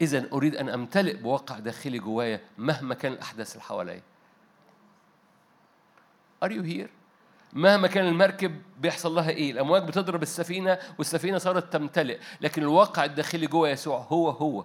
اذا 0.00 0.28
أريد 0.32 0.56
أن 0.56 0.68
أمتلئ 0.68 1.16
بواقع 1.16 1.58
داخلي 1.58 1.98
جوايا 1.98 2.40
مهما 2.58 2.94
كان 2.94 3.12
الأحداث 3.12 3.52
اللي 3.52 3.62
حواليا 3.62 4.02
Are 6.44 6.48
you 6.48 6.62
here؟ 6.62 6.88
مهما 7.52 7.88
كان 7.88 8.06
المركب 8.06 8.62
بيحصل 8.80 9.14
لها 9.14 9.30
إيه؟ 9.30 9.50
الأمواج 9.52 9.82
بتضرب 9.82 10.22
السفينة 10.22 10.78
والسفينة 10.98 11.38
صارت 11.38 11.72
تمتلئ، 11.72 12.18
لكن 12.40 12.62
الواقع 12.62 13.04
الداخلي 13.04 13.46
جوا 13.46 13.68
يسوع 13.68 14.06
هو 14.08 14.30
هو 14.30 14.64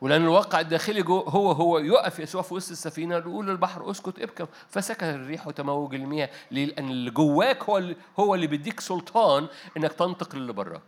ولأن 0.00 0.22
الواقع 0.22 0.60
الداخلي 0.60 1.02
جو 1.02 1.18
هو 1.18 1.52
هو 1.52 1.78
يقف 1.78 2.18
يسوع 2.18 2.42
في 2.42 2.54
وسط 2.54 2.70
السفينة 2.70 3.16
يقول 3.16 3.46
للبحر 3.46 3.90
اسكت 3.90 4.18
ابكم 4.18 4.46
فسكت 4.68 5.02
الريح 5.02 5.46
وتموج 5.46 5.94
المياه 5.94 6.30
لأن 6.50 6.90
اللي 6.90 7.10
جواك 7.10 7.64
هو 7.64 7.78
اللي 7.78 7.96
هو 8.18 8.34
اللي 8.34 8.46
بيديك 8.46 8.80
سلطان 8.80 9.48
إنك 9.76 9.92
تنطق 9.92 10.36
للي 10.36 10.52
براك. 10.52 10.82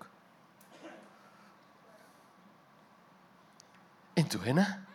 أنتوا 4.18 4.40
هنا؟ 4.40 4.91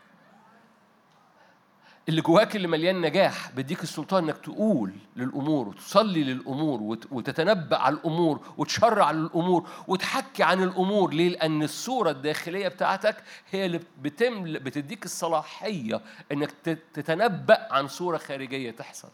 اللي 2.09 2.21
جواك 2.21 2.55
اللي 2.55 2.67
مليان 2.67 3.01
نجاح 3.01 3.51
بيديك 3.51 3.83
السلطان 3.83 4.23
إنك 4.23 4.37
تقول 4.37 4.93
للأمور 5.15 5.67
وتصلي 5.67 6.23
للأمور 6.23 6.97
وتتنبأ 7.11 7.77
على 7.77 7.95
الأمور 7.95 8.41
وتشرع 8.57 9.11
للأمور 9.11 9.69
وتحكي 9.87 10.43
عن 10.43 10.63
الأمور 10.63 11.13
ليه؟ 11.13 11.29
لأن 11.29 11.63
الصورة 11.63 12.11
الداخلية 12.11 12.67
بتاعتك 12.67 13.23
هي 13.51 13.65
اللي 13.65 13.79
بتمل 14.01 14.59
بتديك 14.59 15.05
الصلاحية 15.05 16.01
إنك 16.31 16.51
تتنبأ 16.93 17.67
عن 17.73 17.87
صورة 17.87 18.17
خارجية 18.17 18.71
تحصل. 18.71 19.09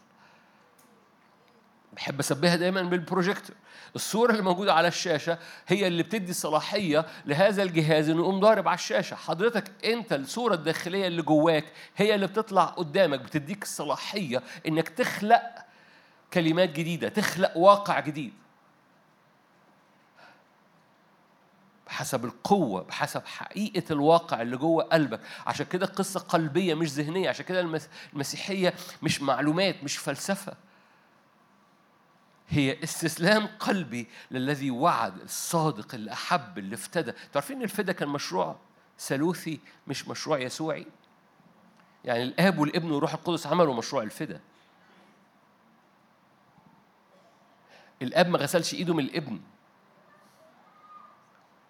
بحب 1.96 2.20
أسبيها 2.20 2.56
دايما 2.56 2.82
بالبروجيكتور. 2.82 3.56
الصورة 3.96 4.30
اللي 4.30 4.42
موجودة 4.42 4.74
على 4.74 4.88
الشاشة 4.88 5.38
هي 5.68 5.86
اللي 5.86 6.02
بتدي 6.02 6.32
صلاحية 6.32 7.06
لهذا 7.26 7.62
الجهاز 7.62 8.08
إنه 8.08 8.18
يقوم 8.20 8.40
ضارب 8.40 8.68
على 8.68 8.74
الشاشة. 8.74 9.14
حضرتك 9.14 9.84
أنت 9.84 10.12
الصورة 10.12 10.54
الداخلية 10.54 11.06
اللي 11.06 11.22
جواك 11.22 11.64
هي 11.96 12.14
اللي 12.14 12.26
بتطلع 12.26 12.64
قدامك 12.64 13.20
بتديك 13.20 13.62
الصلاحية 13.62 14.42
إنك 14.68 14.88
تخلق 14.88 15.42
كلمات 16.32 16.68
جديدة 16.68 17.08
تخلق 17.08 17.56
واقع 17.56 18.00
جديد. 18.00 18.32
بحسب 21.86 22.24
القوة 22.24 22.82
بحسب 22.82 23.26
حقيقة 23.26 23.92
الواقع 23.92 24.42
اللي 24.42 24.56
جوه 24.56 24.84
قلبك. 24.84 25.20
عشان 25.46 25.66
كده 25.66 25.86
قصة 25.86 26.20
قلبية 26.20 26.74
مش 26.74 26.88
ذهنية 26.88 27.28
عشان 27.28 27.44
كده 27.44 27.80
المسيحية 28.12 28.74
مش 29.02 29.22
معلومات 29.22 29.84
مش 29.84 29.96
فلسفة. 29.96 30.52
هي 32.48 32.82
استسلام 32.84 33.46
قلبي 33.46 34.06
للذي 34.30 34.70
وعد 34.70 35.20
الصادق 35.20 35.94
اللي 35.94 36.12
أحب 36.12 36.58
اللي 36.58 36.74
افتدى. 36.74 37.12
تعرفين 37.32 37.62
الفدا 37.62 37.92
كان 37.92 38.08
مشروع 38.08 38.56
ثالوثي 38.98 39.60
مش 39.86 40.08
مشروع 40.08 40.38
يسوعي؟ 40.38 40.86
يعني 42.04 42.22
الآب 42.22 42.58
والابن 42.58 42.90
والروح 42.90 43.14
القدس 43.14 43.46
عملوا 43.46 43.74
مشروع 43.74 44.02
الفدا. 44.02 44.40
الآب 48.02 48.28
ما 48.28 48.38
غسلش 48.38 48.74
إيده 48.74 48.94
من 48.94 49.04
الابن. 49.04 49.40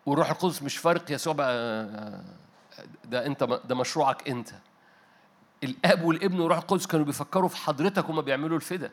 والروح 0.07 0.31
القدس 0.31 0.63
مش 0.63 0.77
فارق 0.77 1.11
يسوع 1.13 1.33
بقى 1.33 2.25
ده 3.05 3.27
أنت 3.27 3.45
ده 3.45 3.75
مشروعك 3.75 4.29
أنت. 4.29 4.51
الآب 5.65 6.05
والابن 6.05 6.41
والروح 6.41 6.59
القدس 6.59 6.87
كانوا 6.87 7.07
بيفكروا 7.07 7.49
في 7.49 7.57
حضرتك 7.57 8.09
وما 8.09 8.23
بيعملوا 8.23 8.57
الفدا. 8.57 8.91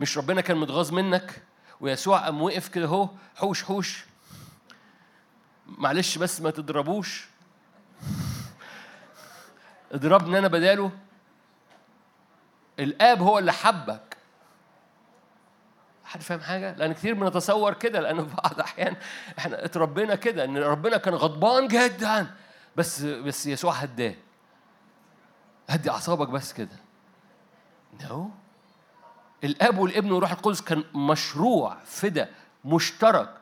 مش 0.00 0.18
ربنا 0.18 0.40
كان 0.40 0.56
متغاظ 0.56 0.92
منك؟ 0.92 1.42
ويسوع 1.80 2.18
قام 2.24 2.42
وقف 2.42 2.68
كده 2.68 2.84
اهو 2.86 3.08
حوش 3.36 3.62
حوش. 3.64 4.04
معلش 5.66 6.18
بس 6.18 6.40
ما 6.40 6.50
تضربوش. 6.50 7.28
اضربني 9.92 10.38
أنا 10.38 10.48
بداله. 10.48 10.90
الآب 12.78 13.22
هو 13.22 13.38
اللي 13.38 13.52
حبك. 13.52 14.16
حد 16.04 16.22
فاهم 16.22 16.40
حاجة؟ 16.40 16.74
لأن 16.76 16.92
كتير 16.92 17.14
بنتصور 17.14 17.74
كده 17.74 18.00
لأن 18.00 18.28
في 18.28 18.34
بعض 18.42 18.60
أحيان 18.60 18.96
إحنا 19.38 19.64
اتربينا 19.64 20.14
كده 20.14 20.44
إن 20.44 20.56
ربنا 20.58 20.96
كان 20.96 21.14
غضبان 21.14 21.68
جدا. 21.68 22.34
بس 22.76 23.02
بس 23.02 23.46
يسوع 23.46 23.72
هداه. 23.72 24.14
هدي 25.68 25.90
أعصابك 25.90 26.28
بس 26.28 26.52
كده. 26.52 26.76
نو 28.02 28.24
no. 28.28 28.49
الاب 29.44 29.78
والابن 29.78 30.12
والروح 30.12 30.30
القدس 30.32 30.60
كان 30.60 30.84
مشروع 30.94 31.76
فدا 31.84 32.30
مشترك 32.64 33.36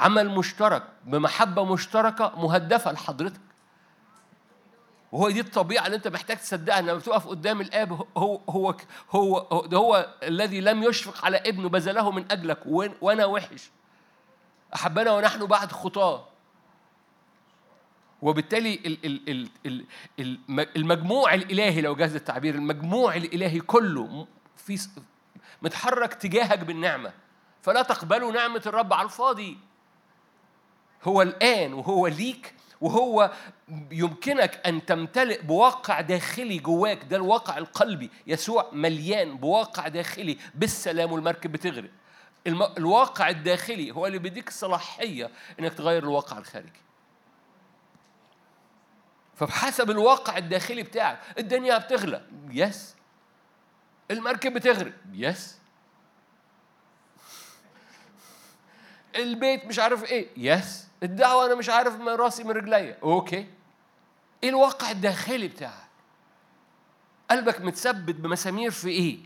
عمل 0.00 0.28
مشترك 0.28 0.82
بمحبة 1.04 1.64
مشتركة 1.64 2.32
مهدفة 2.36 2.92
لحضرتك. 2.92 3.40
وهو 5.12 5.30
دي 5.30 5.40
الطبيعة 5.40 5.86
اللي 5.86 5.96
انت 5.96 6.08
محتاج 6.08 6.36
تصدقها 6.36 6.80
لما 6.80 6.94
بتقف 6.94 7.26
قدام 7.26 7.60
الاب 7.60 8.06
هو 8.16 8.40
هو 8.48 8.74
هو 9.10 9.66
ده 9.66 9.78
هو 9.78 10.14
الذي 10.22 10.60
لم 10.60 10.82
يشفق 10.82 11.24
على 11.24 11.36
ابنه 11.36 11.68
بذله 11.68 12.10
من 12.10 12.24
اجلك 12.30 12.58
وأنا 13.00 13.24
وحش. 13.24 13.70
أحبنا 14.74 15.12
ونحن 15.12 15.46
بعد 15.46 15.72
خطاه. 15.72 16.24
وبالتالي 18.22 18.98
المجموع 20.76 21.34
الإلهي 21.34 21.80
لو 21.80 21.94
جاز 21.94 22.14
التعبير 22.14 22.54
المجموع 22.54 23.16
الإلهي 23.16 23.60
كله 23.60 24.26
في 24.66 24.88
متحرك 25.62 26.14
تجاهك 26.14 26.58
بالنعمة. 26.58 27.12
فلا 27.62 27.82
تقبلوا 27.82 28.32
نعمة 28.32 28.62
الرب 28.66 28.92
على 28.92 29.04
الفاضي. 29.04 29.58
هو 31.04 31.22
الآن 31.22 31.72
وهو 31.72 32.06
ليك 32.06 32.54
وهو 32.80 33.30
يمكنك 33.90 34.66
أن 34.66 34.86
تمتلئ 34.86 35.42
بواقع 35.42 36.00
داخلي 36.00 36.58
جواك. 36.58 37.04
ده 37.04 37.16
الواقع 37.16 37.58
القلبي. 37.58 38.10
يسوع 38.26 38.70
مليان 38.72 39.36
بواقع 39.36 39.88
داخلي 39.88 40.38
بالسلام 40.54 41.12
والمركب 41.12 41.52
بتغرق. 41.52 41.90
الواقع 42.78 43.28
الداخلي 43.28 43.90
هو 43.90 44.06
اللي 44.06 44.18
بيديك 44.18 44.48
الصلاحية 44.48 45.30
إنك 45.60 45.74
تغير 45.74 46.02
الواقع 46.02 46.38
الخارجي. 46.38 46.80
فبحسب 49.34 49.90
الواقع 49.90 50.38
الداخلي 50.38 50.82
بتاعك 50.82 51.18
الدنيا 51.38 51.78
بتغلى. 51.78 52.22
yes 52.50 52.95
المركب 54.10 54.54
بتغرق. 54.54 54.92
yes 55.12 55.58
البيت 59.16 59.64
مش 59.64 59.78
عارف 59.78 60.04
إيه. 60.04 60.28
yes 60.36 60.86
الدعوة 61.02 61.46
أنا 61.46 61.54
مش 61.54 61.68
عارف 61.68 61.94
من 62.00 62.08
راسي 62.08 62.44
من 62.44 62.50
رجليا. 62.50 62.98
okay 63.02 63.46
إيه 64.42 64.48
الواقع 64.48 64.90
الداخلي 64.90 65.48
بتاعك 65.48 65.86
قلبك 67.30 67.60
متثبت 67.60 68.14
بمسامير 68.14 68.70
في 68.70 68.88
إيه؟ 68.88 69.18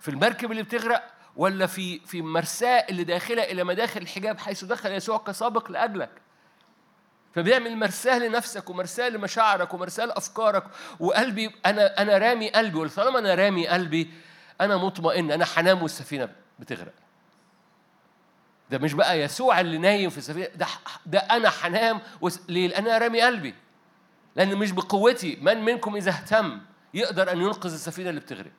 في 0.00 0.08
المركب 0.08 0.50
اللي 0.52 0.62
بتغرق 0.62 1.12
ولا 1.36 1.66
في 1.66 2.00
في 2.06 2.22
مرساه 2.22 2.86
اللي 2.90 3.04
داخله 3.04 3.42
إلى 3.42 3.64
مداخل 3.64 4.00
الحجاب 4.00 4.38
حيث 4.38 4.64
دخل 4.64 4.92
يسوع 4.92 5.18
كسابق 5.18 5.70
لأجلك؟ 5.70 6.10
فبيعمل 7.34 7.76
مرساه 7.76 8.18
لنفسك 8.18 8.70
ومرساه 8.70 9.08
لمشاعرك 9.08 9.74
ومرساه 9.74 10.04
لأفكارك. 10.04 10.64
وقلبي 11.00 11.54
أنا 11.66 12.02
أنا 12.02 12.18
رامي 12.18 12.50
قلبي 12.50 12.78
وطالما 12.78 13.18
أنا 13.18 13.34
رامي 13.34 13.68
قلبي 13.68 14.10
أنا 14.60 14.76
مطمئن 14.76 15.30
أنا 15.30 15.44
حنام 15.44 15.82
والسفينة 15.82 16.28
بتغرق. 16.58 16.92
ده 18.70 18.78
مش 18.78 18.92
بقى 18.92 19.20
يسوع 19.20 19.60
اللي 19.60 19.78
نايم 19.78 20.10
في 20.10 20.18
السفينة 20.18 20.46
ده 20.54 20.66
ده 21.06 21.18
أنا 21.18 21.50
حنام 21.50 22.00
وس... 22.20 22.40
ليه؟ 22.48 22.68
لأن 22.68 22.86
أنا 22.86 22.98
رامي 22.98 23.20
قلبي. 23.22 23.54
لأن 24.36 24.56
مش 24.56 24.70
بقوتي. 24.70 25.36
من 25.42 25.64
منكم 25.64 25.96
إذا 25.96 26.10
اهتم 26.10 26.60
يقدر 26.94 27.32
أن 27.32 27.40
ينقذ 27.40 27.72
السفينة 27.72 28.10
اللي 28.10 28.20
بتغرق. 28.20 28.52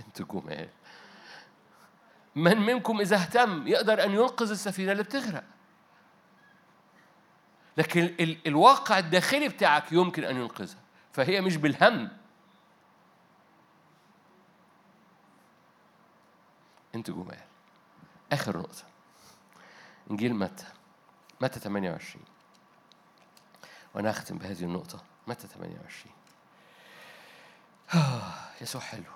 انت 0.00 0.22
جمال 0.32 0.68
من 2.36 2.60
منكم 2.60 3.00
إذا 3.00 3.16
اهتم 3.16 3.68
يقدر 3.68 4.04
أن 4.04 4.10
ينقذ 4.10 4.50
السفينة 4.50 4.92
اللي 4.92 5.02
بتغرق. 5.02 5.44
لكن 7.76 8.00
ال 8.00 8.46
الواقع 8.46 8.98
الداخلي 8.98 9.48
بتاعك 9.48 9.92
يمكن 9.92 10.24
أن 10.24 10.36
ينقذها. 10.36 10.78
فهي 11.12 11.40
مش 11.40 11.56
بالهم. 11.56 12.10
أنت 16.94 17.10
جمال. 17.10 17.40
آخر 18.32 18.58
نقطة. 18.58 18.84
إنجيل 20.10 20.34
متى؟ 20.34 20.66
متى 21.40 21.60
28 21.60 22.24
وأنا 23.94 24.10
أختم 24.10 24.38
بهذه 24.38 24.62
النقطة. 24.62 25.02
متى 25.26 25.46
28 25.48 26.12
يسوع 28.60 28.80
حلو. 28.80 29.15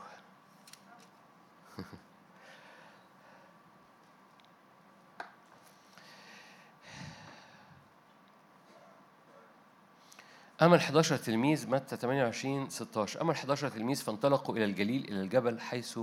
أما 10.62 10.76
ال 10.76 10.80
11 10.80 11.16
تلميذ 11.16 11.70
متى؟ 11.70 11.96
28 11.96 12.70
16 12.70 13.22
أما 13.22 13.32
ال 13.32 13.36
11 13.36 13.68
تلميذ 13.68 14.02
فانطلقوا 14.02 14.56
إلى 14.56 14.64
الجليل 14.64 15.04
إلى 15.04 15.20
الجبل 15.20 15.60
حيث 15.60 15.98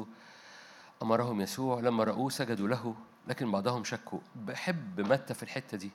أمرهم 1.04 1.42
يسوع. 1.42 1.80
لما 1.80 2.04
رأوه 2.04 2.30
سجدوا 2.30 2.68
له 2.68 2.96
لكن 3.28 3.52
بعضهم 3.52 3.84
شكوا. 3.84 4.20
بحب 4.36 5.02
متى 5.02 5.34
في 5.34 5.44
الحتة 5.44 5.78
دي؟ 5.78 5.92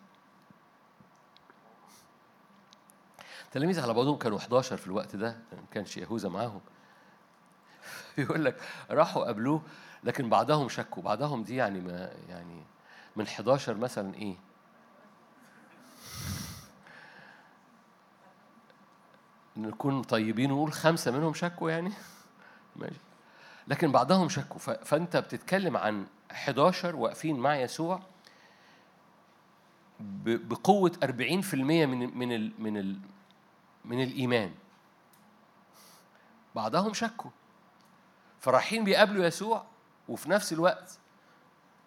التلاميذ 3.44 3.80
على 3.80 3.94
بعضهم 3.94 4.16
كانوا 4.16 4.38
11 4.38 4.76
في 4.76 4.86
الوقت 4.86 5.16
ده 5.16 5.38
ما 5.52 5.58
كانش 5.72 5.96
يهوذا 5.96 6.28
معاهم. 6.28 6.60
يقول 8.18 8.44
لك 8.44 8.60
راحوا 8.90 9.24
قابلوه 9.24 9.62
لكن 10.04 10.28
بعضهم 10.28 10.68
شكوا. 10.68 11.02
بعضهم 11.02 11.42
دي 11.42 11.56
يعني 11.56 11.80
ما 11.80 12.12
يعني 12.28 12.62
من 13.16 13.24
11 13.24 13.76
مثلا 13.76 14.14
إيه؟ 14.14 14.36
نكون 19.56 20.02
طيبين 20.02 20.52
ونقول 20.52 20.72
خمسة 20.72 21.10
منهم 21.10 21.34
شكوا 21.34 21.70
يعني؟ 21.70 21.92
ماشي. 22.76 23.00
لكن 23.68 23.92
بعضهم 23.92 24.28
شكوا. 24.28 24.58
فأنت 24.58 25.16
بتتكلم 25.16 25.76
عن 25.76 26.06
11 26.30 26.96
واقفين 26.96 27.36
مع 27.36 27.56
يسوع 27.56 28.00
بقوة 30.24 30.92
40% 31.04 31.54
من 31.54 32.18
من 32.18 32.52
من 32.62 32.96
من 33.84 34.02
الإيمان. 34.02 34.54
بعضهم 36.54 36.94
شكوا. 36.94 37.30
فرايحين 38.40 38.84
بيقابلوا 38.84 39.24
يسوع 39.24 39.64
وفي 40.08 40.30
نفس 40.30 40.52
الوقت 40.52 40.98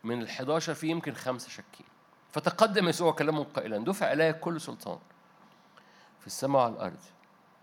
من 0.03 0.21
ال 0.21 0.29
11 0.29 0.73
في 0.73 0.87
يمكن 0.87 1.13
خمسة 1.13 1.49
شاكين. 1.49 1.85
فتقدم 2.31 2.87
يسوع 2.87 3.11
كلامهم 3.11 3.43
قائلا 3.43 3.77
دفع 3.77 4.13
إلي 4.13 4.33
كل 4.33 4.61
سلطان 4.61 4.99
في 6.19 6.27
السماء 6.27 6.61
وعلى 6.61 6.73
الأرض. 6.73 6.99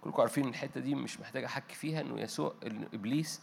كلكم 0.03 0.21
عارفين 0.21 0.49
الحتة 0.49 0.81
دي 0.81 0.95
مش 0.95 1.21
محتاج 1.21 1.45
احكي 1.45 1.75
فيها 1.75 2.01
إنه 2.01 2.21
يسوع 2.21 2.55
إبليس 2.95 3.41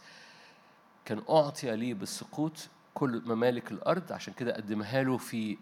كان 1.04 1.22
أعطي 1.30 1.76
ليه 1.76 1.94
بالسقوط 1.94 2.68
كل 2.94 3.22
ممالك 3.26 3.72
الأرض 3.72 4.12
عشان 4.12 4.34
كده 4.34 4.54
قدمها 4.56 5.02
له 5.02 5.16
في 5.16 5.58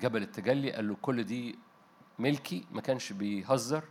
جبل 0.00 0.22
التجلي 0.22 0.72
قال 0.72 0.88
له 0.88 0.96
كل 1.02 1.24
دي 1.24 1.58
ملكي 2.18 2.64
ما 2.72 2.80
كانش 2.80 3.12
بيهزر 3.12 3.84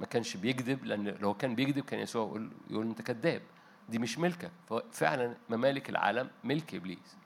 ما 0.00 0.06
كانش 0.06 0.36
بيكذب 0.36 0.84
لأن 0.84 1.08
لو 1.08 1.34
كان 1.34 1.54
بيكذب 1.54 1.84
كان 1.84 2.00
يسوع 2.00 2.26
يقول 2.26 2.50
يقول 2.70 2.86
أنت 2.86 3.02
كذاب. 3.02 3.42
دي 3.88 3.98
مش 3.98 4.18
ملكك. 4.18 4.50
ففعلا 4.68 5.36
ممالك 5.50 5.90
العالم 5.90 6.30
ملك 6.44 6.74
إبليس. 6.74 7.16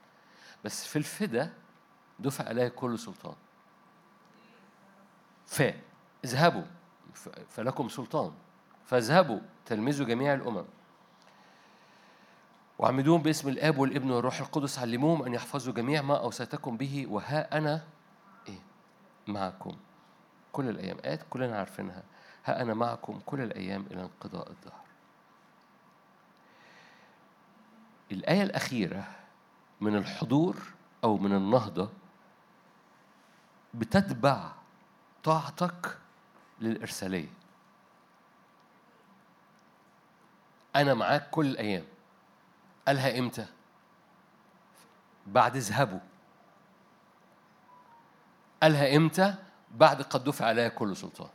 بس 0.64 0.86
في 0.86 0.96
الفدا 0.96 1.52
دفع 2.18 2.44
عليه 2.48 2.68
كل 2.68 2.98
سلطان. 2.98 3.34
فاذهبوا 5.46 6.64
فلكم 7.48 7.88
سلطان. 7.88 8.32
فاذهبوا 8.86 9.40
تلمذوا 9.66 10.06
جميع 10.06 10.34
الأمم. 10.34 10.64
وعمدوهم 12.78 13.22
باسم 13.22 13.48
الآب 13.48 13.78
والابن 13.78 14.10
والروح 14.10 14.40
القدس 14.40 14.78
علموهم 14.78 15.22
أن 15.22 15.34
يحفظوا 15.34 15.74
جميع 15.74 16.02
ما 16.02 16.18
أوصيتكم 16.18 16.76
به 16.76 17.06
وها 17.08 17.58
أنا 17.58 17.84
إيه؟ 18.48 18.58
معكم. 19.26 19.76
كل 20.52 20.68
الأيام. 20.68 20.96
آيات 21.04 21.20
كلنا 21.30 21.58
عارفينها. 21.58 22.02
ها 22.44 22.62
أنا 22.62 22.74
معكم 22.74 23.20
كل 23.26 23.40
الأيام 23.40 23.86
إلى 23.90 24.02
انقضاء 24.02 24.50
الدهر. 24.50 24.80
الآية 28.12 28.42
الأخيرة 28.42 29.04
من 29.80 29.96
الحضور 29.96 30.56
أو 31.04 31.18
من 31.18 31.32
النهضة 31.32 31.88
بتتبع 33.74 34.52
طاعتك 35.24 35.98
للإرسالية. 36.60 37.32
أنا 40.76 40.94
معاك 40.94 41.30
كل 41.30 41.46
الأيام. 41.46 41.84
قالها 42.86 43.18
إمتى؟ 43.18 43.46
بعد 45.26 45.56
اذهبوا 45.56 46.00
قالها 48.62 48.96
إمتى؟ 48.96 49.34
بعد 49.70 50.02
قد 50.02 50.24
دفع 50.24 50.46
عليها 50.46 50.68
كل 50.68 50.96
سلطان. 50.96 51.30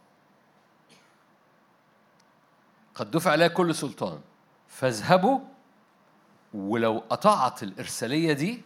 قد 2.95 3.11
دفع 3.11 3.31
عليها 3.31 3.47
كل 3.47 3.75
سلطان. 3.75 4.21
فاذهبوا 4.67 5.39
ولو 6.53 7.03
قطعت 7.09 7.63
الإرسالية 7.63 8.33
دي 8.33 8.61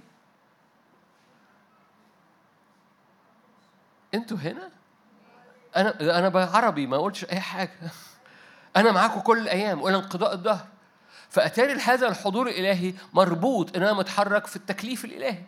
أنتوا 4.14 4.38
هنا؟ 4.38 4.79
أنا 5.76 6.20
أنا 6.20 6.46
عربي 6.46 6.88
ما 6.88 6.98
قلتش 6.98 7.26
أي 7.26 7.40
حاجة. 7.40 7.80
أنا 8.78 8.92
معاكم 8.92 9.20
كل 9.20 9.38
الأيام 9.38 9.82
وإلى 9.82 9.98
انقضاء 9.98 10.34
الدهر. 10.34 10.66
فأتاري 11.30 11.74
هذا 11.74 12.08
الحضور 12.08 12.48
الإلهي 12.48 12.94
مربوط 13.14 13.76
إن 13.76 13.84
أنا 13.84 13.94
متحرك 13.94 14.48
في 14.48 14.56
التكليف 14.56 15.06
الإلهي. 15.06 15.44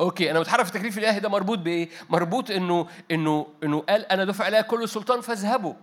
أوكي 0.00 0.30
أنا 0.30 0.40
متحرك 0.40 0.64
في 0.64 0.74
التكليف 0.74 0.98
الإلهي 0.98 1.20
ده 1.20 1.28
مربوط 1.28 1.58
بإيه؟ 1.58 1.88
مربوط 2.10 2.50
انه 2.50 2.88
انه 3.10 3.46
إنه 3.62 3.80
قال 3.80 4.06
أنا 4.06 4.24
دفع 4.24 4.44
عليها 4.44 4.60
كل 4.60 4.82
السلطان 4.82 5.20
فاذهبوا. 5.20 5.74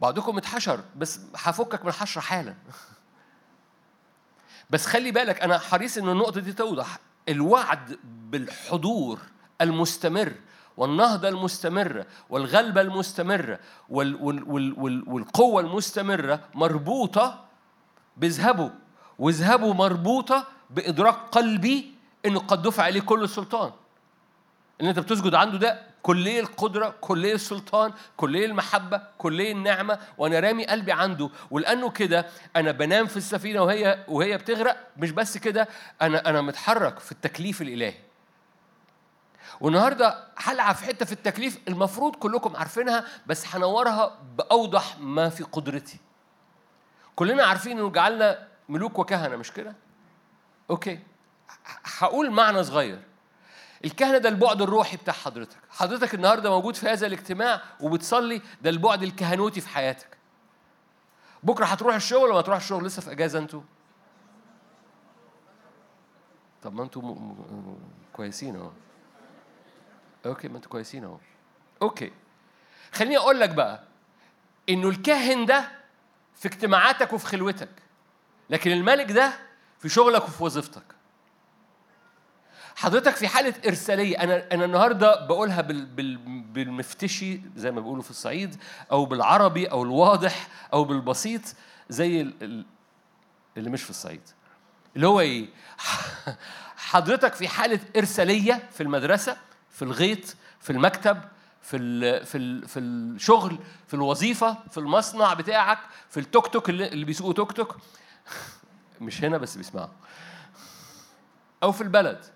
بعضكم 0.00 0.38
اتحشر 0.38 0.80
بس 0.96 1.20
هفكك 1.36 1.82
من 1.82 1.88
الحشرة 1.88 2.20
حالا. 2.20 2.54
بس 4.70 4.86
خلي 4.86 5.10
بالك 5.10 5.42
أنا 5.42 5.58
حريص 5.58 5.98
إن 5.98 6.08
النقطة 6.08 6.40
دي 6.40 6.52
توضح. 6.52 6.98
الوعد 7.28 7.98
بالحضور 8.04 9.18
المستمر 9.60 10.32
والنهضة 10.76 11.28
المستمرة 11.28 12.06
والغلبة 12.30 12.80
المستمرة 12.80 13.58
وال 13.88 14.14
وال 14.14 14.50
وال 14.78 15.04
والقوة 15.08 15.60
المستمرة 15.60 16.40
مربوطة 16.54 17.44
باذهبوا 18.16 18.70
واذهبوا 19.18 19.74
مربوطة 19.74 20.46
بإدراك 20.70 21.14
قلبي 21.32 21.94
إنه 22.26 22.40
قد 22.40 22.62
دفع 22.62 22.82
عليه 22.82 23.00
كل 23.00 23.24
السلطان 23.24 23.70
اللي 24.80 24.90
أنت 24.90 24.98
بتسجد 24.98 25.34
عنده 25.34 25.58
ده 25.58 25.82
كلية 26.06 26.40
القدرة 26.40 26.94
كلية 27.00 27.34
السلطان 27.34 27.92
كلية 28.16 28.46
المحبة 28.46 29.02
كلية 29.18 29.52
النعمة 29.52 29.98
وأنا 30.18 30.40
رامي 30.40 30.66
قلبي 30.66 30.92
عنده 30.92 31.30
ولأنه 31.50 31.90
كده 31.90 32.26
أنا 32.56 32.72
بنام 32.72 33.06
في 33.06 33.16
السفينة 33.16 33.62
وهي 33.62 34.04
وهي 34.08 34.38
بتغرق 34.38 34.88
مش 34.96 35.10
بس 35.10 35.38
كده 35.38 35.68
أنا 36.02 36.28
أنا 36.30 36.40
متحرك 36.40 36.98
في 36.98 37.12
التكليف 37.12 37.62
الإلهي 37.62 37.94
والنهاردة 39.60 40.24
هلعب 40.36 40.74
في 40.74 40.84
حتة 40.84 41.06
في 41.06 41.12
التكليف 41.12 41.58
المفروض 41.68 42.16
كلكم 42.16 42.56
عارفينها 42.56 43.04
بس 43.26 43.54
هنورها 43.54 44.18
بأوضح 44.36 44.98
ما 44.98 45.28
في 45.28 45.44
قدرتي. 45.44 45.98
كلنا 47.16 47.44
عارفين 47.44 47.78
إنه 47.78 47.90
جعلنا 47.90 48.48
ملوك 48.68 48.98
وكهنة 48.98 49.36
مش 49.36 49.52
كده؟ 49.52 49.74
أوكي. 50.70 50.98
هقول 51.98 52.30
معنى 52.30 52.64
صغير. 52.64 53.02
الكهنة 53.84 54.18
ده 54.18 54.28
البعد 54.28 54.62
الروحي 54.62 54.96
بتاع 54.96 55.14
حضرتك. 55.14 55.58
حضرتك 55.70 56.14
النهاردة 56.14 56.50
موجود 56.50 56.76
في 56.76 56.88
هذا 56.88 57.06
الاجتماع 57.06 57.62
وبتصلي 57.80 58.42
ده 58.62 58.70
البعد 58.70 59.02
الكهنوتي 59.02 59.60
في 59.60 59.68
حياتك. 59.68 60.16
بكرة 61.42 61.64
هتروح 61.64 61.94
الشغل 61.94 62.30
ولا 62.30 62.40
تروح 62.40 62.56
الشغل؟ 62.56 62.84
لسه 62.84 63.02
في 63.02 63.12
أجازة 63.12 63.38
أنتوا؟ 63.38 63.60
طب 66.62 66.74
ما 66.74 66.82
أنتوا 66.82 67.02
م... 67.02 67.06
م... 67.06 67.78
كويسين 68.12 68.56
أهو. 68.56 68.70
okay 70.26 70.48
ما 70.48 70.56
أنتوا 70.56 70.70
كويسين 70.70 71.04
أهو. 71.04 71.18
okay. 71.82 72.12
خليني 72.92 73.16
أقول 73.18 73.40
لك 73.40 73.50
بقى 73.50 73.82
إنه 74.68 74.88
الكاهن 74.88 75.46
ده 75.46 75.68
في 76.36 76.48
اجتماعاتك 76.48 77.12
وفي 77.12 77.26
خلوتك 77.26 77.68
لكن 78.50 78.72
الملك 78.72 79.12
ده 79.12 79.32
في 79.78 79.88
شغلك 79.88 80.22
وفي 80.24 80.44
وظيفتك. 80.44 80.95
حضرتك 82.76 83.16
في 83.16 83.28
حالة 83.28 83.54
إرسالية 83.66 84.22
أنا 84.22 84.44
أنا 84.52 84.64
النهاردة 84.64 85.26
بقولها 85.26 85.60
بال 85.60 85.86
بال 85.86 86.16
بالمفتشر 86.42 87.40
زي 87.56 87.70
ما 87.70 87.80
بيقولوا 87.80 88.02
في 88.02 88.10
الصعيد 88.10 88.56
أو 88.92 89.04
بالعربي 89.04 89.66
أو 89.66 89.82
الواضح 89.82 90.48
أو 90.72 90.84
بالبسيط 90.84 91.40
زي 91.88 92.20
اللي 93.56 93.70
مش 93.70 93.82
في 93.82 93.90
الصعيد. 93.90 94.20
اللي 94.96 95.06
هو 95.06 95.20
إيه؟ 95.20 95.48
حضرتك 96.76 97.34
في 97.34 97.48
حالة 97.48 97.80
إرسالية 97.96 98.68
في 98.72 98.82
المدرسة 98.82 99.36
في 99.70 99.82
الغيط 99.82 100.36
في 100.60 100.70
المكتب 100.70 101.20
في 101.62 101.76
ال 101.76 102.26
في 102.26 102.38
ال 102.38 102.68
في 102.68 102.78
الشغل 102.78 103.58
في 103.86 103.94
الوظيفة 103.94 104.56
في 104.70 104.78
المصنع 104.78 105.34
بتاعك 105.34 105.78
في 106.10 106.20
التوك 106.20 106.46
توك 106.46 106.68
اللي, 106.68 106.88
اللي 106.88 107.04
بيسوقوا 107.04 107.32
توك 107.32 107.52
توك. 107.52 107.76
مش 109.00 109.24
هنا 109.24 109.38
بس 109.38 109.56
بيسمعوا. 109.56 109.88
أو 111.62 111.72
في 111.72 111.80
البلد. 111.80 112.35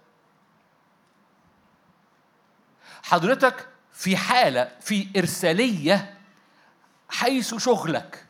حضرتك 3.03 3.66
في 3.92 4.16
حالة 4.16 4.70
في 4.80 5.09
إرسالية 5.16 6.14
حيث 7.09 7.55
شغلك. 7.55 8.24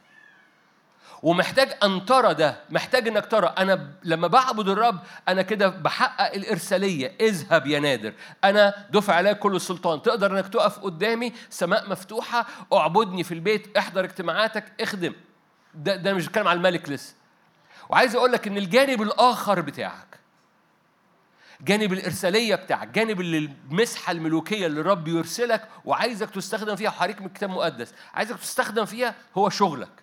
ومحتاج 1.23 1.77
أن 1.83 2.07
ترى 2.07 2.35
ده 2.35 2.61
محتاج 2.71 3.09
أنك 3.09 3.27
ترى. 3.27 3.55
أنا 3.59 3.91
لما 4.05 4.29
بعبد 4.29 4.69
الرب 4.69 4.99
أنا 5.29 5.43
كده 5.43 5.69
بحقق 5.69 6.35
الإرسالية. 6.35 7.17
اذهب 7.21 7.67
يا 7.67 7.81
نادر. 7.81 8.13
أنا 8.45 8.87
دفع 8.91 9.15
عليك 9.15 9.39
كل 9.39 9.57
السلطان. 9.57 10.03
تقدر 10.03 10.39
أنك 10.39 10.49
تقف 10.49 10.79
قدامي 10.79 11.33
سماء 11.51 11.91
مفتوحة 11.91 12.47
اعبدني 12.73 13.25
في 13.25 13.35
البيت 13.35 13.77
احضر 13.77 14.05
اجتماعاتك 14.05 14.65
اخدم. 14.81 15.13
ده, 15.75 15.97
ده 15.97 16.15
مش 16.15 16.27
بتكلم 16.27 16.49
على 16.49 16.57
الملك 16.57 16.89
لسه. 16.89 17.15
وعايز 17.89 18.17
أقول 18.17 18.33
لك 18.33 18.47
إن 18.47 18.57
الجانب 18.57 19.03
الآخر 19.03 19.61
بتاعك 19.61 20.20
جانب 21.63 21.93
الإرسالية 21.93 22.55
بتاعك 22.55 22.89
جانب 22.89 23.21
المسحة 23.21 24.11
الملوكية 24.11 24.67
اللي 24.67 24.81
الرب 24.81 25.09
يرسلك 25.09 25.69
وعايزك 25.85 26.31
تستخدم 26.31 26.77
فيها. 26.77 26.91
حريك 26.91 27.21
من 27.21 27.27
الكتاب 27.27 27.51
المقدس 27.51 27.95
عايزك 28.15 28.37
تستخدم 28.39 28.85
فيها 28.85 29.15
هو 29.39 29.49
شغلك. 29.49 30.03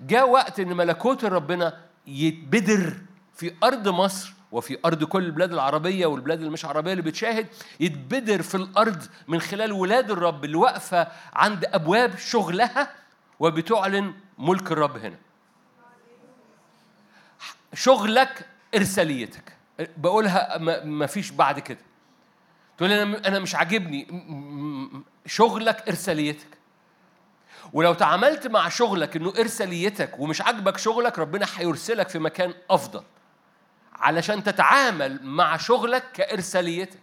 جاء 0.00 0.30
وقت 0.30 0.60
إن 0.60 0.76
ملكوت 0.76 1.24
ربنا 1.24 1.80
يتبدر 2.06 2.94
في 3.34 3.52
أرض 3.64 3.88
مصر 3.88 4.32
وفي 4.52 4.78
أرض 4.84 5.04
كل 5.04 5.24
البلاد 5.24 5.52
العربية 5.52 6.06
والبلاد 6.06 6.38
اللي 6.38 6.50
مش 6.50 6.64
عربية 6.64 6.92
اللي 6.92 7.02
بتشاهد 7.02 7.46
يتبدر 7.80 8.42
في 8.42 8.54
الأرض 8.54 9.02
من 9.28 9.40
خلال 9.40 9.72
ولاد 9.72 10.10
الرب 10.10 10.44
اللي 10.44 10.56
واقفة 10.56 11.08
عند 11.32 11.64
أبواب 11.64 12.18
شغلها 12.18 12.92
وبتعلن 13.40 14.14
ملك 14.38 14.72
الرب 14.72 14.96
هنا. 14.96 15.16
شغلك 17.74 18.46
إرساليتك. 18.74 19.59
بقولها 19.96 20.58
ما 20.84 21.06
فيش 21.06 21.30
بعد 21.30 21.58
كده. 21.58 21.78
تقول 22.78 22.92
أنا 22.92 23.28
أنا 23.28 23.38
مش 23.38 23.54
عاجبني. 23.54 24.06
شغلك 25.26 25.88
إرساليتك. 25.88 26.58
ولو 27.72 27.94
تعاملت 27.94 28.46
مع 28.46 28.68
شغلك 28.68 29.16
إنه 29.16 29.32
إرساليتك 29.38 30.18
ومش 30.18 30.40
عاجبك 30.40 30.78
شغلك 30.78 31.18
ربنا 31.18 31.46
هيرسلك 31.56 32.08
في 32.08 32.18
مكان 32.18 32.54
أفضل. 32.70 33.02
علشان 33.94 34.44
تتعامل 34.44 35.20
مع 35.22 35.56
شغلك 35.56 36.12
كإرساليتك. 36.12 37.00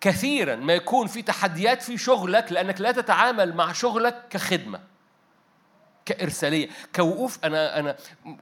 كثيرا 0.00 0.56
ما 0.56 0.72
يكون 0.72 1.06
في 1.06 1.22
تحديات 1.22 1.82
في 1.82 1.98
شغلك 1.98 2.52
لأنك 2.52 2.80
لا 2.80 2.92
تتعامل 2.92 3.54
مع 3.54 3.72
شغلك 3.72 4.24
كخدمة. 4.30 4.80
كإرسالية 6.06 6.68
كوقوف 6.96 7.38
أنا 7.44 7.78
أنا 7.78 7.96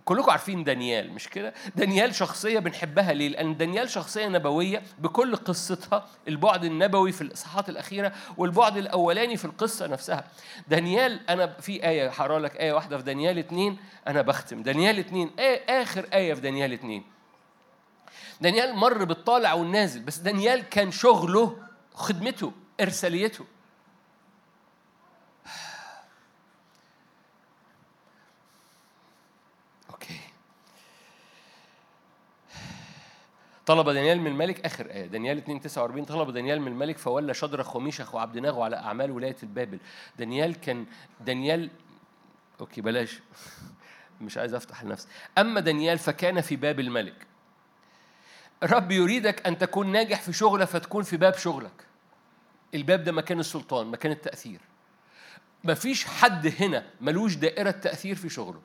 كلكم 0.05 0.31
عارفين 0.31 0.65
دانيال 0.65 1.13
مش 1.13 1.29
كده؟ 1.29 1.55
دانيال 1.77 2.15
شخصية 2.15 2.59
بنحبها 2.59 3.13
ليه؟ 3.13 3.29
لأن 3.29 3.57
دانيال 3.57 3.91
شخصية 3.91 4.29
نبوية 4.29 4.83
بكل 4.99 5.37
قصتها 5.37 6.07
البعد 6.29 6.65
النبوي 6.65 7.13
في 7.13 7.21
الإصحاحات 7.23 7.69
الأخيرة 7.69 8.13
والبعد 8.37 8.77
الأولاني 8.77 9.37
في 9.37 9.45
القصة 9.45 9.87
نفسها. 9.87 10.25
دانيال 10.69 11.31
أنا 11.31 11.47
في 11.47 11.89
آية 11.89 12.09
هقرأ 12.09 12.39
لك 12.39 12.57
آية 12.57 12.73
واحدة 12.73 12.99
في 12.99 13.03
دانيال 13.05 13.39
اتنين 13.39 13.77
أنا 14.09 14.23
بختم 14.23 14.63
دانيال 14.63 14.99
اتنين 14.99 15.31
آية 15.39 15.83
آخر 15.83 16.07
آية 16.15 16.35
في 16.35 16.41
دانيال 16.41 16.73
اتنين. 16.73 17.05
دانيال 18.41 18.75
مر 18.75 19.05
بالطالع 19.05 19.53
والنازل 19.53 20.01
بس 20.01 20.19
دانيال 20.19 20.69
كان 20.69 20.91
شغله 20.91 21.57
خدمته 21.95 22.53
إرساليته 22.81 23.45
طلب 33.71 33.91
دانيال 33.91 34.21
من 34.21 34.27
الملك 34.27 34.65
آخر 34.67 34.87
آية 34.91 35.07
دانيال 35.07 35.39
2 35.39 35.61
49 35.61 36.05
طلب 36.05 36.31
دانيال 36.31 36.61
من 36.61 36.69
الملك 36.69 36.99
فولى 36.99 37.35
شدرخ 37.35 37.77
وميشخ 37.77 38.15
وعبد 38.15 38.39
ناغو 38.39 38.63
على 38.63 38.77
أعمال 38.77 39.11
ولاية 39.11 39.37
البابل. 39.43 39.79
دانيال 40.19 40.61
كان 40.61 40.87
دانيال 41.21 41.71
أوكي 42.61 42.81
بلاش 42.81 43.19
مش 44.21 44.39
عايز 44.39 44.55
أفتح 44.55 44.85
لنفسي. 44.85 45.09
أما 45.39 45.61
دانيال 45.61 45.99
فكان 45.99 46.41
في 46.41 46.57
باب 46.57 46.81
الملك. 46.81 47.27
الرب 48.63 48.91
يريدك 48.91 49.47
أن 49.47 49.59
تكون 49.59 49.93
ناجح 49.93 50.21
في 50.21 50.33
شغلك 50.33 50.69
فتكون 50.69 51.03
في 51.03 51.17
باب 51.17 51.35
شغلك. 51.35 51.85
الباب 52.75 53.05
ده 53.05 53.13
مكان 53.13 53.41
السلطان 53.41 53.87
مكان 53.87 54.13
التأثير. 54.13 54.61
مفيش 55.65 56.05
حد 56.05 56.55
هنا 56.61 56.87
ملوش 57.01 57.35
دائرة 57.35 57.71
تأثير 57.71 58.17
في 58.17 58.29
شغله. 58.29 58.61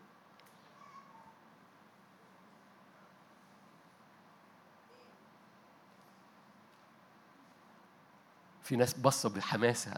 في 8.66 8.76
ناس 8.76 8.93
بصة 8.93 9.30
بحماسة 9.30 9.91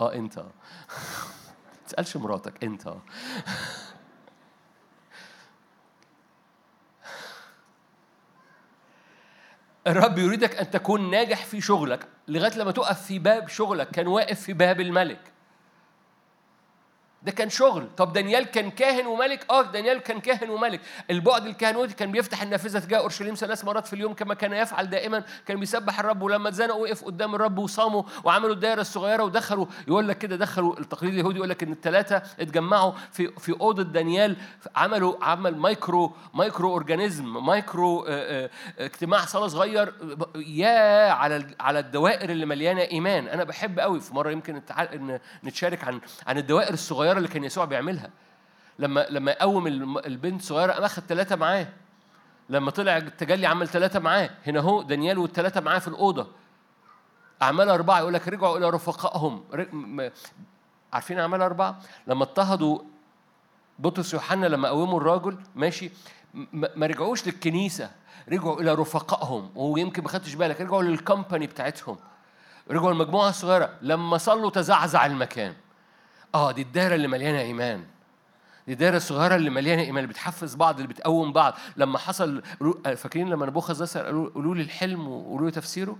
آه 0.00 0.14
أنت. 0.14 0.44
تسألش 1.86 2.16
مراتك 2.16 2.64
أنت. 2.64 2.94
الرب 9.86 10.18
يريدك 10.18 10.56
أن 10.56 10.70
تكون 10.70 11.10
ناجح 11.10 11.44
في 11.44 11.60
شغلك 11.60 12.08
لغاية 12.28 12.58
لما 12.58 12.70
تقف 12.72 13.02
في 13.06 13.18
باب 13.18 13.48
شغلك 13.48 13.90
كان 13.90 14.06
واقف 14.06 14.40
في 14.40 14.52
باب 14.52 14.80
الملك. 14.80 15.32
ده 17.22 17.32
كان 17.32 17.50
شغل. 17.50 17.88
طب 17.96 18.12
دانيال 18.12 18.44
كان 18.44 18.70
كاهن 18.70 19.06
وملك؟ 19.06 19.46
آه 19.50 19.62
دانيال 19.62 19.98
كان 19.98 20.20
كاهن 20.20 20.50
وملك. 20.50 20.80
البعد 21.10 21.46
الكهنوتي 21.46 21.94
كان 21.94 22.12
بيفتح 22.12 22.42
النافذة 22.42 22.78
تجاه 22.78 22.98
أورشليم. 22.98 23.34
ثلاث 23.34 23.64
مرات 23.64 23.86
في 23.86 23.92
اليوم 23.92 24.14
كما 24.14 24.34
كان 24.34 24.52
يفعل 24.52 24.90
دائما. 24.90 25.24
كان 25.46 25.60
بيسبح 25.60 26.00
الرب 26.00 26.22
ولما 26.22 26.48
اتزنقوا 26.48 26.82
وقف 26.82 27.04
قدام 27.04 27.34
الرب 27.34 27.58
وصاموا 27.58 28.02
وعملوا 28.24 28.54
الدائرة 28.54 28.80
الصغيرة 28.80 29.22
ودخلوا 29.22 29.66
يقول 29.88 30.08
لك 30.08 30.18
كده 30.18 30.36
دخلوا 30.36 30.80
التقليد 30.80 31.12
اليهودي 31.12 31.36
يقول 31.36 31.50
لك 31.50 31.62
إن 31.62 31.72
الثلاثه 31.72 32.22
اتجمعوا 32.40 32.92
في 33.12 33.28
في 33.38 33.52
أوضة 33.60 33.82
دانيال. 33.82 34.36
عملوا 34.76 35.24
عمل 35.24 35.56
micro 35.56 36.16
micro 36.34 36.72
organism 36.72 37.46
micro 37.46 38.04
اجتماع 38.78 39.24
صلاة 39.24 39.46
صغير. 39.46 39.94
يا 40.36 41.10
على 41.10 41.46
على 41.60 41.78
الدوائر 41.78 42.30
اللي 42.30 42.46
مليانة 42.46 42.82
إيمان. 42.82 43.28
أنا 43.28 43.44
بحب 43.44 43.78
قوي 43.80 44.00
في 44.00 44.14
مرة 44.14 44.30
يمكن 44.30 44.62
نتشارك 45.44 45.84
عن 45.84 46.00
عن 46.26 46.38
الدوائر 46.38 46.72
الصغيرة 46.72 47.07
الصغيرة 47.08 47.18
اللي 47.18 47.28
كان 47.28 47.44
يسوع 47.44 47.64
بيعملها. 47.64 48.10
لما 48.78 49.06
لما 49.10 49.30
يقوم 49.30 49.66
البنت 50.06 50.40
الصغيره 50.40 50.72
قام 50.72 50.84
أخذ 50.84 51.02
ثلاثة 51.02 51.36
معاه. 51.36 51.66
لما 52.48 52.70
طلع 52.70 52.96
التجلي 52.96 53.46
عمل 53.46 53.68
ثلاثة 53.68 54.00
معاه. 54.00 54.30
هنا 54.46 54.60
هو 54.60 54.82
دانيال 54.82 55.18
والثلاثه 55.18 55.60
معاه 55.60 55.78
في 55.78 55.88
الأوضة. 55.88 56.26
أعمال 57.42 57.68
أربعة 57.68 57.98
يقول 57.98 58.14
لك 58.14 58.28
رجعوا 58.28 58.58
إلى 58.58 58.70
رفقائهم. 58.70 59.44
عارفين 60.92 61.18
أعمال 61.18 61.42
أربعة؟ 61.42 61.80
لما 62.06 62.22
اضطهدوا 62.22 62.78
بطرس 63.78 64.14
يوحنا 64.14 64.46
لما 64.46 64.68
قوموا 64.68 65.00
الراجل 65.00 65.38
ماشي 65.54 65.90
ما 66.52 66.86
رجعوش 66.86 67.26
للكنيسة. 67.26 67.90
رجعوا 68.28 68.60
إلى 68.60 68.74
رفقائهم. 68.74 69.50
ويمكن 69.54 70.02
ما 70.02 70.08
خدتش 70.08 70.34
بالك 70.34 70.60
رجعوا 70.60 70.82
للكمباني 70.82 71.46
بتاعتهم. 71.46 71.96
رجعوا 72.70 72.92
المجموعه 72.92 73.28
الصغيره 73.28 73.70
لما 73.82 74.18
صلوا 74.18 74.50
تزعزع 74.50 75.06
المكان. 75.06 75.54
آه 76.34 76.52
دي 76.52 76.62
الدايرة 76.62 76.94
اللي 76.94 77.08
مليانة 77.08 77.40
إيمان. 77.40 77.84
دي 78.66 78.72
الدايرة 78.72 78.96
الصغيرة 78.96 79.36
اللي 79.36 79.50
مليانة 79.50 79.82
إيمان 79.82 80.04
اللي 80.04 80.12
بتحفز 80.12 80.54
بعض 80.54 80.74
اللي 80.74 80.88
بتقوم 80.88 81.32
بعض. 81.32 81.54
لما 81.76 81.98
حصل 81.98 82.42
فاكرين 82.96 83.28
لما 83.28 83.46
نبوخذ 83.46 83.82
نصر 83.82 84.04
قالوا 84.04 84.54
لي 84.54 84.62
الحلم 84.62 85.08
وقولوا 85.08 85.46
لي 85.46 85.52
تفسيره؟ 85.52 85.96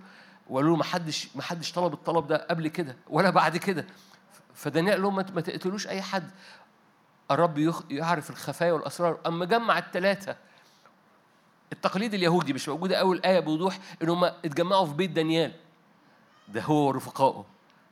وقالوا 0.51 0.71
له 0.71 0.77
ما 0.77 0.85
حدش 0.85 1.29
ما 1.35 1.43
حدش 1.43 1.73
طلب 1.73 1.93
الطلب 1.93 2.27
ده 2.27 2.47
قبل 2.51 2.69
كده 2.69 2.97
ولا 3.09 3.31
بعد 3.31 3.57
كده. 3.57 3.87
فدانيال 4.55 4.93
قال 4.95 5.03
لهم 5.03 5.17
ما 5.17 5.41
تقتلوش 5.41 5.87
أي 5.87 6.03
حد. 6.03 6.31
الرب 7.31 7.75
يعرف 7.91 8.31
الخفايا 8.31 8.73
والأسرار. 8.73 9.19
اما 9.27 9.45
جمع 9.45 9.79
الثلاثه 9.79 10.37
التقليد 11.73 12.15
اليهودي 12.15 12.53
مش 12.53 12.69
موجودة 12.69 12.97
أول 12.97 13.21
آية 13.25 13.41
بوضوح 13.41 13.79
إن 14.03 14.09
هم 14.09 14.25
اتجمعوا 14.25 14.87
في 14.87 14.95
بيت 14.95 15.11
دانيال. 15.11 15.53
ده 16.49 16.63
هو 16.63 16.89
ورفقائه. 16.89 17.45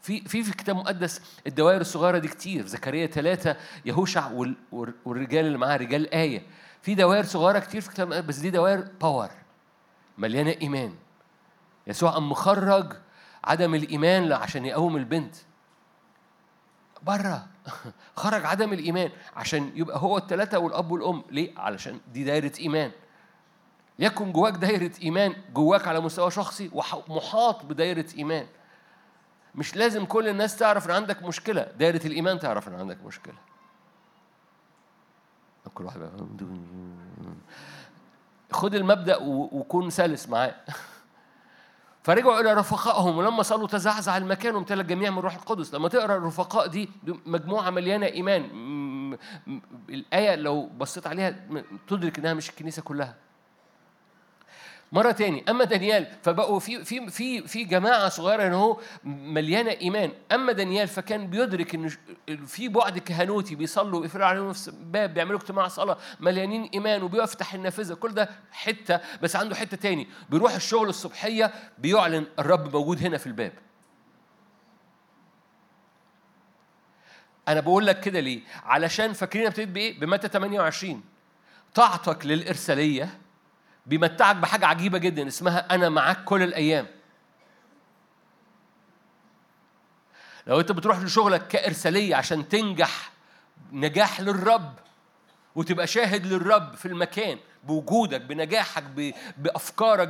في 0.07 0.21
في 0.21 0.43
في 0.43 0.51
الكتاب 0.51 0.77
المقدس 0.77 1.21
الدوائر 1.47 1.81
الصغيرة 1.81 2.19
دي 2.19 2.29
كتير 2.29 2.67
زكريا 2.67 3.07
ثلاثة 3.07 3.57
يهوشع 3.85 4.31
والرجال 5.05 5.47
اللي 5.47 5.59
معاه 5.59 5.77
رجال 5.77 6.15
آية. 6.15 6.43
في 6.83 6.95
دوائر 6.95 7.25
صغيرة 7.25 7.59
كتير 7.59 7.81
في 7.81 7.89
الكتاب 7.89 8.27
بس 8.27 8.37
دي 8.37 8.51
دوائر 8.51 8.89
باور 9.01 9.31
مليانة 10.19 10.55
إيمان. 10.63 10.95
يسوع 11.87 12.11
قام 12.11 12.31
مخرج 12.31 12.93
عدم 13.45 13.75
الإيمان 13.75 14.33
عشان 14.33 14.65
يقوم 14.65 14.97
البنت. 14.97 15.35
بره. 17.03 17.47
خرج 18.23 18.47
عدم 18.47 18.73
الإيمان 18.73 19.11
عشان 19.37 19.73
يبقى 19.75 19.99
هو 19.99 20.19
الثلاثه 20.19 20.59
والأب 20.59 20.91
والأم. 20.91 21.23
ليه؟ 21.31 21.53
علشان 21.57 22.01
دي 22.13 22.25
دايرة 22.25 22.53
إيمان. 22.61 22.91
يكن 23.99 24.33
جواك 24.33 24.55
دايرة 24.55 24.93
إيمان 25.03 25.35
جواك 25.55 25.89
على 25.89 26.01
مستوى 26.01 26.31
شخصي 26.31 26.71
ومحاط 26.73 27.65
بدايرة 27.65 28.07
إيمان. 28.19 28.47
مش 29.57 29.77
لازم 29.77 30.05
كل 30.05 30.29
الناس 30.29 30.57
تعرف 30.57 30.87
إن 30.87 30.91
عندك 30.91 31.23
مشكلة. 31.23 31.63
دايرة 31.63 32.07
الإيمان 32.07 32.39
تعرف 32.39 32.69
إن 32.69 32.75
عندك 32.75 33.05
مشكلة. 33.05 33.35
كل 35.75 35.85
واحد 35.85 36.01
خد 38.53 38.75
المبدأ 38.75 39.17
وكون 39.21 39.91
سلس 39.91 40.29
معاه. 40.29 40.55
فرجعوا 42.05 42.41
إلى 42.41 42.55
رفقائهم 42.55 43.19
ولما 43.19 43.43
صلوا 43.43 43.67
تزعزع 43.67 44.17
المكان 44.17 44.55
وامتلأ 44.55 44.81
الجميع 44.81 45.11
من 45.11 45.19
روح 45.19 45.35
القدس. 45.35 45.75
لما 45.75 45.89
تقرأ 45.89 46.17
الرفقاء 46.17 46.67
دي 46.67 46.91
مجموعة 47.27 47.71
مليانة 47.71 48.07
إيمان. 48.07 48.43
الآية 49.89 50.35
لو 50.35 50.67
بصيت 50.67 51.07
عليها 51.07 51.47
تدرك 51.89 52.19
إنها 52.19 52.35
مش 52.35 52.51
الكنيسة 52.51 52.83
كلها. 52.83 53.15
مرة 54.93 55.11
تاني 55.13 55.45
أما 55.49 55.65
دانيال 55.65 56.07
فبقوا 56.23 56.59
في 56.59 56.85
في 56.85 57.11
في 57.11 57.49
في 57.49 57.65
جماعة 57.65 58.09
صغيرة 58.09 58.55
هو 58.55 58.81
مليانة 59.05 59.71
إيمان، 59.71 60.13
أما 60.33 60.53
دانيال 60.53 60.89
فكان 60.89 61.27
بيدرك 61.27 61.75
إن 61.75 61.89
في 62.47 62.69
بعد 62.69 62.99
كهنوتي 62.99 63.55
بيصلوا 63.55 64.01
بيقفلوا 64.01 64.27
عليهم 64.27 64.53
باب 64.73 65.15
بيعملوا 65.15 65.39
اجتماع 65.39 65.69
صلاة 65.69 65.99
مليانين 66.21 66.71
إيمان 66.75 67.03
وبيفتح 67.03 67.55
النافذة 67.55 67.95
كل 67.95 68.13
ده 68.13 68.29
حتة 68.53 69.01
بس 69.23 69.37
عنده 69.37 69.55
حتة 69.55 69.77
تاني 69.77 70.09
بيروح 70.31 70.55
الشغل 70.55 70.89
الصبحية 70.89 71.53
بيعلن 71.79 72.27
الرب 72.39 72.77
موجود 72.77 73.03
هنا 73.03 73.19
في 73.19 73.27
الباب. 73.27 73.53
أنا 77.49 77.61
بقول 77.61 77.87
لك 77.87 78.01
كده 78.01 78.21
ليه؟ 78.21 78.41
علشان 78.65 79.13
فاكرين 79.13 79.47
ابتديت 79.47 79.69
بإيه؟ 79.69 80.01
بمتى 80.01 80.29
28 80.29 81.03
طاعتك 81.75 82.27
للإرسالية 82.27 83.19
بيمتعك 83.87 84.37
بحاجة 84.37 84.67
عجيبة 84.67 84.99
جدا 84.99 85.29
اسمها 85.29 85.75
أنا 85.75 85.89
معاك 85.89 86.25
كل 86.25 86.43
الأيام. 86.43 86.87
لو 90.47 90.61
أنت 90.61 90.73
بتروح 90.73 90.99
لشغلك 90.99 91.49
كإرسالية 91.49 92.15
عشان 92.17 92.49
تنجح 92.49 93.11
نجاح 93.73 94.21
للرب 94.21 94.73
وتبقى 95.55 95.87
شاهد 95.87 96.27
للرب 96.27 96.75
في 96.75 96.87
المكان 96.89 97.39
بوجودك 97.65 98.21
بنجاحك 98.21 98.83
بأفكارك 99.39 100.09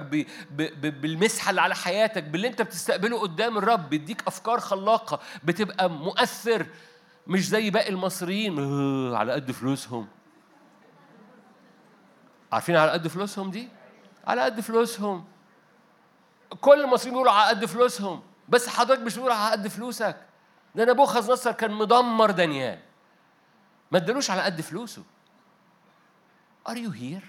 بالمسحة 0.78 1.50
اللي 1.50 1.60
على 1.60 1.74
حياتك 1.74 2.22
باللي 2.22 2.48
أنت 2.48 2.62
بتستقبله 2.62 3.20
قدام 3.20 3.58
الرب 3.58 3.90
بيديك 3.90 4.22
أفكار 4.26 4.60
خلاقة 4.60 5.20
بتبقى 5.44 5.90
مؤثر 5.90 6.66
مش 7.26 7.48
زي 7.48 7.70
باقي 7.70 7.88
المصريين 7.88 8.58
آه، 8.58 9.16
على 9.16 9.32
قد 9.32 9.50
فلوسهم. 9.52 10.06
عارفين 12.52 12.76
على 12.76 12.90
قد 12.90 13.08
فلوسهم 13.08 13.50
دي؟ 13.50 13.68
على 14.26 14.42
قد 14.42 14.60
فلوسهم 14.60 15.24
كل 16.60 16.80
المصريين 16.80 17.12
بيقولوا 17.14 17.32
على 17.32 17.48
قد 17.48 17.64
فلوسهم 17.64 18.22
بس 18.48 18.68
حضرتك 18.68 19.02
مش 19.02 19.14
بتقول 19.14 19.32
على 19.32 19.50
قد 19.52 19.68
فلوسك 19.68 20.16
ده 20.74 20.84
نبوخذ 20.84 21.32
نصر 21.32 21.52
كان 21.52 21.70
مدمر 21.70 22.30
دانيال 22.30 22.78
ما 23.92 23.98
ادالوش 23.98 24.30
على 24.30 24.42
قد 24.42 24.60
فلوسه 24.60 25.02
Are 26.68 26.74
you 26.76 26.90
here؟ 26.90 27.24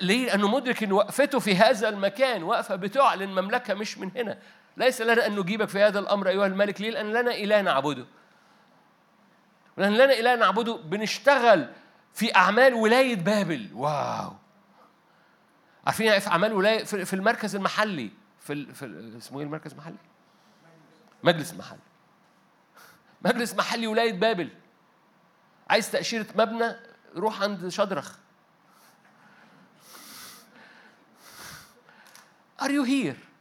ليه؟ 0.00 0.26
لأنه 0.26 0.48
مدرك 0.48 0.82
إن 0.82 0.92
وقفته 0.92 1.38
في 1.38 1.56
هذا 1.56 1.88
المكان 1.88 2.42
وقفة 2.42 2.76
بتعلن 2.76 3.28
مملكة 3.30 3.74
مش 3.74 3.98
من 3.98 4.10
هنا 4.16 4.38
ليس 4.76 5.00
لنا 5.00 5.26
أن 5.26 5.38
نجيبك 5.38 5.68
في 5.68 5.82
هذا 5.82 5.98
الأمر 5.98 6.28
أيها 6.28 6.46
الملك 6.46 6.80
ليه؟ 6.80 6.90
لأن 6.90 7.12
لنا 7.12 7.34
إله 7.34 7.60
نعبده 7.60 8.06
لأن 9.76 9.92
لنا 9.94 10.12
إله 10.12 10.34
نعبده 10.34 10.76
بنشتغل 10.76 11.68
في 12.14 12.36
أعمال 12.36 12.74
ولاية 12.74 13.16
بابل. 13.16 13.70
واو. 13.74 14.32
عارفين 15.86 16.06
يعني 16.06 16.20
في 16.20 16.28
أعمال 16.28 16.52
ولاية 16.52 16.84
في 16.84 17.14
المركز 17.14 17.56
المحلي. 17.56 18.10
في, 18.40 18.74
في 18.74 19.14
اسمه 19.18 19.38
إيه 19.38 19.44
المركز 19.44 19.72
المحلي؟ 19.72 19.96
مجلس 21.24 21.54
محلي. 21.54 21.78
مجلس 23.22 23.54
محلي 23.54 23.86
ولاية 23.86 24.12
بابل. 24.12 24.48
عايز 25.70 25.90
تأشيرة 25.90 26.26
مبنى؟ 26.34 26.76
روح 27.16 27.42
عند 27.42 27.68
شدرخ. 27.68 28.16
Are 32.62 32.70
you 32.70 32.84
here؟ 32.84 33.31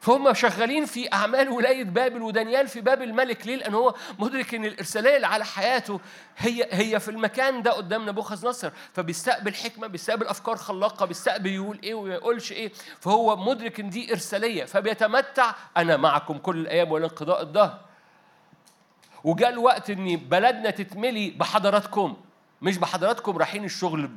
فهم 0.00 0.34
شغالين 0.34 0.86
في 0.86 1.12
أعمال 1.12 1.48
ولاية 1.48 1.84
بابل 1.84 2.22
ودانيال 2.22 2.68
في 2.68 2.80
باب 2.80 3.02
الملك 3.02 3.46
ليه؟ 3.46 3.56
لأن 3.56 3.74
هو 3.74 3.94
مدرك 4.18 4.54
إن 4.54 4.64
الإرسالية 4.64 5.16
اللي 5.16 5.26
على 5.26 5.44
حياته 5.44 6.00
هي 6.36 6.68
هي 6.70 7.00
في 7.00 7.10
المكان 7.10 7.62
ده 7.62 7.70
قدام 7.72 8.08
نبوخذ 8.08 8.48
نصر 8.48 8.70
فبيستقبل 8.92 9.54
حكمة 9.54 9.86
بيستقبل 9.86 10.26
أفكار 10.26 10.56
خلاقة 10.56 11.06
بيستقبل 11.06 11.50
يقول 11.50 11.78
إيه 11.82 11.94
وما 11.94 12.14
يقولش 12.14 12.52
إيه. 12.52 12.72
فهو 13.00 13.36
مدرك 13.36 13.80
إن 13.80 13.90
دي 13.90 14.12
إرسالية. 14.12 14.64
فبيتمتع 14.64 15.54
أنا 15.76 15.96
معكم 15.96 16.38
كل 16.38 16.56
الأيام 16.56 16.92
ولا 16.92 17.04
انقضاء 17.04 17.42
الدهر. 17.42 17.80
وجاء 19.24 19.48
الوقت 19.50 19.90
إن 19.90 20.16
بلدنا 20.16 20.70
تتملي 20.70 21.30
بحضراتكم. 21.30 22.16
مش 22.62 22.78
بحضراتكم 22.78 23.38
رايحين 23.38 23.64
الشغل 23.64 24.10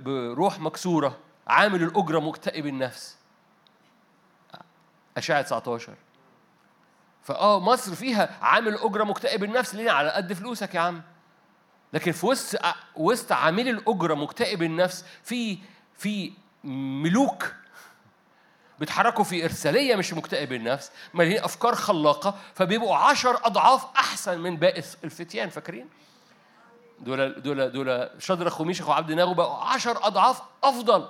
بروح 0.00 0.60
مكسورة. 0.60 1.18
عامل 1.46 1.82
الأجرة 1.82 2.18
مكتئب 2.18 2.66
النفس. 2.66 3.19
أشعة 5.20 5.42
19 5.42 5.94
فآه 7.22 7.60
مصر 7.60 7.94
فيها 7.94 8.38
عامل 8.42 8.74
أجرة 8.78 9.04
مكتئب 9.04 9.44
النفس 9.44 9.74
ليه؟ 9.74 9.90
على 9.90 10.10
قد 10.10 10.32
فلوسك 10.32 10.74
يا 10.74 10.80
عم. 10.80 11.02
لكن 11.92 12.12
في 12.12 12.26
وسط 12.26 12.60
وسط 12.96 13.32
عامل 13.32 13.68
الأجرة 13.68 14.14
مكتئب 14.14 14.62
النفس 14.62 15.04
في 15.22 15.58
في 15.98 16.32
ملوك 16.64 17.54
بيتحركوا 18.78 19.24
في 19.24 19.44
إرسالية 19.44 19.96
مش 19.96 20.12
مكتئب 20.14 20.52
النفس 20.52 20.90
مليانين 21.14 21.44
أفكار 21.44 21.74
خلاقة 21.74 22.34
فبيبقوا 22.54 22.96
عشر 22.96 23.46
أضعاف 23.46 23.86
أحسن 23.96 24.40
من 24.40 24.56
باقي 24.56 24.82
الفتيان. 25.04 25.48
فاكرين؟ 25.48 25.88
دول 27.00 27.42
دول 27.42 27.72
دول 27.72 28.10
شدرخ 28.18 28.60
وميشخ 28.60 28.88
وعبد 28.88 29.12
ناغو 29.12 29.34
بقوا 29.34 29.56
عشر 29.56 30.06
أضعاف 30.06 30.42
أفضل. 30.64 31.08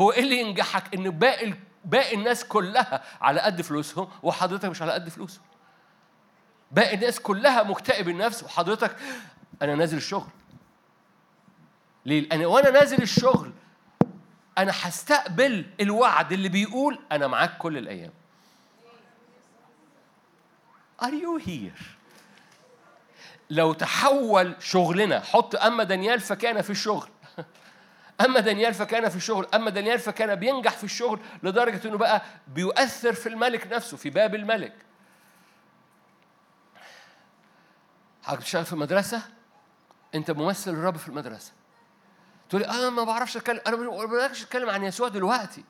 هو 0.00 0.12
إيه 0.12 0.20
اللي 0.22 0.40
ينجحك؟ 0.40 0.94
إن 0.94 1.10
باقي 1.10 1.54
باقي 1.84 2.14
الناس 2.14 2.44
كلها 2.44 3.02
على 3.20 3.40
قد 3.40 3.62
فلوسهم 3.62 4.08
وحضرتك 4.22 4.64
مش 4.68 4.82
على 4.82 4.92
قد 4.92 5.08
فلوسهم. 5.08 5.44
باقي 6.70 6.94
الناس 6.94 7.20
كلها 7.20 7.62
مكتئب 7.62 8.08
النفس 8.08 8.42
وحضرتك 8.42 8.96
أنا 9.62 9.74
نازل 9.74 9.96
الشغل. 9.96 10.30
ليه؟ 12.06 12.28
أنا 12.32 12.46
وأنا 12.46 12.70
نازل 12.70 13.02
الشغل 13.02 13.52
أنا 14.58 14.72
هستقبل 14.74 15.66
الوعد 15.80 16.32
اللي 16.32 16.48
بيقول 16.48 16.98
أنا 17.12 17.26
معاك 17.26 17.58
كل 17.58 17.78
الأيام. 17.78 18.12
Are 21.02 21.14
you 21.14 21.46
here؟ 21.46 21.82
لو 23.50 23.72
تحول 23.72 24.54
شغلنا 24.60 25.20
حط 25.20 25.56
أما 25.56 25.84
دانيال 25.84 26.20
فكان 26.20 26.62
في 26.62 26.70
الشغل. 26.70 27.08
أما 28.20 28.40
دانيال 28.40 28.74
فكان 28.74 29.08
في 29.08 29.16
الشغل 29.16 29.46
أما 29.54 29.70
دانيال 29.70 29.98
فكان 29.98 30.34
بينجح 30.34 30.72
في 30.72 30.84
الشغل 30.84 31.20
لدرجة 31.42 31.88
أنه 31.88 31.98
بقى 31.98 32.22
بيؤثر 32.48 33.12
في 33.12 33.28
الملك 33.28 33.66
نفسه 33.72 33.96
في 33.96 34.10
باب 34.10 34.34
الملك. 34.34 34.74
حضرتك 38.22 38.40
بتشتغل 38.42 38.64
في 38.64 38.76
مدرسة 38.76 39.22
أنت 40.14 40.30
ممثل 40.30 40.70
الرب 40.70 40.96
في 40.96 41.08
المدرسة. 41.08 41.52
تقول 42.48 42.62
لي 42.62 42.68
أنا 42.68 42.90
ما 42.90 43.04
بعرفش 43.04 43.36
أتكلم 43.36 43.60
أنا 43.66 43.76
ما 43.76 44.04
بعرفش 44.04 44.42
أتكلم 44.42 44.70
عن 44.70 44.84
يسوع 44.84 45.08
دلوقتي. 45.08 45.64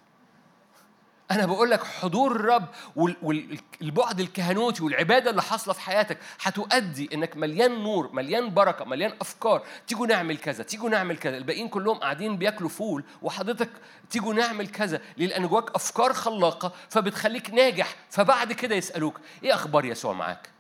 أنا 1.31 1.47
بقول 1.47 1.71
لك 1.71 1.85
حضور 1.85 2.37
الرب 2.37 2.65
والبعد 2.97 4.21
الكهنوتي 4.21 4.83
والعبادة 4.83 5.31
اللي 5.31 5.43
حاصلة 5.43 5.75
في 5.75 5.81
حياتك 5.81 6.19
هتؤدي 6.43 7.09
إنك 7.15 7.37
مليان 7.37 7.83
نور 7.83 8.13
مليان 8.13 8.55
بركة 8.55 8.85
مليان 8.85 9.13
أفكار 9.21 9.63
تيجوا 9.87 10.07
نعمل 10.07 10.39
كذا 10.39 10.65
تيجوا 10.65 10.91
نعمل 10.91 11.19
كذا 11.19 11.37
الباقيين 11.37 11.69
كلهم 11.69 11.99
قاعدين 11.99 12.37
بياكلوا 12.37 12.69
فول 12.71 13.05
وحضرتك 13.23 13.71
تيجوا 14.11 14.35
نعمل 14.35 14.69
كذا 14.69 15.01
لأن 15.17 15.47
جواك 15.47 15.75
أفكار 15.75 16.13
خلاقة 16.13 16.73
فبتخليك 16.89 17.51
ناجح 17.51 17.97
فبعد 18.11 18.53
كده 18.53 18.75
يسألوك 18.75 19.21
إيه 19.45 19.55
أخبار 19.55 19.85
يسوع 19.85 20.13
معاك؟ 20.13 20.51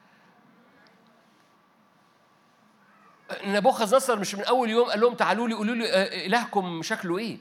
نبوخذ 3.44 3.96
نصر 3.96 4.18
مش 4.18 4.34
من 4.34 4.44
أول 4.44 4.70
يوم 4.70 4.88
قال 4.90 5.00
لهم 5.00 5.14
تعالوا 5.14 5.48
لي 5.48 5.54
قولوا 5.54 5.74
لي 5.74 5.92
آه، 5.92 6.26
إلهكم 6.26 6.82
شكله 6.82 7.18
إيه؟ 7.18 7.38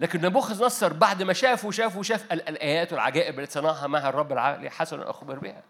لكن 0.00 0.20
نبوخذ 0.20 0.64
نصر 0.64 0.92
بعد 0.92 1.22
ما 1.22 1.32
شاف 1.32 1.64
وشاف 1.64 1.96
وشاف 1.96 2.32
الآيات 2.32 2.92
والعجائب 2.92 3.40
التي 3.40 3.52
صنعها 3.52 3.86
مع 3.86 4.08
الرب 4.08 4.32
العالي 4.32 4.70
حسنا 4.70 5.10
أخبر 5.10 5.38
بها. 5.38 5.62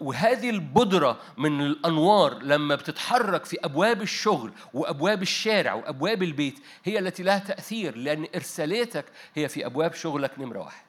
وهذه 0.00 0.50
البودرة 0.50 1.20
من 1.36 1.60
الأنوار 1.60 2.42
لما 2.42 2.74
بتتحرك 2.74 3.44
في 3.44 3.56
أبواب 3.64 4.02
الشغل 4.02 4.52
وأبواب 4.74 5.22
الشارع 5.22 5.74
وأبواب 5.74 6.22
البيت 6.22 6.58
هي 6.84 6.98
التي 6.98 7.22
لها 7.22 7.38
تأثير 7.38 7.96
لأن 7.96 8.26
إرساليتك 8.34 9.04
هي 9.34 9.48
في 9.48 9.66
أبواب 9.66 9.94
شغلك 9.94 10.38
نمرة 10.38 10.58
واحد. 10.58 10.87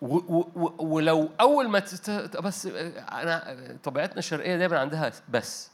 ولو 0.00 1.30
أول 1.40 1.68
ما 1.68 1.78
بس 2.40 2.66
أنا 2.66 3.78
طبيعتنا 3.82 4.18
الشرقية 4.18 4.56
دايما 4.56 4.78
عندها 4.78 5.12
بس. 5.28 5.70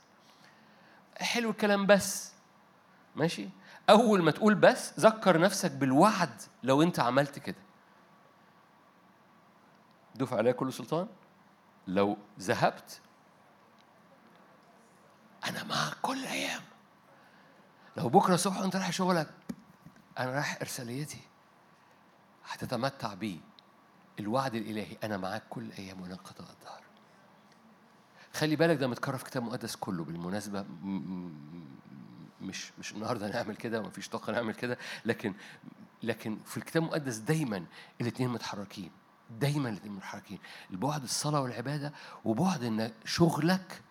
حلو 1.17 1.51
الكلام 1.51 1.87
بس. 1.87 2.33
ماشي؟ 3.17 3.49
أول 3.91 4.23
ما 4.23 4.31
تقول 4.31 4.55
بس 4.55 5.01
ذكر 5.01 5.41
نفسك 5.41 5.71
بالوعد 5.71 6.43
لو 6.63 6.83
أنت 6.83 7.01
عملت 7.01 7.39
كده. 7.39 7.57
دفع 10.15 10.37
عليا 10.37 10.53
كل 10.53 10.73
سلطان. 10.73 11.07
لو 11.87 12.17
ذهبت 12.41 13.01
أنا 15.49 15.65
معك 15.65 15.97
كل 16.03 16.25
أيام. 16.25 16.63
لو 17.97 18.09
بكرة 18.09 18.35
الصبح 18.35 18.61
وأنت 18.61 18.77
رايح 18.77 18.91
شغلك 18.91 19.31
أنا 20.19 20.31
رايح 20.31 20.59
إرساليتي. 20.61 21.21
هتتمتع 22.49 23.15
بيه. 23.15 23.39
الوعد 24.21 24.55
الإلهي 24.55 24.97
أنا 25.05 25.17
معاك 25.17 25.43
كل 25.51 25.73
أيام 25.79 26.01
ولا 26.01 26.13
انقضاء 26.13 26.51
الدهر 26.51 26.83
خلي 28.35 28.57
بالك 28.57 28.77
ده 28.77 28.89
متكرر 28.89 29.17
في 29.19 29.25
كتاب 29.25 29.43
مقدس 29.43 29.77
كله. 29.77 30.05
بالمناسبة 30.05 30.65
مش 32.41 32.73
مش 32.79 32.93
النهارده 32.93 33.29
نعمل 33.29 33.57
كده 33.57 33.81
ومفيش 33.81 34.09
طاقة 34.09 34.33
نعمل 34.33 34.55
كده 34.55 34.79
لكن 35.05 35.35
لكن 36.03 36.39
في 36.45 36.57
الكتاب 36.57 36.83
المقدس 36.83 37.17
دايما 37.17 37.65
الاثنين 38.01 38.29
متحركين 38.31 38.91
دايما 39.41 39.69
الاثنين 39.69 39.93
متحركين. 39.93 40.39
البعد 40.71 41.03
الصلاة 41.03 41.41
والعبادة 41.41 41.93
وبعد 42.25 42.65
إن 42.65 42.93
شغلك 43.05 43.83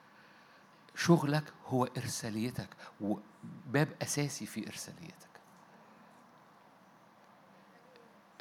شغلك 0.95 1.53
هو 1.67 1.85
إرساليتك 1.97 2.69
وباب 3.01 3.87
أساسي 4.01 4.45
في 4.45 4.67
إرساليتك. 4.67 5.32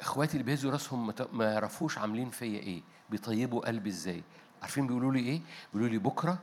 إخواتي 0.03 0.33
اللي 0.33 0.43
بيهزوا 0.43 0.71
راسهم 0.71 1.13
ما 1.33 1.51
يعرفوش 1.51 1.97
عاملين 1.97 2.29
فيا 2.29 2.59
إيه 2.59 2.81
بيطيبوا 3.09 3.67
قلبي 3.67 3.89
إزاي؟ 3.89 4.23
عارفين 4.61 4.87
بيقولوا 4.87 5.13
لي 5.13 5.19
إيه؟ 5.19 5.41
بيقولوا 5.73 5.93
لي 5.93 5.97
بكرة 5.97 6.39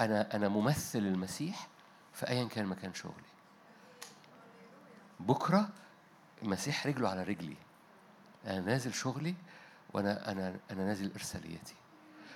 أنا 0.00 0.36
أنا 0.36 0.48
ممثل 0.48 0.98
المسيح 0.98 1.68
في 2.12 2.28
ايا 2.28 2.44
كان 2.44 2.66
مكان 2.66 2.94
شغلي. 2.94 3.32
بكرة 5.20 5.68
المسيح 6.42 6.86
رجله 6.86 7.08
على 7.08 7.22
رجلي. 7.22 7.56
أنا 8.46 8.60
نازل 8.60 8.94
شغلي 8.94 9.34
وأنا 9.92 10.32
أنا 10.32 10.56
أنا 10.70 10.84
نازل 10.86 11.12
إرساليتي. 11.14 11.74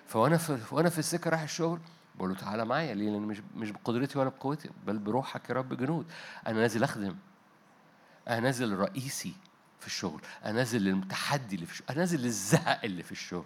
فوأنا 0.06 0.36
في 0.36 0.58
وأنا 0.70 0.88
في 0.90 0.98
السكة 0.98 1.30
رايح 1.30 1.42
الشغل 1.42 1.80
بقول 2.14 2.30
له 2.30 2.36
تعالى 2.36 2.64
معايا 2.64 2.94
ليه؟ 2.94 3.10
لأن 3.10 3.22
مش 3.22 3.42
مش 3.56 3.70
بقدرتي 3.70 4.18
ولا 4.18 4.28
بقوتي 4.28 4.70
بل 4.86 4.98
بروحك 4.98 5.50
يا 5.50 5.54
رب 5.54 5.74
جنود. 5.74 6.06
أنا 6.46 6.60
نازل 6.60 6.84
أخدم. 6.84 7.16
أنا 8.28 8.40
نازل 8.40 8.76
رئيسي. 8.76 9.34
في 9.86 9.92
الشغل 9.92 10.20
انزل 10.46 10.82
للتحدي 10.82 11.54
اللي 11.54 11.66
في 11.66 11.72
الشغل 11.72 11.98
انزل 11.98 12.20
للزهق 12.20 12.80
اللي 12.84 13.02
في 13.02 13.12
الشغل 13.12 13.44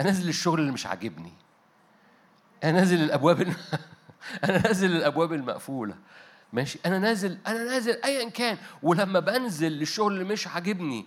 انزل 0.00 0.26
للشغل 0.26 0.60
اللي 0.60 0.72
مش 0.72 0.86
عاجبني 0.86 1.32
انزل 2.64 2.98
للأبواب 2.98 3.40
أنا 4.44 4.58
نازل 4.58 4.90
للأبواب 4.90 5.32
المقفولة 5.32 5.94
ماشي؟ 6.52 6.78
أنا 6.86 6.98
نازل 6.98 7.38
أنا 7.46 7.64
نازل 7.64 7.98
ايا 8.04 8.30
كان 8.30 8.58
ولما 8.82 9.20
بنزل 9.20 9.72
للشغل 9.72 10.12
اللي 10.12 10.24
مش 10.24 10.46
عاجبني 10.46 11.06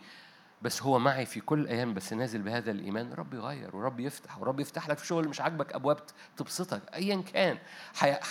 بس 0.61 0.81
هو 0.81 0.99
معي 0.99 1.25
في 1.25 1.39
كل 1.39 1.59
الأيام 1.59 1.93
بس 1.93 2.13
نازل 2.13 2.41
بهذا 2.41 2.71
الإيمان 2.71 3.13
رب 3.13 3.33
يغير 3.33 3.75
ورب 3.75 3.99
يفتح 3.99 4.39
ورب 4.39 4.59
يفتح 4.59 4.89
لك 4.89 4.97
في 4.97 5.07
شغل 5.07 5.27
مش 5.27 5.41
عاجبك 5.41 5.73
أبواب 5.73 5.99
تبسطك 6.37 6.81
ايا 6.93 7.21
كان 7.33 7.57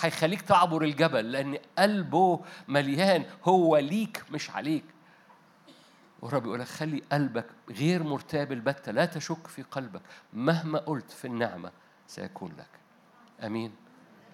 هيخليك 0.01 0.41
تعبر 0.41 0.83
الجبل 0.83 1.31
لأن 1.31 1.57
قلبه 1.77 2.41
مليان 2.67 3.25
هو 3.43 3.77
ليك 3.77 4.23
مش 4.31 4.49
عليك. 4.49 4.92
والرب 6.23 6.45
يقول 6.45 6.59
لك 6.59 6.67
خلي 6.67 7.03
قلبك 7.11 7.45
غير 7.69 8.03
مرتاب 8.03 8.51
البتة 8.51 8.91
لا 8.91 9.05
تشك 9.05 9.47
في 9.47 9.63
قلبك. 9.63 10.01
مهما 10.33 10.79
قلت 10.79 11.11
في 11.11 11.27
النعمة 11.27 11.71
سيكون 12.07 12.51
لك. 12.57 12.69
أمين. 13.45 13.75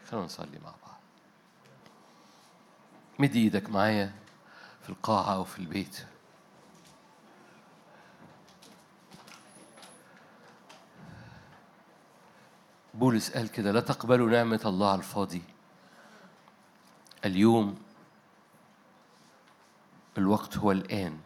خلونا 0.09 0.25
نصلي 0.25 0.59
مع 0.63 0.69
بعض. 0.69 0.99
مد 3.19 3.35
إيدك 3.35 3.69
معايا 3.69 4.13
في 4.81 4.89
القاعة 4.89 5.35
أو 5.35 5.43
في 5.43 5.59
البيت. 5.59 6.05
بولس 12.93 13.31
قال 13.31 13.51
كده 13.51 13.71
لا 13.71 13.79
تقبلوا 13.79 14.29
نعمة 14.29 14.61
الله 14.65 14.91
على 14.91 14.99
الفاضي. 14.99 15.43
اليوم 17.25 17.77
الوقت 20.17 20.57
هو 20.57 20.71
الآن. 20.71 21.19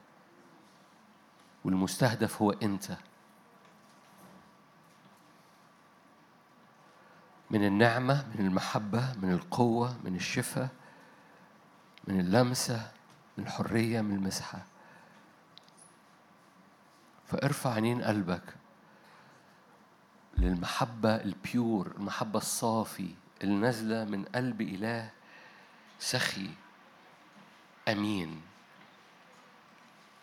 والمستهدف 1.65 2.41
هو 2.41 2.51
أنت. 2.51 2.97
من 7.51 7.65
النعمة 7.65 8.27
من 8.35 8.45
المحبة 8.45 9.13
من 9.21 9.31
القوة 9.31 9.97
من 10.03 10.15
الشفاء 10.15 10.69
من 12.07 12.19
اللمسة 12.19 12.91
من 13.37 13.43
الحرية 13.43 14.01
من 14.01 14.15
المسحة. 14.15 14.65
فارفع 17.27 17.73
عينين 17.73 18.03
قلبك 18.03 18.55
للمحبة 20.37 21.15
البيور 21.15 21.91
المحبة 21.97 22.37
الصافي 22.39 23.15
اللي 23.43 23.55
نازلة 23.55 24.03
من 24.05 24.25
قلب 24.25 24.61
إله 24.61 25.09
سخي. 25.99 26.49
أمين. 27.89 28.41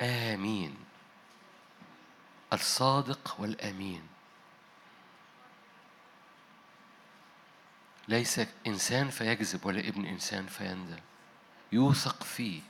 آمين. 0.01 0.90
الصادق 2.53 3.37
والأمين. 3.39 4.03
ليس 8.09 8.41
إنسان 8.67 9.11
فيكذب 9.11 9.67
ولا 9.67 9.81
ابن 9.81 10.07
إنسان 10.07 10.47
فيندم 10.47 11.01
يوثق 11.73 12.23
فيه. 12.23 12.61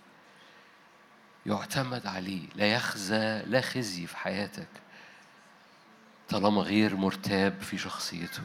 يعتمد 1.46 2.06
عليه. 2.06 2.48
لا 2.54 2.74
يخزى 2.74 3.42
لا 3.46 3.60
خزي 3.60 4.06
في 4.06 4.16
حياتك. 4.16 4.68
طالما 6.28 6.62
غير 6.62 6.96
مرتاب 6.96 7.62
في 7.62 7.78
شخصيته. 7.78 8.42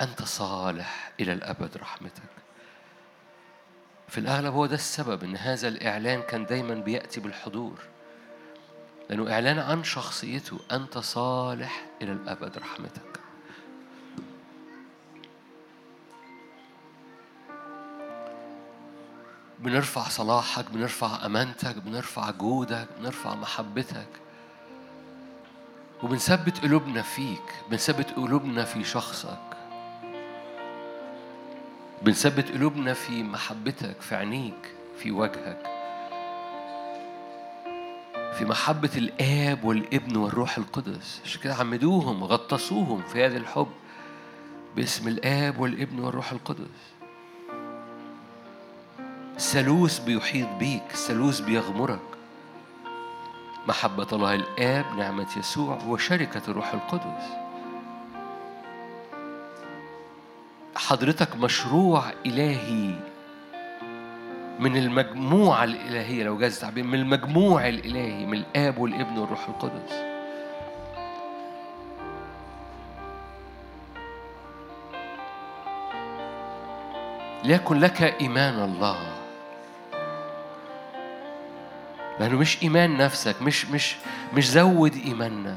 أنت 0.00 0.22
صالح 0.22 1.12
إلى 1.20 1.32
الأبد 1.32 1.76
رحمتك. 1.76 2.30
في 4.08 4.18
الأغلب 4.18 4.54
هو 4.54 4.66
ده 4.66 4.74
السبب 4.74 5.24
إن 5.24 5.36
هذا 5.36 5.68
الإعلان 5.68 6.22
كان 6.22 6.46
دايما 6.46 6.74
بيأتي 6.74 7.20
بالحضور. 7.20 7.91
لأنه 9.10 9.32
إعلان 9.32 9.58
عن 9.58 9.84
شخصيته. 9.84 10.58
أنت 10.72 10.98
صالح 10.98 11.86
إلى 12.02 12.12
الأبد 12.12 12.58
رحمتك. 12.58 13.20
بنرفع 19.58 20.08
صلاحك 20.08 20.70
بنرفع 20.70 21.26
أمانتك 21.26 21.76
بنرفع 21.76 22.30
جودك 22.30 22.88
بنرفع 22.98 23.34
محبتك. 23.34 24.08
وبنثبت 26.02 26.58
قلوبنا 26.58 27.02
فيك. 27.02 27.54
بنثبت 27.70 28.10
قلوبنا 28.10 28.64
في 28.64 28.84
شخصك. 28.84 29.38
بنثبت 32.02 32.50
قلوبنا 32.50 32.94
في 32.94 33.22
محبتك 33.22 34.00
في 34.00 34.14
عينيك 34.14 34.74
في 34.98 35.10
وجهك. 35.10 35.81
في 38.42 38.48
محبة 38.48 38.90
الآب 38.96 39.64
والابن 39.64 40.16
والروح 40.16 40.58
القدس. 40.58 41.20
عشان 41.24 41.40
كده 41.40 41.54
عمدوهم 41.54 42.24
غطسوهم 42.24 43.02
في 43.02 43.26
هذا 43.26 43.36
الحب 43.36 43.68
باسم 44.76 45.08
الآب 45.08 45.60
والابن 45.60 46.00
والروح 46.00 46.32
القدس. 46.32 46.80
ثالوث 49.38 49.98
بيحيط 49.98 50.48
بيك 50.58 50.82
ثالوث 50.92 51.40
بيغمرك. 51.40 52.00
محبة 53.68 54.06
الله 54.12 54.34
الآب 54.34 54.84
نعمة 54.98 55.28
يسوع 55.36 55.78
وشركة 55.86 56.42
الروح 56.48 56.74
القدس. 56.74 57.24
حضرتك 60.76 61.36
مشروع 61.36 62.12
إلهي 62.26 62.94
من 64.62 64.76
المجموعة 64.76 65.64
الإلهية 65.64 66.24
لو 66.24 66.38
جاز 66.38 66.54
التعبير 66.54 66.84
من 66.84 66.94
المجموع 66.94 67.68
الإلهي 67.68 68.26
من 68.26 68.34
الآب 68.38 68.78
والابن 68.78 69.18
والروح 69.18 69.48
القدس. 69.48 69.92
ليكن 77.44 77.78
لك 77.78 78.02
إيمان 78.20 78.64
الله. 78.64 78.98
لأنه 82.20 82.38
مش 82.38 82.62
إيمان 82.62 82.96
نفسك 82.96 83.42
مش 83.42 83.66
مش 83.66 83.96
مش 84.34 84.50
زود 84.50 84.94
إيماننا. 85.06 85.56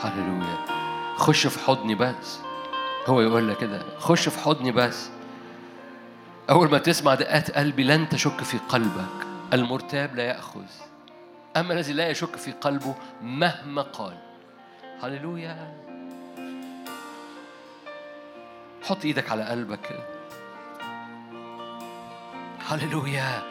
هللويا. 0.00 0.64
خش 1.16 1.46
في 1.46 1.58
حضني 1.58 1.94
بس. 1.94 2.38
هو 3.06 3.20
يقول 3.20 3.48
لك 3.48 3.58
كده 3.58 3.82
خش 3.98 4.28
في 4.28 4.38
حضني 4.38 4.72
بس. 4.72 5.10
أول 6.50 6.70
ما 6.70 6.78
تسمع 6.78 7.14
دقات 7.14 7.50
قلبي 7.50 7.84
لن 7.84 8.08
تشك 8.08 8.42
في 8.42 8.58
قلبك. 8.68 9.26
المرتاب 9.52 10.16
لا 10.16 10.22
يأخذ. 10.22 10.64
أما 11.56 11.74
الذي 11.74 11.92
لا 11.92 12.08
يشك 12.08 12.36
في 12.36 12.52
قلبه 12.52 12.94
مهما 13.22 13.82
قال. 13.82 14.18
هللويا. 15.02 15.84
حط 18.82 19.04
إيدك 19.04 19.30
على 19.30 19.44
قلبك. 19.44 20.08
هللويا. 22.68 23.42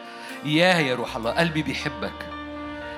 يا 0.44 0.74
يا 0.74 0.94
روح 0.94 1.16
الله 1.16 1.30
قلبي 1.30 1.62
بيحبك. 1.62 2.33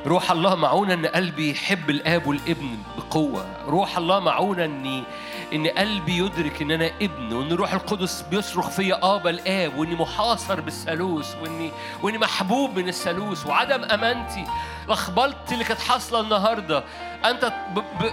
روح 0.07 0.30
الله 0.30 0.55
معونا 0.55 0.94
إن 0.94 1.07
قلبي 1.07 1.51
يحب 1.51 1.90
الآب 1.90 2.26
والابن 2.26 2.78
بقوة. 2.99 3.47
روح 3.66 3.99
الله 3.99 4.20
معونا 4.20 4.64
اني 4.64 5.05
إن 5.53 5.66
قلبي 5.66 6.18
يدرك 6.18 6.62
إن 6.62 6.70
أنا 6.70 6.90
ابن 7.03 7.32
وإن 7.32 7.53
روح 7.53 7.72
القدس 7.72 8.22
بيصرخ 8.22 8.68
فيا 8.70 9.16
ابا 9.16 9.30
الاب 9.30 9.78
وإني 9.78 9.94
محاصر 9.94 10.61
بالثالوث 10.61 11.36
واني 11.42 11.70
وإني 12.03 12.18
محبوب 12.18 12.78
من 12.78 12.88
الثالوث 12.88 13.47
وعدم 13.47 13.84
أمانتي. 13.84 14.44
لخبطتي 14.88 15.55
اللي 15.55 15.64
كانت 15.64 15.80
حاصلة 15.80 16.20
النهارده 16.20 16.84
أنت 17.24 17.53
ب 17.74 17.78
ب 17.78 18.12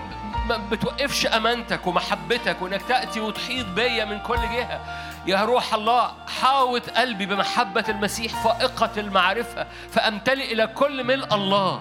ما 0.49 0.57
بتوقفش 0.57 1.25
أمانتك 1.25 1.87
ومحبتك 1.87 2.61
وإنك 2.61 2.81
تأتي 2.81 3.19
وتحيط 3.19 3.65
بيا 3.67 4.05
من 4.05 4.19
كل 4.19 4.35
جهة. 4.35 5.02
يا 5.27 5.45
روح 5.45 5.73
الله 5.73 6.11
حاوط 6.41 6.89
قلبي 6.89 7.25
بمحبة 7.25 7.85
المسيح 7.89 8.43
فائقة 8.43 8.91
المعرفة 8.97 9.67
فأمتلئ 9.91 10.53
إلى 10.53 10.67
كل 10.67 11.03
ملء 11.03 11.35
الله. 11.35 11.79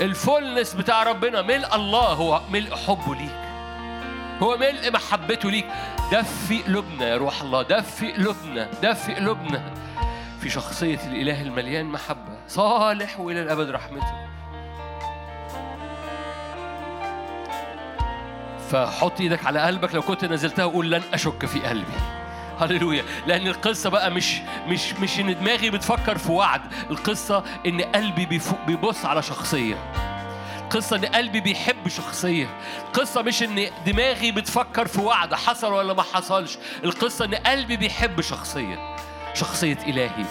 الفولنس 0.00 0.74
بتاع 0.74 1.02
ربنا 1.02 1.42
ملء 1.42 1.74
الله 1.74 2.08
هو 2.12 2.40
ملء 2.50 2.76
حبه 2.76 3.14
ليك. 3.14 3.46
هو 4.42 4.56
ملء 4.56 4.92
محبته 4.92 5.50
ليك. 5.50 5.66
دفي 6.12 6.62
قلوبنا 6.62 7.08
يا 7.08 7.16
روح 7.16 7.42
الله 7.42 7.62
دفي 7.62 8.12
قلوبنا 8.12 8.68
دفي 8.82 9.14
قلوبنا 9.14 9.74
في 10.40 10.50
شخصية 10.50 11.00
الإله 11.06 11.42
المليان 11.42 11.86
محبة 11.86 12.38
صالح 12.48 13.20
وإلى 13.20 13.42
الأبد 13.42 13.70
رحمته. 13.70 14.35
فحط 18.70 19.20
إيدك 19.20 19.46
على 19.46 19.60
قلبك. 19.60 19.94
لو 19.94 20.02
كنت 20.02 20.24
نزلتها 20.24 20.64
وقول 20.64 20.90
لن 20.90 21.02
أشك 21.14 21.46
في 21.46 21.60
قلبي. 21.60 21.92
هللويا. 22.60 23.04
لأن 23.26 23.46
القصة 23.46 23.90
بقى 23.90 24.10
مش 24.10 24.40
مش 24.68 24.92
مش 24.92 25.20
إن 25.20 25.38
دماغي 25.38 25.70
بتفكر 25.70 26.18
في 26.18 26.32
وعد. 26.32 26.60
القصة 26.90 27.44
إن 27.66 27.80
قلبي 27.80 28.40
بيبص 28.66 29.04
على 29.04 29.22
شخصية. 29.22 29.92
القصة 30.62 30.96
إن 30.96 31.04
قلبي 31.04 31.40
بيحب 31.40 31.88
شخصية. 31.88 32.48
القصة 32.86 33.22
مش 33.22 33.42
إن 33.42 33.66
دماغي 33.86 34.32
بتفكر 34.32 34.86
في 34.86 35.00
وعد 35.00 35.34
حصل 35.34 35.72
ولا 35.72 35.94
ما 35.94 36.02
حصلش. 36.02 36.58
القصة 36.84 37.24
إن 37.24 37.34
قلبي 37.34 37.76
بيحب 37.76 38.20
شخصية. 38.20 38.96
شخصية 39.34 39.78
إلهي. 39.86 40.24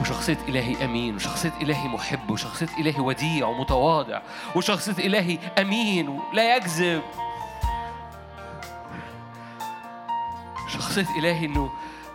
وشخصية 0.00 0.38
إلهي 0.48 0.84
أمين 0.84 1.16
وشخصية 1.16 1.52
إلهي 1.62 1.88
محب 1.88 2.30
وشخصية 2.30 2.68
إلهي 2.78 3.00
وديع 3.00 3.46
ومتواضع 3.46 4.20
وشخصية 4.56 5.06
إلهي 5.06 5.38
أمين 5.58 6.08
ولا 6.08 6.56
يكذب 6.56 7.02
شخصية 10.68 11.06
إلهي 11.18 11.46
إنه 11.46 11.70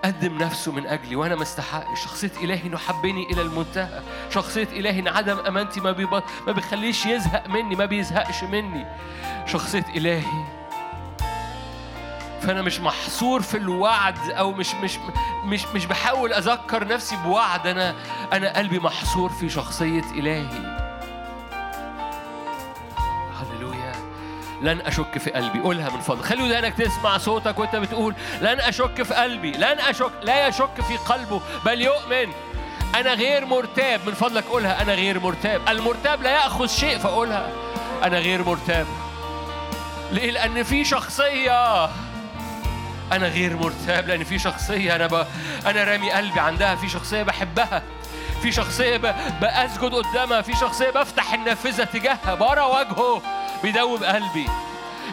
قدم 0.05 0.37
نفسه 0.37 0.71
من 0.71 0.87
أجلي 0.87 1.15
وأنا 1.15 1.35
ما 1.35 1.41
استحقش. 1.41 2.03
شخصية 2.03 2.31
إلهي 2.41 2.67
إنه 2.67 2.77
حبني 2.77 3.23
إلى 3.23 3.41
المنتهى. 3.41 4.01
شخصية 4.29 4.67
إلهي 4.71 4.99
إن 4.99 5.07
عدم 5.07 5.37
أمانتي 5.39 5.79
ما, 5.79 5.91
بيب... 5.91 6.13
ما 6.47 6.51
بيخليش 6.51 7.05
يزهق 7.05 7.47
مني 7.47 7.75
ما 7.75 7.85
بيزهقش 7.85 8.43
مني. 8.43 8.85
شخصية 9.45 9.85
إلهي 9.95 10.45
فأنا 12.41 12.61
مش 12.61 12.79
محصور 12.79 13.41
في 13.41 13.57
الوعد 13.57 14.31
أو 14.31 14.51
مش 14.51 14.75
مش 14.75 14.99
مش 15.45 15.65
مش 15.75 15.85
بحاول 15.85 16.33
أذكر 16.33 16.87
نفسي 16.87 17.15
بوعد. 17.15 17.67
أنا 17.67 17.95
أنا 18.33 18.57
قلبي 18.57 18.79
محصور 18.79 19.29
في 19.29 19.49
شخصية 19.49 20.03
إلهي. 20.11 20.47
هللويا. 23.39 23.91
لن 24.61 24.81
أشك 24.81 25.17
في 25.17 25.31
قلبي. 25.31 25.59
قولها 25.59 25.89
من 25.89 25.99
فضلك 25.99 26.25
خلي 26.25 26.43
ودانك 26.43 26.73
تسمع 26.73 27.17
صوتك 27.17 27.59
وأنت 27.59 27.75
بتقول 27.75 28.15
لن 28.41 28.59
أشك 28.59 29.03
في 29.03 29.13
قلبي. 29.13 29.51
لن 29.51 29.79
أشك 29.79 30.11
لا 30.21 30.47
يشك 30.47 30.81
في 30.87 30.97
قلبه 30.97 31.41
بل 31.65 31.81
يؤمن. 31.81 32.33
أنا 32.95 33.13
غير 33.13 33.45
مرتاب. 33.45 34.01
من 34.05 34.13
فضلك 34.13 34.43
قولها. 34.45 34.81
أنا 34.81 34.93
غير 34.93 35.19
مرتاب. 35.19 35.61
المرتاب 35.69 36.21
لا 36.21 36.31
يأخذ 36.31 36.67
شيء 36.67 36.97
فقولها. 36.97 37.49
أنا 38.03 38.19
غير 38.19 38.43
مرتاب. 38.43 38.87
ليه؟ 40.11 40.31
لأن 40.31 40.63
في 40.63 40.85
شخصية 40.85 41.89
أنا 43.11 43.27
غير 43.27 43.57
مرتاب 43.57 44.07
لأن 44.07 44.23
في 44.23 44.39
شخصية 44.39 44.95
أنا 44.95 45.07
ب... 45.07 45.27
أنا 45.65 45.83
رامي 45.83 46.11
قلبي 46.11 46.39
عندها 46.39 46.75
في 46.75 46.89
شخصية 46.89 47.23
بحبها 47.23 47.83
في 48.41 48.51
شخصية 48.51 48.97
ب... 48.97 49.15
بأسجد 49.41 49.93
قدامها 49.93 50.41
في 50.41 50.53
شخصية 50.53 50.89
بفتح 50.89 51.33
النافذة 51.33 51.83
تجاهها 51.83 52.35
برا 52.35 52.63
وجهه 52.63 53.21
بيدوب 53.63 54.03
قلبي 54.03 54.49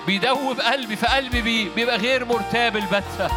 بيدوب 0.06 0.60
قلبي 0.60 0.96
فقلبي 0.96 1.42
بي... 1.42 1.68
بيبقى 1.68 1.96
غير 1.96 2.24
مرتاب 2.24 2.76
البتة. 2.76 3.28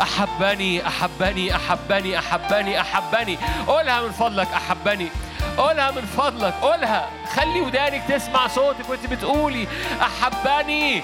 أحبني 0.00 0.86
أحبني 0.86 1.56
أحبني 1.56 2.18
أحبني 2.18 2.80
أحبني. 2.80 3.38
قولها 3.66 4.00
من 4.02 4.12
فضلك 4.12 4.48
أحبني. 4.54 5.08
قولها 5.56 5.90
من 5.90 6.04
فضلك 6.04 6.54
قولها. 6.62 7.08
خلي 7.36 7.60
ودانك 7.60 8.02
تسمع 8.08 8.46
صوتك 8.46 8.90
وانت 8.90 9.06
بتقولي 9.06 9.68
أحبني 10.02 11.02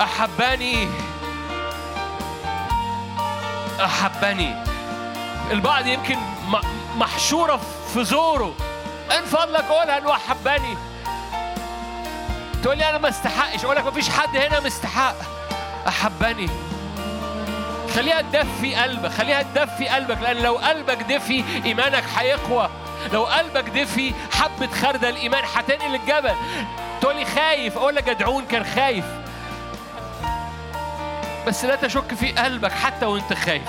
أحبني. 0.00 0.88
أحبني. 3.84 4.54
البعض 5.50 5.86
يمكن 5.86 6.16
محشورة 6.96 7.60
في 7.94 8.04
زوره. 8.04 8.54
إن 9.18 9.24
فضلك 9.24 9.64
قولها 9.64 9.98
إنه 9.98 10.12
أحبني. 10.12 10.76
تقول 12.62 12.78
لي 12.78 12.90
أنا 12.90 12.98
ما 12.98 13.08
استحقش. 13.08 13.64
أقول 13.64 13.76
لك 13.76 13.84
ما 13.84 13.90
فيش 13.90 14.08
حد 14.10 14.36
هنا 14.36 14.60
مستحق. 14.60 15.14
أحبني. 15.88 16.50
خليها 17.94 18.20
تدفي 18.20 18.74
قلبك. 18.74 19.10
خليها 19.10 19.42
تدفي 19.42 19.88
قلبك. 19.88 20.18
لأن 20.22 20.36
لو 20.36 20.56
قلبك 20.56 21.02
دفي 21.02 21.44
إيمانك 21.64 22.04
هيقوى. 22.16 22.70
لو 23.12 23.24
قلبك 23.24 23.68
دفي 23.68 24.14
حبة 24.32 24.66
خردل 24.66 25.16
إيمان 25.16 25.44
هتنقل 25.54 25.94
الجبل. 25.94 26.34
تقول 27.00 27.16
لي 27.16 27.24
خايف. 27.24 27.78
أقول 27.78 27.94
لك 27.94 28.04
جدعون 28.04 28.44
كان 28.44 28.64
خايف. 28.64 29.04
بس 31.46 31.64
لا 31.64 31.76
تشك 31.76 32.14
في 32.14 32.32
قلبك 32.32 32.72
حتى 32.72 33.06
وانت 33.06 33.32
خايف. 33.32 33.68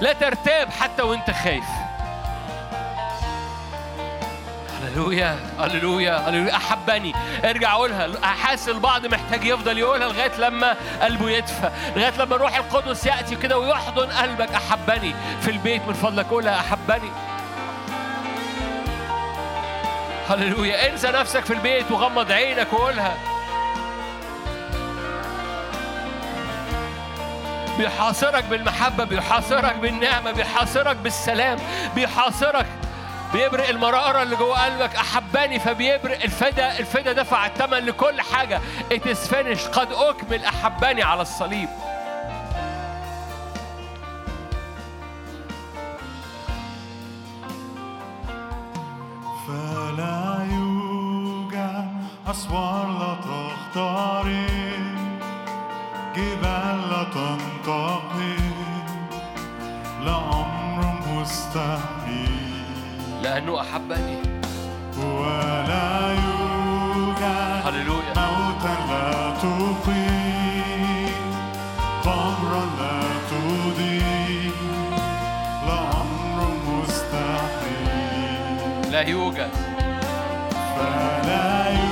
لا 0.00 0.12
ترتاب 0.12 0.70
حتى 0.70 1.02
وانت 1.02 1.30
خايف. 1.30 1.64
هللويا 4.82 5.36
هللويا 5.58 6.28
هللويا. 6.28 6.56
أحبني. 6.56 7.14
ارجع 7.44 7.74
قولها. 7.74 8.26
حاسس 8.26 8.68
البعض 8.68 9.06
محتاج 9.06 9.44
يفضل 9.44 9.78
يقولها 9.78 10.08
لغاية 10.08 10.36
لما 10.38 10.76
قلبه 11.02 11.30
يدفى 11.30 11.70
لغاية 11.96 12.12
لما 12.18 12.36
الروح 12.36 12.56
القدس 12.56 13.06
يأتي 13.06 13.36
كده 13.36 13.58
ويحضن 13.58 14.06
قلبك. 14.06 14.54
أحبني. 14.54 15.14
في 15.40 15.50
البيت 15.50 15.88
من 15.88 15.94
فضلك 15.94 16.26
قولها. 16.26 16.60
أحبني. 16.60 17.10
هللويا. 20.28 20.92
انسى 20.92 21.08
نفسك 21.08 21.44
في 21.44 21.52
البيت 21.52 21.90
وغمض 21.90 22.32
عينك 22.32 22.72
وقولها. 22.72 23.14
بيحاصرك 27.78 28.44
بالمحبة 28.44 29.04
بيحاصرك 29.04 29.76
بالنعمة 29.76 30.30
بيحاصرك 30.30 30.96
بالسلام 30.96 31.58
بيحاصرك 31.94 32.66
بيبرق 33.32 33.68
المرارة 33.68 34.22
اللي 34.22 34.36
جوه 34.36 34.64
قلبك. 34.64 34.96
أحباني 34.96 35.58
فبيبرق 35.58 36.22
الفدا. 36.22 36.78
الفدا 36.78 37.12
دفع 37.12 37.46
الثمن 37.46 37.78
لكل 37.78 38.20
حاجة. 38.20 38.60
It 38.90 39.02
is 39.06 39.28
finished. 39.28 39.68
قد 39.72 39.92
أكمل 39.92 40.44
أحباني 40.44 41.02
على 41.02 41.22
الصليب. 41.22 41.68
فلا 49.46 50.46
يوجد 50.50 51.86
أسوار 52.30 52.86
لا 52.98 53.14
تختارين 53.14 54.69
جبال 56.20 56.78
لا 56.90 57.02
تنتقل 57.04 58.40
لأمر 60.04 60.80
مستحيل. 61.08 62.64
لأنه 63.22 63.60
أحبني. 63.60 64.18
ولا 64.98 66.12
يوجد 66.12 67.22
هللويا. 67.66 68.14
موتا 68.16 68.74
لا 68.90 69.10
تقيم 69.42 71.14
لا 72.78 73.00
تضيء 73.30 74.58
لأمر 75.66 76.38
مستحيل. 76.68 77.90
لا 78.92 79.00
يوجد. 79.00 79.50
فلا 80.76 81.68
يوجد 81.68 81.89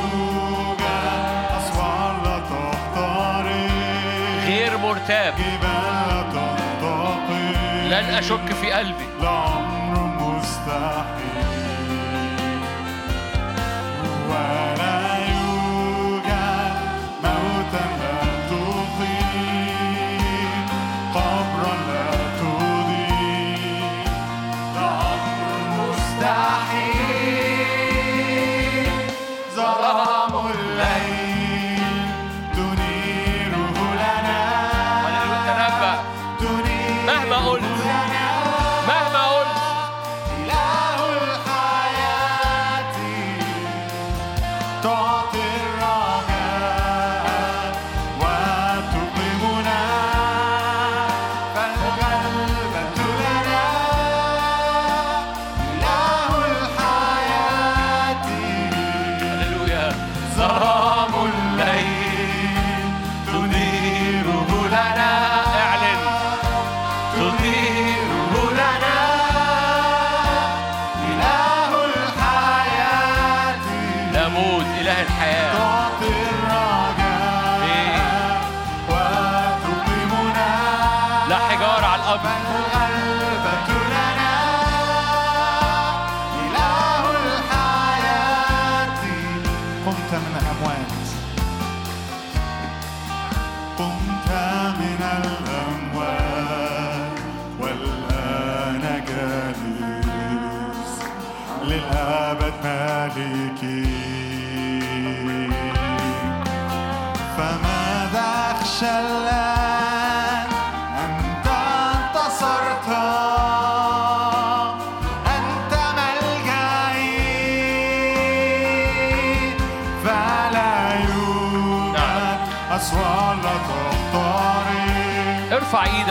مرتاب. 4.82 5.34
لن 7.90 8.04
أشك 8.14 8.52
في 8.60 8.72
قلبي. 8.72 9.04
الأمر 9.20 9.98
مستحيل. 10.20 11.58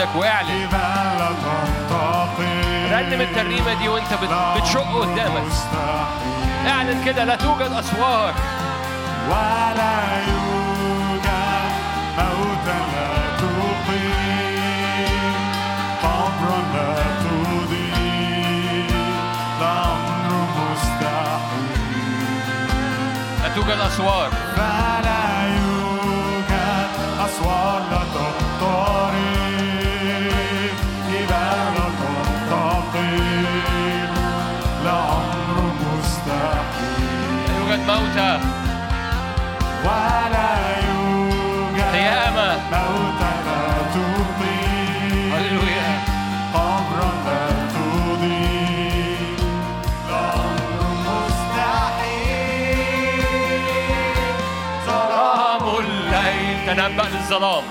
ارفع 0.00 0.10
إيدك 0.10 0.16
واعلن. 0.16 0.68
رنم 2.92 3.20
الترنيمة 3.20 3.74
دي 3.74 3.88
وانت 3.88 4.14
بت- 4.14 4.60
بتشق 4.62 5.00
قدامك. 5.00 5.42
اعلن 6.68 7.04
كده 7.04 7.24
لا 7.24 7.36
توجد 7.36 7.72
أسوار. 7.72 8.34
ولا 9.30 9.98
يوجد 10.28 11.28
موتا 12.18 12.78
لا 12.94 13.08
تقيم. 13.38 15.34
قبرا 16.02 16.60
لا 16.74 16.94
تضيء 17.22 18.90
الأمر 19.60 20.30
مستحيل. 20.58 22.42
لا 23.42 23.48
توجد 23.54 23.80
أسوار. 23.80 24.30
فلا 24.56 25.46
يوجد 25.56 26.90
أسوار 27.26 27.80
لا 27.90 28.02
تخترق 28.14 29.37
مستحيل 37.88 37.94
لا 37.94 37.96
يوجد 37.96 37.96
موتى 38.04 38.30
ولا 39.84 40.50
يوجد 40.88 41.88
قيامة. 41.92 42.48
موتا 42.72 43.32
لا 43.46 43.62
تضيء 43.94 45.32
هللويا. 45.34 45.90
قبرا 46.54 47.10
لا 47.26 47.44
تضيء 47.74 49.38
الأمر 50.08 50.80
مستحيل. 51.08 52.42
ظلام 54.86 55.64
الليل. 55.78 56.56
تنبأ 56.66 57.06
للظلام. 57.08 57.64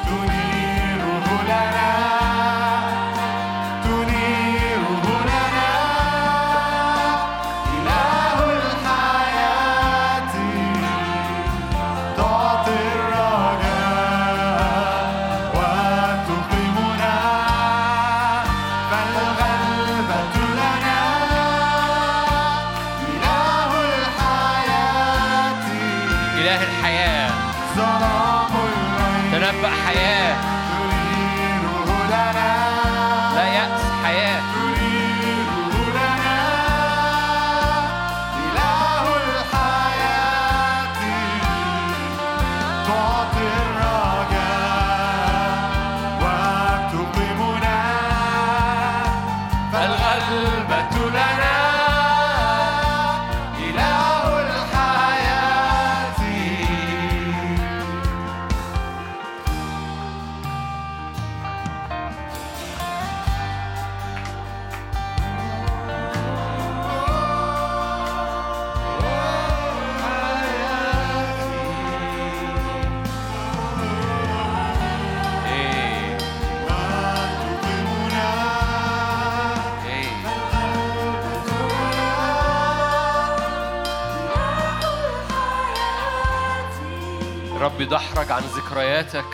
رب 87.77 87.89
دحرج 87.89 88.31
عن 88.31 88.41
ذكرياتك 88.41 89.25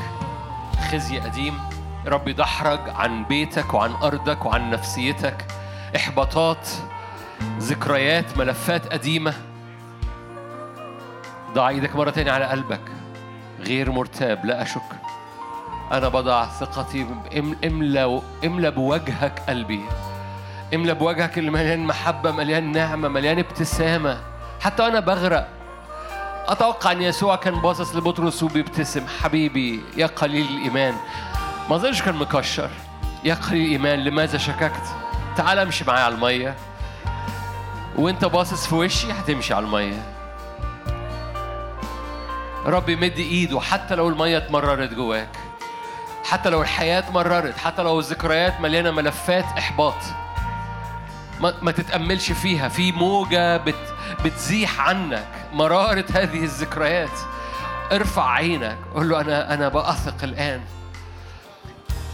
خزي 0.91 1.19
قديم. 1.19 1.59
رب 2.07 2.27
يدحرج 2.27 2.79
عن 2.89 3.23
بيتك 3.23 3.73
وعن 3.73 3.91
أرضك 3.91 4.45
وعن 4.45 4.71
نفسيتك. 4.71 5.45
إحباطات 5.95 6.69
ذكريات 7.59 8.37
ملفات 8.37 8.93
قديمة. 8.93 9.33
ضع 11.53 11.69
إيدك 11.69 11.95
مرة 11.95 12.09
تانية 12.09 12.31
على 12.31 12.45
قلبك. 12.45 12.81
غير 13.59 13.91
مرتاب 13.91 14.45
لا 14.45 14.61
أشك. 14.61 14.91
أنا 15.91 16.07
بضع 16.07 16.45
ثقتي 16.45 17.07
املى 17.65 18.21
املى 18.45 18.71
بوجهك 18.71 19.39
قلبي. 19.49 19.81
املى 20.73 20.93
بوجهك 20.93 21.37
اللي 21.37 21.51
مليان 21.51 21.85
محبة 21.85 22.31
مليان 22.31 22.71
نعمة 22.71 23.07
مليان 23.07 23.39
ابتسامة. 23.39 24.17
حتى 24.61 24.83
وأنا 24.83 24.99
بغرق. 24.99 25.62
أتوقع 26.47 26.91
أن 26.91 27.01
يسوع 27.01 27.35
كان 27.35 27.55
باصص 27.55 27.95
لبطرس 27.95 28.43
وبيبتسم. 28.43 29.07
حبيبي 29.21 29.83
يا 29.97 30.05
قليل 30.05 30.45
الإيمان. 30.57 30.95
ما 31.69 31.75
أظنش 31.75 32.01
كان 32.01 32.15
مكشر. 32.15 32.69
يا 33.23 33.33
قليل 33.33 33.65
الإيمان 33.65 33.99
لماذا 34.03 34.37
شككت؟ 34.37 34.83
تعال 35.37 35.59
امشي 35.59 35.83
معايا 35.87 36.03
على 36.03 36.15
المية. 36.15 36.55
وأنت 37.95 38.25
باصص 38.25 38.67
في 38.67 38.75
وشي 38.75 39.11
هتمشي 39.11 39.53
على 39.53 39.65
المية. 39.65 40.03
رب 42.65 42.89
يمد 42.89 43.17
إيده 43.17 43.59
حتى 43.59 43.95
لو 43.95 44.09
المية 44.09 44.37
اتمررت 44.37 44.93
جواك. 44.93 45.37
حتى 46.23 46.49
لو 46.49 46.61
الحياة 46.61 46.99
اتمررت 46.99 47.57
حتى 47.57 47.81
لو 47.83 47.99
الذكريات 47.99 48.61
مليانة 48.61 48.91
ملفات 48.91 49.45
إحباط. 49.57 49.95
ما, 51.43 51.53
ما 51.61 51.71
تتأملش 51.71 52.31
فيها. 52.31 52.69
في 52.69 52.91
موجة 52.91 53.57
بت 53.57 53.93
بتزيح 54.25 54.79
عنك 54.79 55.27
مرارة 55.53 56.05
هذه 56.13 56.43
الذكريات. 56.43 57.19
ارفع 57.91 58.29
عينك. 58.29 58.77
قول 58.95 59.09
له 59.09 59.21
أنا 59.21 59.53
أنا 59.53 59.69
بأثق 59.69 60.23
الآن. 60.23 60.61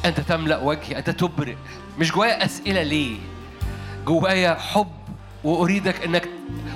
أنت 0.06 0.20
تملأ 0.20 0.58
وجهي. 0.58 0.98
أنت 0.98 1.10
تبرئ. 1.10 1.56
مش 2.00 2.12
جوايا 2.12 2.46
أسئلة 2.46 2.84
ليه. 2.84 3.18
جوايا 4.06 4.54
حب. 4.54 4.92
وأريدك 5.44 6.04
أنك 6.04 6.30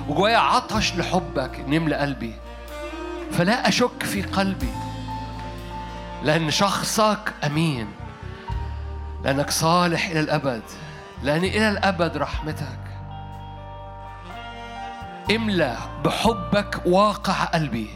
وجوايا 0.08 0.38
عطش 0.38 0.94
لحبك. 0.94 1.64
نملأ 1.68 2.02
قلبي. 2.02 2.34
فلا 3.32 3.68
أشك 3.68 4.02
في 4.02 4.22
قلبي. 4.22 4.72
لأن 6.22 6.50
شخصك 6.50 7.32
أمين. 7.44 7.88
لأنك 9.24 9.50
صالح 9.50 10.06
إلى 10.08 10.20
الأبد. 10.20 10.62
لأن 11.24 11.44
إلى 11.44 11.68
الأبد 11.68 12.16
رحمتك. 12.16 12.78
املأ 15.30 15.76
بحبك 16.04 16.82
واقع 16.86 17.44
قلبي. 17.44 17.90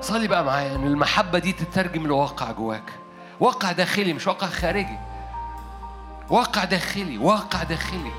صلي 0.00 0.28
بقى 0.28 0.44
معايا 0.44 0.76
إن 0.76 0.86
المحبة 0.86 1.38
دي 1.38 1.52
تترجم 1.52 2.06
لواقع 2.06 2.52
جواك. 2.52 2.92
واقع 3.40 3.72
داخلي 3.72 4.12
مش 4.12 4.26
واقع 4.26 4.46
خارجي. 4.46 4.98
واقع 6.30 6.64
داخلي 6.64 7.18
واقع 7.18 7.62
داخلي. 7.62 8.12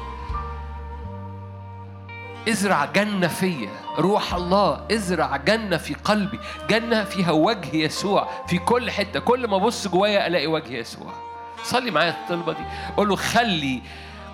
ازرع 2.50 2.86
جنة 2.86 3.28
فيا 3.28 3.70
روح 4.00 4.34
الله 4.34 4.86
ازرع 4.92 5.38
جنة 5.38 5.78
في 5.78 5.94
قلبي. 5.94 6.40
جنة 6.70 7.04
فيها 7.04 7.32
وجه 7.32 7.76
يسوع 7.76 8.28
في 8.48 8.58
كل 8.58 8.92
حتة. 8.92 9.20
كل 9.20 9.48
ما 9.48 9.56
أبص 9.56 9.88
جوايا 9.88 10.28
ألاقي 10.28 10.48
وجه 10.48 10.74
يسوع. 10.74 11.27
صلي 11.64 11.92
معايا 11.92 12.10
الطلبة 12.10 12.54
دي. 12.54 12.64
قول 12.98 13.10
له 13.10 13.16
خلي 13.16 13.82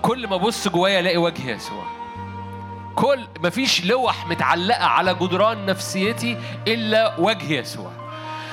كل 0.02 0.28
ما 0.28 0.36
أبص 0.36 0.68
جوايا 0.68 1.00
ألاقي 1.00 1.18
وجه 1.18 1.50
يسوع. 1.50 1.84
كل 2.96 3.28
مفيش 3.40 3.86
لوح 3.86 4.28
متعلقة 4.28 4.86
على 4.86 5.14
جدران 5.14 5.66
نفسيتي 5.66 6.38
إلا 6.68 7.20
وجه 7.20 7.54
يسوع. 7.54 7.92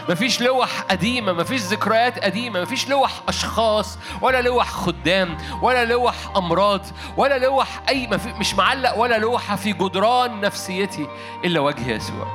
مفيش 0.09 0.41
لوح 0.41 0.81
قديمة 0.81 1.33
مفيش 1.33 1.61
ذكريات 1.61 2.19
قديمة 2.19 2.61
مفيش 2.63 2.89
لوح 2.89 3.13
أشخاص 3.29 3.99
ولا 4.23 4.43
لوح 4.43 4.69
خدام 4.71 5.37
ولا 5.63 5.85
لوح 5.85 6.15
أمراض 6.37 6.81
ولا 7.17 7.39
لوح 7.39 7.83
أي 7.89 8.07
مش 8.39 8.55
معلق 8.55 8.99
ولا 8.99 9.19
لوحة 9.19 9.57
في 9.57 9.73
جدران 9.73 10.41
نفسيتي 10.41 11.07
إلا 11.45 11.61
وجه 11.61 11.91
يسوع. 11.91 12.27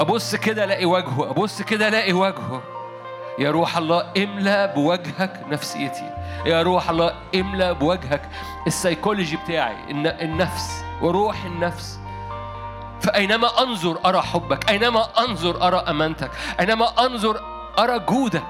أبص 0.00 0.34
كده 0.34 0.64
ألاقي 0.64 0.84
وجهه 0.84 1.30
أبص 1.30 1.62
كده 1.62 1.88
ألاقي 1.88 2.12
وجهه. 2.12 2.62
يا 3.38 3.50
روح 3.50 3.76
الله 3.76 4.12
املى 4.16 4.72
بوجهك 4.76 5.40
نفسيتي. 5.50 6.10
يا 6.46 6.62
روح 6.62 6.90
الله 6.90 7.14
املى 7.34 7.74
بوجهك 7.74 8.22
السيكولوجي 8.66 9.36
بتاعي 9.36 9.90
الن- 9.90 10.06
النفس 10.06 10.84
وروح 11.02 11.44
النفس. 11.44 11.98
فأينما 13.00 13.62
أنظر 13.62 13.98
أرى 14.06 14.22
حبك 14.22 14.70
أينما 14.70 15.06
أنظر 15.18 15.66
أرى 15.68 15.76
أمانتك 15.76 16.30
أينما 16.60 17.06
أنظر 17.06 17.40
أرى 17.78 17.98
جودك 17.98 18.42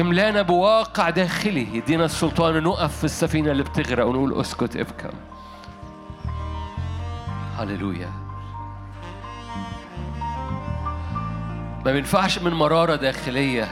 املانا 0.00 0.42
بواقع 0.42 1.10
داخلي. 1.10 1.76
يدينا 1.76 2.04
السلطان 2.04 2.62
نقف 2.62 2.96
في 2.96 3.04
السفينة 3.04 3.50
اللي 3.50 3.62
بتغرق 3.62 4.06
ونقول 4.06 4.40
اسكت 4.40 4.76
ابكم. 4.76 5.16
هللويا. 7.58 8.21
ما 11.84 11.92
بينفعش 11.92 12.38
من 12.38 12.52
مرارة 12.52 12.96
داخلية 12.96 13.68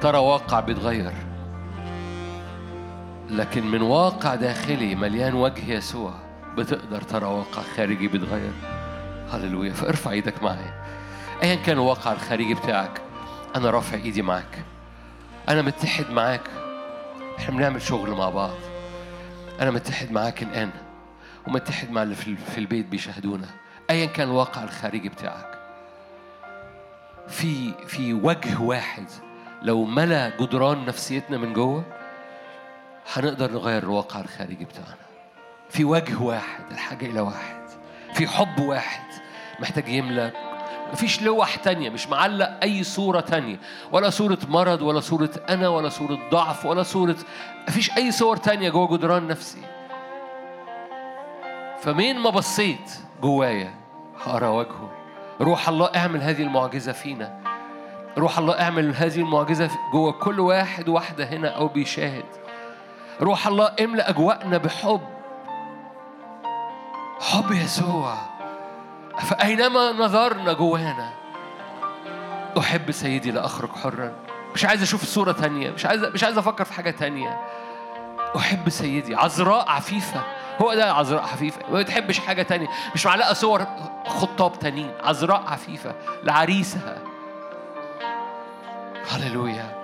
ترى 0.00 0.18
واقع 0.18 0.60
بيتغير. 0.60 1.12
لكن 3.30 3.66
من 3.66 3.82
واقع 3.82 4.34
داخلي 4.34 4.94
مليان 4.94 5.34
وجه 5.34 5.72
يسوع 5.72 6.14
بتقدر 6.56 7.02
ترى 7.02 7.26
واقع 7.26 7.62
خارجي 7.76 8.08
بيتغير. 8.08 8.52
هللويا. 9.30 9.72
فارفع 9.72 10.10
إيدك 10.10 10.42
معايا. 10.42 10.84
ايا 11.42 11.54
كان 11.54 11.76
الواقع 11.76 12.12
الخارجي 12.12 12.54
بتاعك 12.54 13.00
أنا 13.56 13.70
رافع 13.70 13.96
ايدي 13.96 14.22
معاك. 14.22 14.64
أنا 15.48 15.62
متحد 15.62 16.10
معاك. 16.10 16.50
إحنا 17.38 17.56
بنعمل 17.56 17.82
شغل 17.82 18.10
مع 18.10 18.30
بعض. 18.30 18.56
أنا 19.60 19.70
متحد 19.70 20.12
معاك 20.12 20.42
الان 20.42 20.70
ومتحد 21.46 21.90
مع 21.90 22.02
اللي 22.02 22.14
في 22.14 22.36
في 22.36 22.58
البيت 22.58 22.86
بيشاهدونا. 22.86 23.48
ايا 23.90 24.06
كان 24.06 24.28
الواقع 24.28 24.64
الخارجي 24.64 25.08
بتاعك. 25.08 25.57
في 27.28 27.72
في 27.86 28.14
وجه 28.14 28.60
واحد. 28.60 29.06
لو 29.62 29.84
ملا 29.84 30.32
جدران 30.40 30.84
نفسيتنا 30.84 31.38
من 31.38 31.52
جوه 31.52 31.84
هنقدر 33.12 33.52
نغير 33.52 33.82
الواقع 33.82 34.20
الخارجي 34.20 34.64
بتاعنا. 34.64 35.08
في 35.70 35.84
وجه 35.84 36.22
واحد 36.22 36.64
الحاجة 36.70 37.06
إلى 37.06 37.20
واحد. 37.20 37.68
في 38.14 38.26
حب 38.26 38.60
واحد 38.60 39.04
محتاج 39.60 39.88
يملى 39.88 40.32
مفيش 40.92 41.22
لوح 41.22 41.56
تانية 41.56 41.90
مش 41.90 42.08
معلق 42.08 42.58
أي 42.62 42.82
صورة 42.82 43.20
تانية. 43.20 43.60
ولا 43.92 44.10
صورة 44.10 44.38
مرض 44.48 44.82
ولا 44.82 45.00
صورة 45.00 45.30
أنا 45.48 45.68
ولا 45.68 45.88
صورة 45.88 46.18
ضعف 46.30 46.66
ولا 46.66 46.82
صورة 46.82 47.16
مفيش 47.68 47.96
أي 47.96 48.12
صور 48.12 48.36
تانية 48.36 48.70
جوه 48.70 48.96
جدران 48.96 49.26
نفسي. 49.26 49.62
فمين 51.80 52.18
ما 52.18 52.30
بصيت 52.30 52.90
جوايا 53.22 53.74
هقرأ 54.20 54.48
وجهه. 54.48 54.97
روح 55.40 55.68
الله 55.68 55.90
اعمل 55.96 56.22
هذه 56.22 56.42
المعجزة 56.42 56.92
فينا. 56.92 57.38
روح 58.18 58.38
الله 58.38 58.60
اعمل 58.60 58.94
هذه 58.94 59.20
المعجزة 59.20 59.70
جوه 59.92 60.12
كل 60.12 60.40
واحد 60.40 60.88
واحدة 60.88 61.24
هنا 61.24 61.48
أو 61.48 61.68
بيشاهد. 61.68 62.24
روح 63.20 63.46
الله 63.46 63.72
املأ 63.80 64.10
أجواءنا 64.10 64.58
بحب. 64.58 65.00
حب 67.20 67.52
يسوع. 67.52 68.14
فأينما 69.18 69.92
نظرنا 69.92 70.52
جوانا 70.52 71.10
أحب 72.58 72.90
سيدي 72.90 73.30
لأخرج 73.30 73.70
حرا. 73.70 74.12
مش 74.54 74.64
عايز 74.64 74.82
أشوف 74.82 75.04
صورة 75.04 75.32
تانية. 75.32 75.70
مش 75.70 75.86
عايز 75.86 76.04
مش 76.04 76.24
عايز 76.24 76.38
أفكر 76.38 76.64
في 76.64 76.72
حاجة 76.72 76.90
تانية. 76.90 77.40
أحب 78.36 78.68
سيدي. 78.68 79.14
عذراء 79.14 79.68
عفيفة. 79.70 80.22
هو 80.62 80.74
ده 80.74 80.92
عذراء 80.92 81.22
عفيفة 81.22 81.60
ما 81.72 81.78
بتحبش 81.78 82.18
حاجة 82.18 82.42
تانية. 82.42 82.68
مش 82.94 83.06
معلقة 83.06 83.32
صور 83.32 83.66
خطاب 84.06 84.58
تانيين. 84.58 84.90
عذراء 85.04 85.42
عفيفة 85.46 85.94
لعريسها 86.24 86.98
هللويا. 89.10 89.78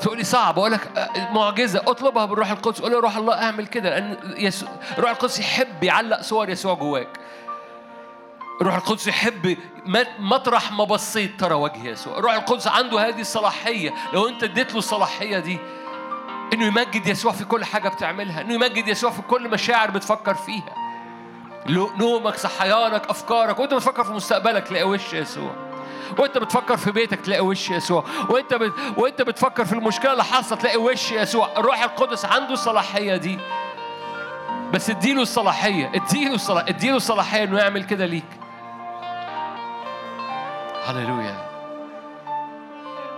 تقولي 0.00 0.24
صعب. 0.24 0.58
أقول 0.58 0.72
لك 0.72 1.10
معجزة. 1.32 1.82
اطلبها 1.86 2.24
بالروح 2.24 2.50
القدس. 2.50 2.80
قول 2.80 2.92
له 2.92 3.00
روح 3.00 3.16
الله 3.16 3.42
اعمل 3.42 3.66
كده. 3.66 3.90
لأن 3.90 4.16
يسوع 4.36 4.68
الروح 4.98 5.10
القدس 5.10 5.38
يحب 5.40 5.84
يعلق 5.84 6.20
صور 6.20 6.48
يسوع 6.48 6.74
جواك. 6.74 7.08
الروح 8.60 8.74
القدس 8.74 9.06
يحب 9.06 9.56
مطرح 10.18 10.72
ما 10.72 10.84
بصيت 10.84 11.40
ترى 11.40 11.54
وجه 11.54 11.84
يسوع. 11.84 12.18
الروح 12.18 12.34
القدس 12.34 12.68
عنده 12.68 13.08
هذه 13.08 13.20
الصلاحية. 13.20 13.94
لو 14.12 14.28
أنت 14.28 14.42
اديت 14.42 14.72
له 14.72 14.78
الصلاحية 14.78 15.38
دي 15.38 15.58
إنه 16.54 16.66
يمجد 16.66 17.06
يسوع 17.06 17.32
في 17.32 17.44
كل 17.44 17.64
حاجة 17.64 17.88
بتعملها 17.88 18.40
إنه 18.40 18.54
يمجد 18.54 18.88
يسوع 18.88 19.10
في 19.10 19.22
كل 19.22 19.48
مشاعر 19.48 19.90
بتفكر 19.90 20.34
فيها. 20.34 20.74
نومك 21.98 22.36
صحيانك 22.36 23.10
أفكارك 23.10 23.58
وأنت 23.58 23.74
بتفكر 23.74 24.04
في 24.04 24.12
مستقبلك 24.12 24.68
تلاقي 24.68 24.84
وش 24.84 25.12
يسوع. 25.12 25.50
وأنت 26.18 26.38
بتفكر 26.38 26.76
في 26.76 26.92
بيتك 26.92 27.20
تلاقي 27.20 27.40
وش 27.40 27.70
يسوع. 27.70 28.04
وأنت 28.28 28.54
بت... 28.54 28.72
وأنت 28.96 29.22
بتفكر 29.22 29.64
في 29.64 29.72
المشكلة 29.72 30.12
اللي 30.12 30.24
حصلت 30.24 30.60
تلاقي 30.60 30.76
وش 30.76 31.12
يسوع. 31.12 31.48
الروح 31.56 31.82
القدس 31.82 32.24
عنده 32.24 32.52
الصلاحية 32.52 33.16
دي. 33.16 33.38
بس 34.72 34.90
اديله 34.90 35.22
الصلاحية 35.22 35.92
اديله 35.94 36.34
الصلاح 36.34 36.64
اديله 36.68 36.96
الصلاحية 36.96 37.44
إنه 37.44 37.58
يعمل 37.58 37.84
كده 37.84 38.06
ليك. 38.06 38.40
هللويا. 40.84 41.48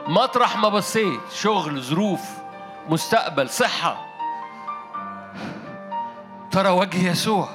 مطرح 0.08 0.56
ما 0.56 0.68
بصيت 0.68 1.20
شغل 1.34 1.80
ظروف. 1.82 2.39
مستقبل 2.90 3.48
صحة. 3.48 4.06
ترى 6.50 6.68
وجه 6.68 7.10
يسوع 7.10 7.48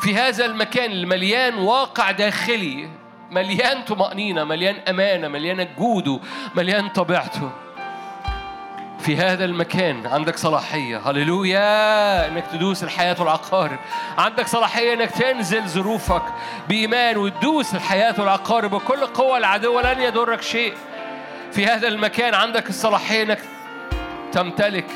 في 0.00 0.16
هذا 0.16 0.44
المكان 0.44 0.90
المليان 0.90 1.54
واقع 1.54 2.10
داخلي 2.10 2.88
مليان 3.30 3.82
طمأنينة 3.82 4.44
مليان 4.44 4.76
أمانة 4.88 5.28
مليان 5.28 5.68
جوده 5.78 6.20
مليان 6.54 6.88
طبيعته. 6.88 7.50
في 8.98 9.16
هذا 9.16 9.44
المكان 9.44 10.06
عندك 10.06 10.36
صلاحية. 10.36 10.98
هللويا! 10.98 12.28
إنك 12.28 12.46
تدوس 12.46 12.84
الحياة 12.84 13.16
والعقارب 13.20 13.78
عندك 14.18 14.46
صلاحية 14.46 14.94
إنك 14.94 15.10
تنزل 15.10 15.68
ظروفك 15.68 16.22
بإيمان 16.68 17.16
وتدوس 17.16 17.74
الحياة 17.74 18.14
والعقارب 18.18 18.72
وكل 18.72 19.06
قوة 19.06 19.38
العدو. 19.38 19.80
لن 19.80 20.00
يضرك 20.00 20.42
شيء. 20.42 20.74
في 21.52 21.66
هذا 21.66 21.88
المكان 21.88 22.34
عندك 22.34 22.68
الصلاحية 22.68 23.22
إنك 23.22 23.38
تمتلك. 24.36 24.86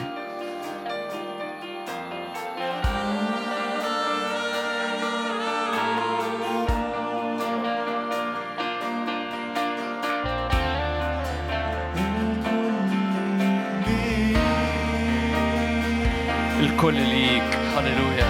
الكل 16.61 16.95
ليك. 16.95 17.43
هللويا. 17.77 18.27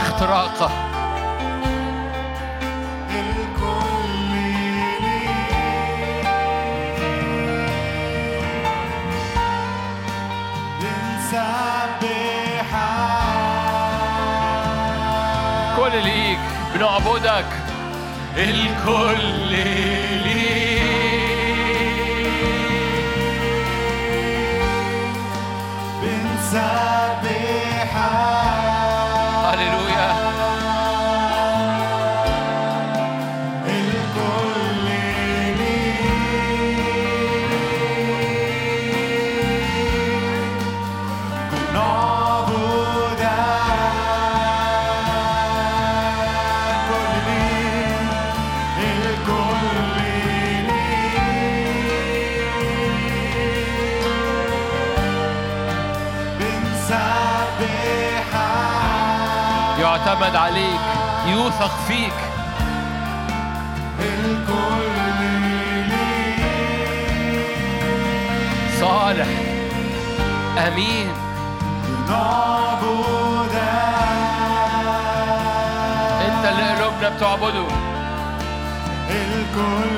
اختراقه 0.00 0.89
الكل 18.36 19.50
ليك 20.24 20.69
يعتمد 60.30 60.36
عليك 60.36 60.80
يوثق 61.26 61.70
فيك. 61.88 62.12
صالح 68.80 69.26
أمين. 70.58 71.08
إنت 76.26 76.44
اللي 76.44 76.74
قلوبنا 76.74 77.08
بتعبده. 77.08 77.66
الكل 79.10 79.89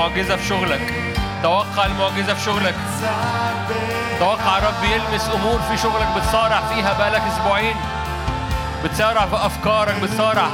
المعجزة 0.00 0.36
في 0.36 0.48
شغلك. 0.48 0.94
توقع 1.42 1.86
المعجزة 1.86 2.34
في 2.34 2.44
شغلك. 2.44 2.74
توقع 4.18 4.58
الرب 4.58 4.84
يلمس 4.84 5.30
أمور 5.34 5.60
في 5.60 5.76
شغلك 5.76 6.06
بتصارع 6.16 6.60
فيها 6.60 6.92
بقالك 6.98 7.22
أسبوعين. 7.22 7.74
بتصارع 8.84 9.26
في 9.26 9.36
أفكارك 9.36 9.94
بتصارع. 9.94 10.48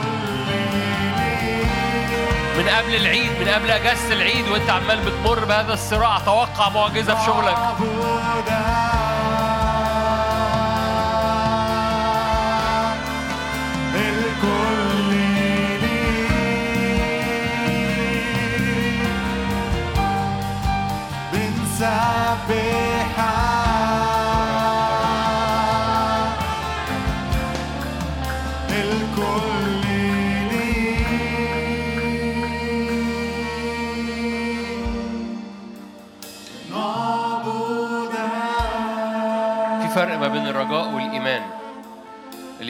من 2.59 2.69
قبل 2.69 2.95
العيد 2.95 3.31
من 3.41 3.49
قبل 3.49 3.71
أجازة 3.71 4.13
العيد 4.13 4.49
وأنت 4.49 4.71
عمال 4.71 5.01
بتمر 5.01 5.45
بهذا 5.45 5.73
الصراع 5.73 6.19
توقع 6.19 6.69
معجزة 6.69 7.15
في 7.15 7.27
شغلك. 7.27 7.57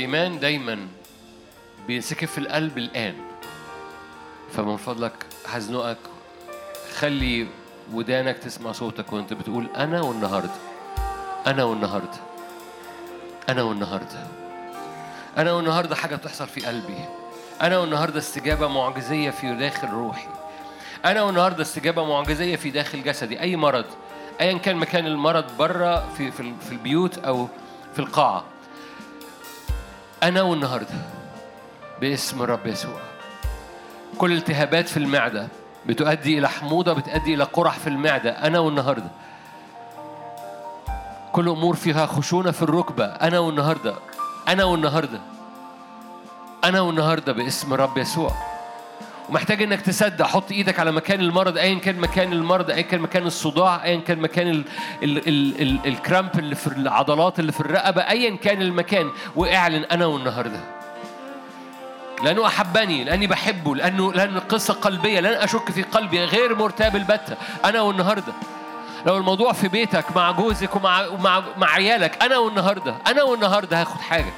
الإيمان 0.06 0.38
دايما 0.38 0.88
بينسكب 1.86 2.28
في 2.28 2.38
القلب 2.38 2.78
الآن. 2.78 3.14
فمن 4.52 4.76
فضلك 4.76 5.26
هزنقك 5.46 5.98
خلي 6.94 7.46
ودانك 7.92 8.38
تسمع 8.38 8.72
صوتك 8.72 9.12
وانت 9.12 9.32
بتقول 9.32 9.68
أنا 9.76 10.00
والنهارده. 10.00 10.54
أنا 11.46 11.64
والنهارده. 11.64 12.18
أنا 13.48 13.62
والنهارده. 13.62 14.26
أنا 15.38 15.52
والنهارده 15.52 15.94
حاجة 15.96 16.16
بتحصل 16.16 16.46
في 16.46 16.66
قلبي. 16.66 17.04
أنا 17.62 17.78
والنهارده 17.78 18.18
استجابة 18.18 18.68
معجزية 18.68 19.30
في 19.30 19.54
داخل 19.54 19.88
روحي. 19.88 20.28
أنا 21.04 21.22
والنهارده 21.22 21.62
استجابة 21.62 22.04
معجزية 22.04 22.56
في 22.56 22.70
داخل 22.70 23.02
جسدي. 23.02 23.40
أي 23.40 23.56
مرض 23.56 23.86
ايا 24.40 24.58
كان 24.58 24.76
مكان 24.76 25.06
المرض 25.06 25.56
بره 25.58 26.08
في 26.16 26.30
في 26.30 26.54
في 26.66 26.72
البيوت 26.72 27.18
أو 27.18 27.48
في 27.94 27.98
القاعة. 27.98 28.44
أنا 30.22 30.42
والنهاردة 30.42 30.94
باسم 32.00 32.42
الرب 32.42 32.66
يسوع. 32.66 33.00
كل 34.18 34.32
التهابات 34.32 34.88
في 34.88 34.96
المعدة 34.96 35.48
بتؤدي 35.86 36.38
إلى 36.38 36.48
حموضة 36.48 36.92
بتؤدي 36.92 37.34
إلى 37.34 37.44
قرح 37.44 37.78
في 37.78 37.86
المعدة. 37.86 38.30
أنا 38.30 38.58
والنهاردة. 38.58 39.10
كل 41.32 41.48
أمور 41.48 41.76
فيها 41.76 42.06
خشونة 42.06 42.50
في 42.50 42.62
الركبة. 42.62 43.04
أنا 43.04 43.38
والنهاردة. 43.38 43.94
أنا 44.48 44.64
والنهاردة. 44.64 45.20
أنا 46.64 46.80
والنهاردة 46.80 47.32
باسم 47.32 47.74
الرب 47.74 47.98
يسوع. 47.98 48.55
ومحتاج 49.28 49.62
انك 49.62 49.80
تصدق. 49.80 50.26
حط 50.26 50.52
إيدك 50.52 50.80
على 50.80 50.92
مكان 50.92 51.20
المرض 51.20 51.58
ايا 51.58 51.78
كان 51.78 52.00
مكان 52.00 52.32
المرض 52.32 52.70
ايا 52.70 52.82
كان 52.82 53.00
مكان 53.00 53.26
الصداع 53.26 53.84
ايا 53.84 54.00
كان 54.00 54.18
مكان 54.18 54.48
ال 54.48 54.64
ال 55.02 55.28
ال 55.28 55.62
ال 55.62 55.78
الكرامب 55.86 56.38
اللي 56.38 56.54
في 56.54 56.66
العضلات 56.66 57.38
اللي 57.38 57.52
في 57.52 57.60
الرقبة 57.60 58.02
ايا 58.02 58.36
كان 58.36 58.62
المكان. 58.62 59.10
واعلن 59.36 59.84
أنا 59.84 60.06
والنهاردة. 60.06 60.60
لأنه 62.24 62.46
أحبني 62.46 63.04
لأني 63.04 63.26
بحبه 63.26 63.76
لأنه 63.76 64.12
لأن 64.12 64.36
القصة 64.36 64.74
قلبية 64.74 65.20
لن 65.20 65.26
أشك 65.26 65.70
في 65.70 65.82
قلبي 65.82 66.24
غير 66.24 66.54
مرتاب 66.54 66.96
البتة. 66.96 67.36
أنا 67.64 67.80
والنهاردة. 67.80 68.32
لو 69.06 69.16
الموضوع 69.16 69.52
في 69.52 69.68
بيتك 69.68 70.16
مع 70.16 70.30
جوزك 70.30 70.76
ومع 70.76 71.06
مع 71.20 71.42
مع 71.56 71.70
عيالك 71.70 72.22
أنا 72.22 72.38
والنهاردة. 72.38 72.94
أنا 73.06 73.22
والنهاردة 73.22 73.80
هاخد 73.80 74.00
حاجة. 74.00 74.32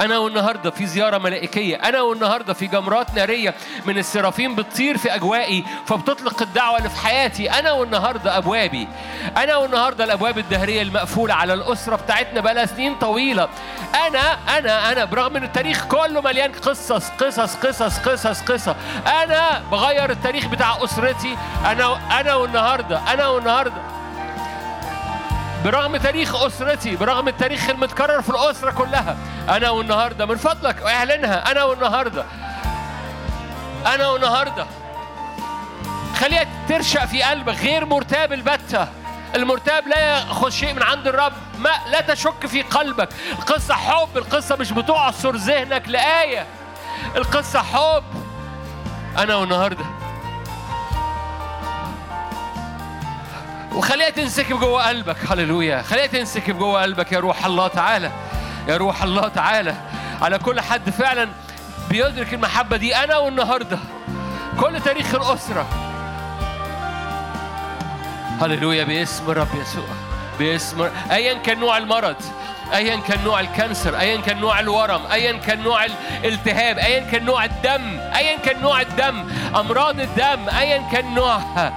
أنا 0.00 0.18
والنهاردة 0.18 0.70
في 0.70 0.86
زيارة 0.86 1.18
ملائكية 1.18 1.76
أنا 1.76 2.02
والنهاردة 2.02 2.52
في 2.52 2.66
جمرات 2.66 3.14
نارية 3.14 3.54
من 3.86 3.98
السرافين 3.98 4.54
بتطير 4.54 4.98
في 4.98 5.14
أجوائي 5.14 5.64
فبتطلق 5.86 6.42
الدعوة 6.42 6.78
اللي 6.78 6.90
في 6.90 6.96
حياتي. 6.96 7.50
أنا 7.50 7.72
والنهاردة 7.72 8.38
أبوابي 8.38 8.88
أنا 9.36 9.56
والنهاردة 9.56 10.04
الأبواب 10.04 10.38
الدهرية 10.38 10.82
المقفولة 10.82 11.34
على 11.34 11.54
الأسرة 11.54 11.96
بتاعتنا 11.96 12.40
بقالها 12.40 12.66
سنين 12.66 12.94
طويلة. 12.94 13.48
أنا 14.06 14.58
أنا 14.58 14.92
أنا 14.92 15.04
برغم 15.04 15.36
إن 15.36 15.44
التاريخ 15.44 15.84
كله 15.84 16.20
مليان 16.20 16.52
قصص 16.52 17.10
قصص 17.10 17.56
قصص 17.56 17.98
قصص 17.98 18.42
قصة 18.42 18.76
أنا 19.22 19.62
بغير 19.72 20.10
التاريخ 20.10 20.46
بتاع 20.46 20.84
أسرتي. 20.84 21.36
أنا 21.66 22.20
أنا 22.20 22.34
والنهاردة 22.34 23.00
أنا 23.12 23.28
والنهاردة. 23.28 23.93
برغم 25.64 25.96
تاريخ 25.96 26.42
أسرتي 26.42 26.96
برغم 26.96 27.28
التاريخ 27.28 27.70
المتكرر 27.70 28.22
في 28.22 28.30
الأسرة 28.30 28.70
كلها. 28.70 29.16
أنا 29.48 29.70
والنهاردة 29.70 30.26
من 30.26 30.36
فضلك 30.36 30.82
أعلنها. 30.82 31.50
أنا 31.50 31.64
والنهاردة. 31.64 32.24
أنا 33.86 34.08
والنهاردة. 34.08 34.66
خليها 36.20 36.46
ترشق 36.68 37.04
في 37.04 37.22
قلبك 37.22 37.54
غير 37.54 37.84
مرتاب 37.84 38.32
البتة. 38.32 38.88
المرتاب 39.34 39.88
لا 39.88 39.98
ياخذ 39.98 40.50
شيء 40.50 40.72
من 40.72 40.82
عند 40.82 41.06
الرب. 41.06 41.32
ما 41.58 41.70
لا 41.90 42.00
تشك 42.00 42.46
في 42.46 42.62
قلبك. 42.62 43.08
القصة 43.32 43.74
حب 43.74 44.16
القصة 44.16 44.56
مش 44.56 44.72
بتعصر 44.72 45.36
ذهنك 45.36 45.88
لآية. 45.88 46.46
القصة 47.16 47.62
حب. 47.62 48.04
أنا 49.18 49.34
والنهاردة. 49.34 49.84
وخليها 53.74 54.10
تنسكب 54.10 54.60
جوه 54.60 54.88
قلبك. 54.88 55.16
هللويا. 55.30 55.82
خليها 55.82 56.06
تنسكب 56.06 56.58
جوه 56.58 56.82
قلبك 56.82 57.12
يا 57.12 57.20
روح 57.20 57.46
الله 57.46 57.68
تعالى. 57.68 58.10
يا 58.68 58.76
روح 58.76 59.02
الله 59.02 59.28
تعالى. 59.28 59.74
على 60.22 60.38
كل 60.38 60.60
حد 60.60 60.90
فعلا 60.90 61.28
بيدرك 61.90 62.34
المحبة 62.34 62.76
دي 62.76 62.96
أنا 62.96 63.16
والنهاردة. 63.16 63.78
كل 64.60 64.80
تاريخ 64.80 65.14
الأسرة. 65.14 65.66
هللويا. 68.40 68.84
باسم 68.84 69.30
الرب 69.30 69.54
يسوع. 69.54 69.88
باسم 70.38 70.88
أيا 71.10 71.34
كان 71.34 71.60
نوع 71.60 71.78
المرض 71.78 72.16
ايا 72.74 72.96
كان 72.96 73.24
نوع 73.24 73.40
ال 73.40 73.48
cancer 73.48 73.98
ايا 73.98 74.20
كان 74.20 74.40
نوع 74.40 74.60
الورم 74.60 75.00
ايا 75.12 75.32
كان 75.32 75.62
نوع 75.62 75.84
الالتهاب 76.24 76.78
ايا 76.78 77.00
كان 77.00 77.24
نوع 77.24 77.44
الدم 77.44 78.00
ايا 78.16 78.38
كان 78.38 78.60
نوع 78.60 78.80
الدم 78.80 79.28
أمراض 79.56 80.00
الدم 80.00 80.48
ايا 80.48 80.82
كان 80.92 81.14
نوعها 81.14 81.72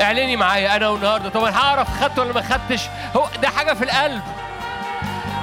اعلني 0.00 0.36
معايا 0.36 0.76
أنا 0.76 0.88
والنهارده. 0.88 1.28
طبعا 1.28 1.50
هعرف 1.50 2.00
خدت 2.00 2.18
ولا 2.18 2.32
ما 2.32 2.42
خدتش؟ 2.42 2.82
هو 3.16 3.28
ده 3.42 3.48
حاجة 3.48 3.72
في 3.72 3.84
القلب. 3.84 4.22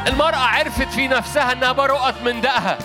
المرأة 0.08 0.38
عرفت 0.38 0.88
في 0.90 1.08
نفسها 1.08 1.52
إنها 1.52 1.72
برقت 1.72 2.16
من 2.26 2.42
دقها. 2.42 2.78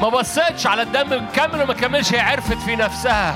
ما 0.00 0.08
بصتش 0.08 0.66
على 0.66 0.82
الدم 0.82 1.26
كمل 1.34 1.62
وما 1.62 1.74
كملش 1.74 2.12
هي 2.14 2.20
عرفت 2.20 2.58
في 2.58 2.76
نفسها. 2.76 3.34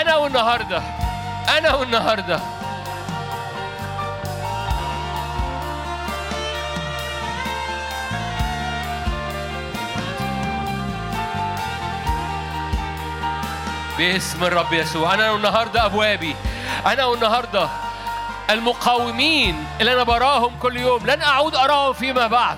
أنا 0.00 0.16
والنهارده 0.16 0.82
أنا 1.58 1.74
والنهارده 1.74 2.40
باسم 13.98 14.44
الرب 14.44 14.72
يسوع. 14.72 15.14
أنا 15.14 15.30
والنهارده 15.30 15.86
أبوابي. 15.86 16.36
أنا 16.86 17.04
والنهارده 17.04 17.68
المقاومين 18.50 19.64
اللي 19.80 19.92
أنا 19.92 20.02
براهم 20.02 20.52
كل 20.62 20.76
يوم. 20.76 21.06
لن 21.06 21.22
أعود 21.22 21.54
أراهم 21.54 21.92
فيما 21.92 22.26
بعد. 22.26 22.56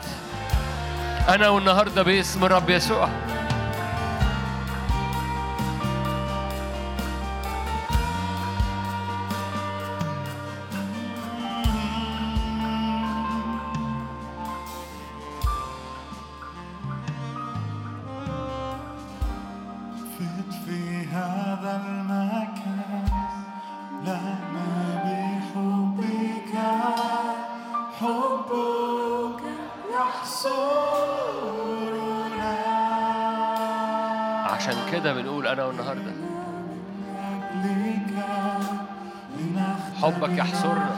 أنا 1.28 1.48
والنهارده 1.48 2.02
باسم 2.02 2.44
الرب 2.44 2.70
يسوع. 2.70 3.08
عشان 34.66 34.92
كده 34.92 35.12
بنقول 35.12 35.46
أنا 35.46 35.64
والنهاردة. 35.64 36.12
حبك 40.02 40.38
يحصرنا. 40.38 40.96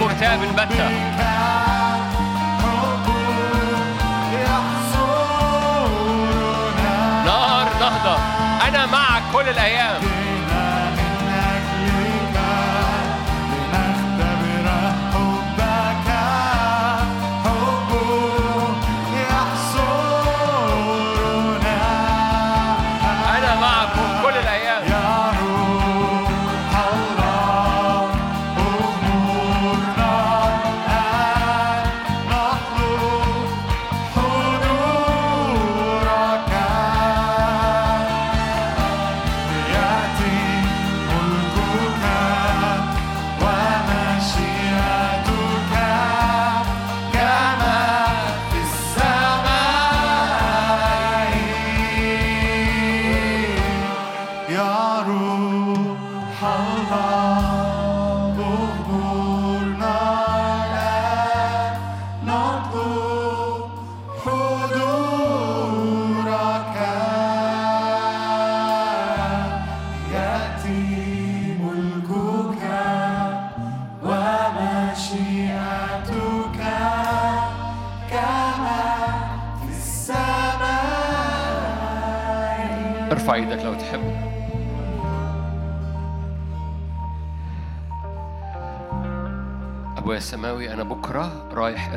كرتاب 0.00 0.42
البتة. 0.42 0.88
نار 7.24 7.68
نهضة 7.80 8.18
أنا 8.68 8.86
معك 8.86 9.22
كل 9.32 9.48
الأيام. 9.48 10.15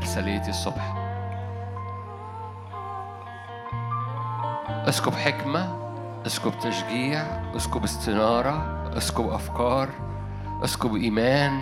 رايح 0.10 0.18
ارساليتي 0.18 0.50
الصبح. 0.50 0.94
أسكب 4.90 5.14
حكمة 5.14 5.80
أسكب 6.26 6.54
تشجيع 6.60 7.22
أسكب 7.56 7.84
استنارة 7.84 8.84
أسكب 8.98 9.30
أفكار 9.30 9.90
أسكب 10.64 10.96
إيمان. 10.96 11.62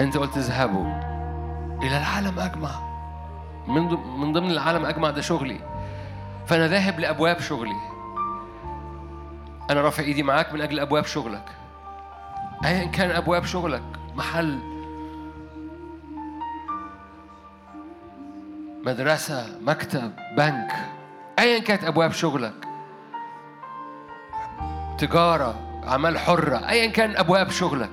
أنت 0.00 0.16
قلت 0.16 0.36
اذهبوا 0.36 0.86
إلى 1.82 1.98
العالم 1.98 2.38
أجمع. 2.38 2.70
من 3.68 3.88
ضم- 3.88 4.20
من 4.20 4.32
ضمن 4.32 4.50
العالم 4.50 4.86
أجمع 4.86 5.10
ده 5.10 5.20
شغلي. 5.20 5.60
فأنا 6.46 6.68
ذاهب 6.68 7.00
لأبواب 7.00 7.40
شغلي. 7.40 7.76
أنا 9.70 9.80
رافع 9.80 10.02
إيدي 10.02 10.22
معاك 10.22 10.52
من 10.52 10.60
أجل 10.60 10.80
أبواب 10.80 11.04
شغلك. 11.04 11.48
ايا 12.64 12.84
كان 12.86 13.10
أبواب 13.10 13.44
شغلك. 13.44 13.95
محل 14.16 14.58
مدرسة 18.86 19.46
مكتب 19.60 20.12
بنك 20.36 20.72
ايا 21.38 21.58
كانت 21.58 21.84
أبواب 21.84 22.12
شغلك. 22.12 22.54
تجارة 24.98 25.82
أعمال 25.88 26.18
حرة 26.18 26.68
ايا 26.68 26.86
كان 26.86 27.16
أبواب 27.16 27.50
شغلك. 27.50 27.90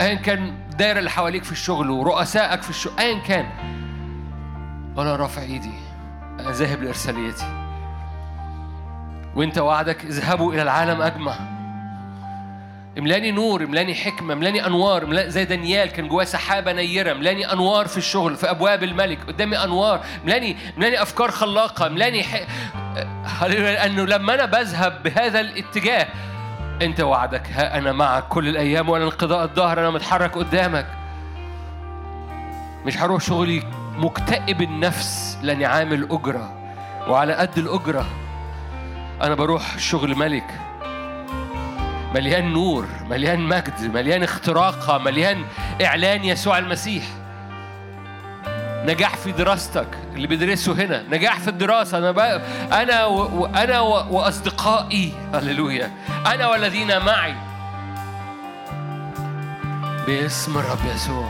ايا 0.00 0.14
كان 0.14 0.42
الدايره 0.48 0.98
اللي 0.98 1.10
حواليك 1.10 1.44
في 1.44 1.52
الشغل 1.52 1.90
ورؤسائك 1.90 2.62
في 2.62 2.70
الشغل 2.70 2.98
ايا 2.98 3.18
كان. 3.18 3.46
وأنا 4.96 5.16
رافع 5.16 5.42
إيدي 5.42 5.74
أنا 6.40 6.50
ذاهب 6.50 6.82
لإرساليتي. 6.82 7.46
وأنت 9.36 9.58
وعدك 9.58 10.04
اذهبوا 10.04 10.52
إلى 10.52 10.62
العالم 10.62 11.02
أجمع. 11.02 11.51
املاني 12.98 13.30
نور 13.30 13.64
املاني 13.64 13.94
حكمة 13.94 14.34
املاني 14.34 14.66
أنوار 14.66 15.02
املاني 15.04 15.30
زي 15.30 15.44
دانيال 15.44 15.88
كان 15.88 16.08
جواه 16.08 16.24
سحابة 16.24 16.72
نيرة 16.72 17.12
املاني 17.12 17.52
أنوار 17.52 17.86
في 17.86 17.96
الشغل 17.96 18.36
في 18.36 18.50
أبواب 18.50 18.82
الملك 18.82 19.18
قدامي 19.26 19.64
أنوار 19.64 20.00
املاني 20.24 20.56
املاني 20.76 21.02
أفكار 21.02 21.30
خلاقة 21.30 21.86
املاني 21.86 22.22
ح... 22.22 22.46
هللويا، 23.24 23.72
لأنه 23.72 24.04
لما 24.04 24.34
أنا 24.34 24.44
بذهب 24.44 25.02
بهذا 25.02 25.40
الاتجاه 25.40 26.08
أنت 26.82 27.00
وعدك 27.00 27.46
ها 27.50 27.78
أنا 27.78 27.92
معك 27.92 28.28
كل 28.28 28.48
الأيام 28.48 28.88
ولا 28.88 29.04
انقضاء 29.04 29.44
الظهر 29.44 29.80
أنا 29.80 29.90
متحرك 29.90 30.36
قدامك. 30.38 30.86
مش 32.86 32.98
هروح 32.98 33.22
شغلي 33.22 33.62
مكتئب 33.96 34.62
النفس 34.62 35.38
لاني 35.42 35.64
عامل 35.64 36.08
اجره 36.10 36.54
وعلى 37.08 37.34
قد 37.34 37.58
الأجرة 37.58 38.06
أنا 39.22 39.34
بروح 39.34 39.78
شغل 39.78 40.16
ملك. 40.16 40.44
مليان 42.14 42.52
نور 42.52 42.86
مليان 43.10 43.40
مجد 43.40 43.94
مليان 43.94 44.22
اختراقة 44.22 44.98
مليان 44.98 45.44
إعلان 45.84 46.24
يسوع 46.24 46.58
المسيح. 46.58 47.04
نجاح 48.86 49.16
في 49.16 49.32
دراستك 49.32 49.86
اللي 50.14 50.26
بيدرسوا 50.26 50.74
هنا 50.74 51.02
نجاح 51.10 51.38
في 51.38 51.48
الدراسة. 51.48 51.98
أنا 51.98 52.10
بقى 52.10 52.42
أنا. 52.72 53.04
وأنا. 53.04 53.80
وأصدقائي 53.80 55.12
هللويا. 55.34 55.90
أنا 56.26 56.48
والذين 56.48 56.98
معي. 56.98 57.34
باسم 60.06 60.58
الرب 60.58 60.78
يسوع. 60.94 61.28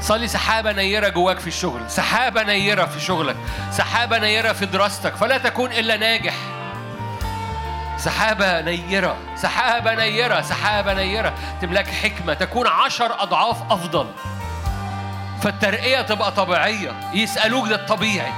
صلي 0.00 0.28
سحابة 0.28 0.72
نيرة 0.72 1.08
جواك 1.08 1.38
في 1.38 1.46
الشغل 1.46 1.90
سحابة 1.90 2.42
نيرة 2.42 2.84
في 2.84 3.00
شغلك 3.00 3.36
سحابة 3.70 4.18
نيرة 4.18 4.52
في 4.52 4.66
دراستك. 4.66 5.16
فلا 5.16 5.38
تكون 5.38 5.72
إلا 5.72 5.96
ناجح. 5.96 6.34
سحابة 8.04 8.60
نيرة 8.60 9.16
سحابة 9.36 9.94
نيرة 9.94 10.40
سحابة 10.40 10.94
نيرة. 10.94 11.34
تملك 11.62 11.86
حكمة 11.88 12.34
تكون 12.34 12.66
عشر 12.66 13.22
أضعاف 13.22 13.72
أفضل. 13.72 14.06
فالترقية 15.42 16.02
تبقى 16.02 16.32
طبيعية. 16.32 16.92
يسألوك 17.14 17.68
ده 17.68 17.74
الطبيعي. 17.74 18.32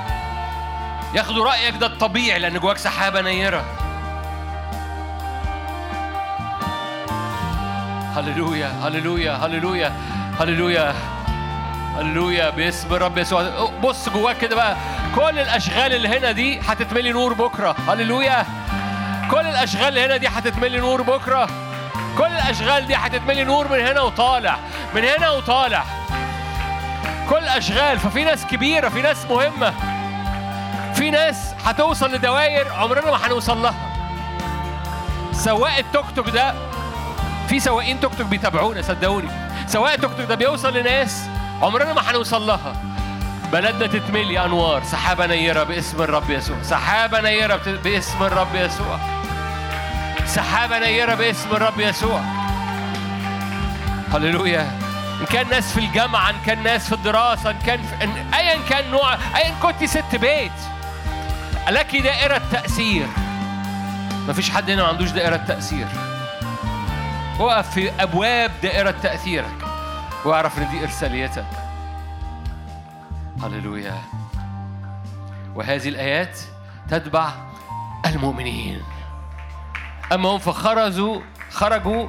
ياخدوا 1.14 1.44
رأيك 1.46 1.76
ده 1.76 1.86
الطبيعي 1.86 2.38
لأن 2.38 2.58
جواك 2.58 2.78
سحابة 2.78 3.20
نيرة. 3.20 3.64
هللويا 8.16 8.68
هللويا 8.84 9.32
هللويا 9.32 9.92
هللويا 10.40 10.94
هللويا. 11.96 12.50
باسم 12.50 12.94
الرب 12.94 13.18
يسوع. 13.18 13.70
بص 13.82 14.08
جواك 14.08 14.38
كده 14.38 14.56
بقى. 14.56 14.76
كل 15.14 15.38
الأشغال 15.38 15.92
اللي 15.94 16.08
هنا 16.08 16.32
دي 16.32 16.60
هتتملي 16.60 17.12
نور 17.12 17.32
بكرة. 17.32 17.76
هللويا. 17.88 18.46
كل 19.30 19.46
الأشغال 19.46 19.98
هنا 19.98 20.16
دي 20.16 20.28
هتتملي 20.28 20.78
نور 20.78 21.02
بكرة. 21.02 21.46
كل 22.18 22.26
الأشغال 22.26 22.86
دي 22.86 22.94
هتتملي 22.94 23.44
نور 23.44 23.68
من 23.68 23.80
هنا 23.80 24.00
وطالع 24.00 24.56
من 24.94 25.04
هنا 25.04 25.30
وطالع. 25.30 25.84
كل 27.30 27.36
الاشغال 27.38 27.98
ففي 27.98 28.24
ناس 28.24 28.46
كبيرة 28.46 28.88
في 28.88 29.02
ناس 29.02 29.24
مهمة. 29.30 29.74
في 30.94 31.10
ناس 31.10 31.54
هتوصل 31.64 32.12
لدوائر 32.12 32.72
عمرنا 32.72 33.10
ما 33.10 33.26
هنوصل 33.26 33.62
لها. 33.62 33.74
سواق 35.32 35.76
التوك 35.78 36.06
توك 36.16 36.28
ده 36.28 36.54
في 37.48 37.60
سواقين 37.60 38.00
توك 38.00 38.14
توك 38.14 38.26
بيتابعونا 38.26 38.82
صدقوني. 38.82 39.28
سواق 39.66 39.92
التوك 39.92 40.12
توك 40.16 40.26
ده 40.26 40.34
بيوصل 40.34 40.76
لناس 40.76 41.24
عمرنا 41.62 41.92
ما 41.92 42.10
هنوصل 42.10 42.46
لها. 42.46 42.76
بلدنا 43.52 43.86
تتملي 43.86 44.44
أنوار. 44.44 44.84
سحابة 44.84 45.26
نيرة 45.26 45.62
باسم 45.62 46.02
الرب 46.02 46.30
يسوع. 46.30 46.56
سحابة 46.62 47.20
نيرة 47.20 47.60
باسم 47.84 48.22
الرب 48.22 48.54
يسوع. 48.54 49.15
سحابة 50.26 50.78
نيره 50.78 51.14
باسم 51.14 51.50
الرب 51.50 51.80
يسوع. 51.80 52.20
هللويا. 54.12 54.78
إن 55.20 55.26
كان 55.26 55.48
ناس 55.48 55.72
في 55.72 55.80
الجامعة 55.80 56.30
إن 56.30 56.36
كان 56.46 56.62
ناس 56.62 56.86
في 56.86 56.92
الدراسة 56.92 57.50
إن 57.50 57.58
كان 57.58 57.82
في... 57.82 58.04
إن... 58.04 58.34
ايا 58.34 58.58
كان 58.68 58.90
نوع 58.90 59.14
ايا 59.14 59.54
كنت 59.62 59.84
ست 59.84 60.16
بيت. 60.16 60.52
لك 61.68 61.96
دائرة 61.96 62.42
تأثير. 62.52 63.06
مفيش 64.28 64.50
حد 64.50 64.70
هنا 64.70 64.82
ما 64.82 64.88
عندوش 64.88 65.10
دائرة 65.10 65.36
تأثير. 65.36 65.86
وقف 67.38 67.70
في 67.70 67.90
أبواب 68.00 68.50
دائرة 68.62 68.94
تأثيرك. 69.02 69.64
واعرف 70.24 70.58
إن 70.58 70.70
دي 70.70 70.82
إرساليتك. 70.82 71.46
هللويا. 73.42 73.94
وهذه 75.54 75.88
الآيات 75.88 76.38
تتبع 76.90 77.28
المؤمنين. 78.06 78.82
اما 80.12 80.28
هم 80.28 80.38
فخرجوا 80.38 81.20
خرجوا 81.50 82.06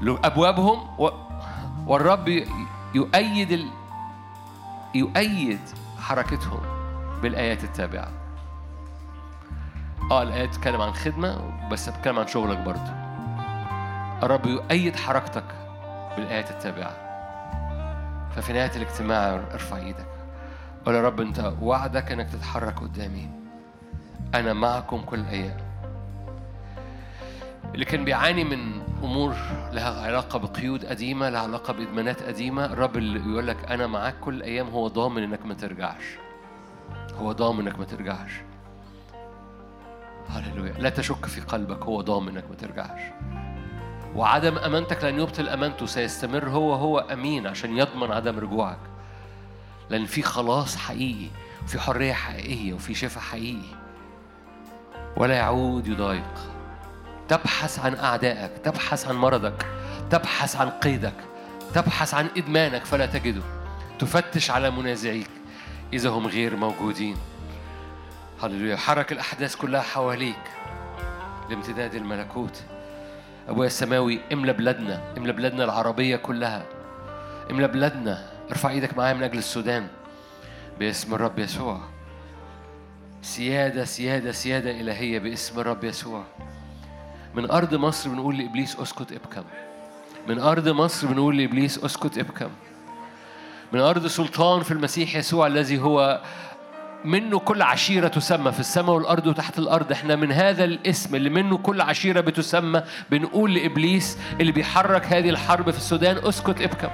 لابوابهم 0.00 1.00
و... 1.00 1.08
والرب 1.86 2.28
يؤيد 2.94 3.52
ال... 3.52 3.68
يؤيد 4.94 5.60
حركتهم 5.98 6.60
بالآيات 7.22 7.64
التابعة. 7.64 8.08
آه 10.10 10.22
الآيات 10.22 10.48
بتتكلم 10.48 10.80
عن 10.80 10.92
خدمة 10.92 11.40
بس 11.70 11.88
بتتكلم 11.88 12.18
عن 12.18 12.26
شغلك 12.26 12.58
برضه. 12.58 12.92
الرب 14.22 14.46
يؤيد 14.46 14.96
حركتك 14.96 15.44
بالآيات 16.16 16.50
التابعة. 16.50 17.06
ففي 18.36 18.52
نهاية 18.52 18.76
الاجتماع 18.76 19.34
ارفع 19.34 19.76
إيدك. 19.76 20.06
قول 20.86 20.94
يا 20.94 21.02
رب 21.02 21.20
أنت 21.20 21.52
وعدك 21.60 22.12
إنك 22.12 22.30
تتحرك 22.30 22.80
قدامي. 22.80 23.30
أنا 24.34 24.52
معكم 24.52 25.00
كل 25.00 25.20
الأيام. 25.20 25.65
اللي 27.74 27.84
كان 27.84 28.04
بيعاني 28.04 28.44
من 28.44 28.82
أمور 29.04 29.34
لها 29.72 30.02
علاقة 30.06 30.38
بقيود 30.38 30.84
قديمة 30.84 31.28
لها 31.28 31.40
علاقة 31.40 31.72
بإدمانات 31.72 32.22
قديمة 32.22 32.64
الرب 32.64 32.96
اللي 32.96 33.32
يقول 33.32 33.46
لك 33.46 33.70
أنا 33.70 33.86
معاك 33.86 34.20
كل 34.20 34.34
الأيام 34.34 34.68
هو 34.68 34.88
ضامن 34.88 35.22
إنك 35.22 35.46
ما 35.46 35.54
ترجعش. 35.54 36.04
هو 37.14 37.32
ضامن 37.32 37.66
إنك 37.66 37.78
ما 37.78 37.84
ترجعش. 37.84 38.30
هللويا. 40.28 40.72
لا 40.78 40.88
تشك 40.88 41.26
في 41.26 41.40
قلبك 41.40 41.82
هو 41.82 42.00
ضامن 42.00 42.28
إنك 42.28 42.44
ما 42.50 42.56
ترجعش. 42.56 43.00
وعدم 44.14 44.58
أمانتك 44.58 45.04
لن 45.04 45.18
يبطل 45.18 45.48
أمانته 45.48 45.86
سيستمر 45.86 46.48
هو 46.48 46.74
هو 46.74 46.98
أمين 46.98 47.46
عشان 47.46 47.76
يضمن 47.76 48.12
عدم 48.12 48.38
رجوعك. 48.38 48.78
لأن 49.90 50.06
في 50.06 50.22
خلاص 50.22 50.76
حقيقي 50.76 51.28
وفي 51.64 51.80
حرية 51.80 52.12
حقيقية 52.12 52.74
وفي 52.74 52.94
شفاء 52.94 53.22
حقيقي. 53.22 53.76
ولا 55.16 55.34
يعود 55.34 55.86
يضايق. 55.86 56.55
تبحث 57.28 57.78
عن 57.78 57.94
أعدائك 57.94 58.50
تبحث 58.64 59.08
عن 59.08 59.14
مرضك 59.14 59.66
تبحث 60.10 60.56
عن 60.56 60.70
قيدك 60.70 61.14
تبحث 61.74 62.14
عن 62.14 62.28
إدمانك 62.36 62.84
فلا 62.84 63.06
تجده. 63.06 63.42
تفتش 63.98 64.50
على 64.50 64.70
منازعيك. 64.70 65.30
إذا 65.92 66.08
هم 66.10 66.26
غير 66.26 66.56
موجودين. 66.56 67.16
هللويا. 68.42 68.76
حرك 68.76 69.12
الأحداث 69.12 69.56
كلها 69.56 69.80
حواليك. 69.82 70.42
لامتداد 71.50 71.94
الملكوت. 71.94 72.62
ابويا 73.48 73.66
السماوي 73.66 74.20
املى 74.32 74.52
بلادنا. 74.52 75.14
املى 75.18 75.32
بلادنا 75.32 75.64
العربية 75.64 76.16
كلها. 76.16 76.66
املى 77.50 77.68
بلادنا. 77.68 78.30
ارفع 78.50 78.70
إيدك 78.70 78.96
معايا 78.96 79.14
من 79.14 79.22
أجل 79.22 79.38
السودان. 79.38 79.86
باسم 80.78 81.14
الرب 81.14 81.38
يسوع. 81.38 81.80
سيادة 83.22 83.84
سيادة 83.84 84.32
سيادة 84.32 84.70
إلهية 84.70 85.18
باسم 85.18 85.60
الرب 85.60 85.84
يسوع. 85.84 86.24
من 87.36 87.50
أرض 87.50 87.74
مصر 87.74 88.10
بنقول 88.10 88.38
لإبليس 88.38 88.76
أسكت 88.80 89.12
ابكم. 89.12 89.42
من 90.28 90.38
أرض 90.38 90.68
مصر 90.68 91.06
بنقول 91.06 91.36
لإبليس 91.36 91.78
أسكت 91.84 92.18
ابكم. 92.18 92.48
من 93.72 93.80
أرض 93.80 94.06
سلطان 94.06 94.62
في 94.62 94.70
المسيح 94.70 95.16
يسوع 95.16 95.46
الذي 95.46 95.78
هو 95.78 96.20
منه 97.04 97.38
كل 97.38 97.62
عشيرة 97.62 98.08
تسمى. 98.08 98.52
في 98.52 98.60
السماء 98.60 98.94
والأرض 98.94 99.26
وتحت 99.26 99.58
الأرض. 99.58 99.92
إحنا 99.92 100.16
من 100.16 100.32
هذا 100.32 100.64
الاسم 100.64 101.14
اللي 101.14 101.30
منه 101.30 101.58
كل 101.58 101.80
عشيرة 101.80 102.20
بتسمى 102.20 102.82
بنقول 103.10 103.54
لإبليس 103.54 104.18
اللي 104.40 104.52
بيحرك 104.52 105.06
هذه 105.06 105.30
الحرب 105.30 105.70
في 105.70 105.78
السودان 105.78 106.16
أسكت 106.24 106.60
ابكم. 106.60 106.90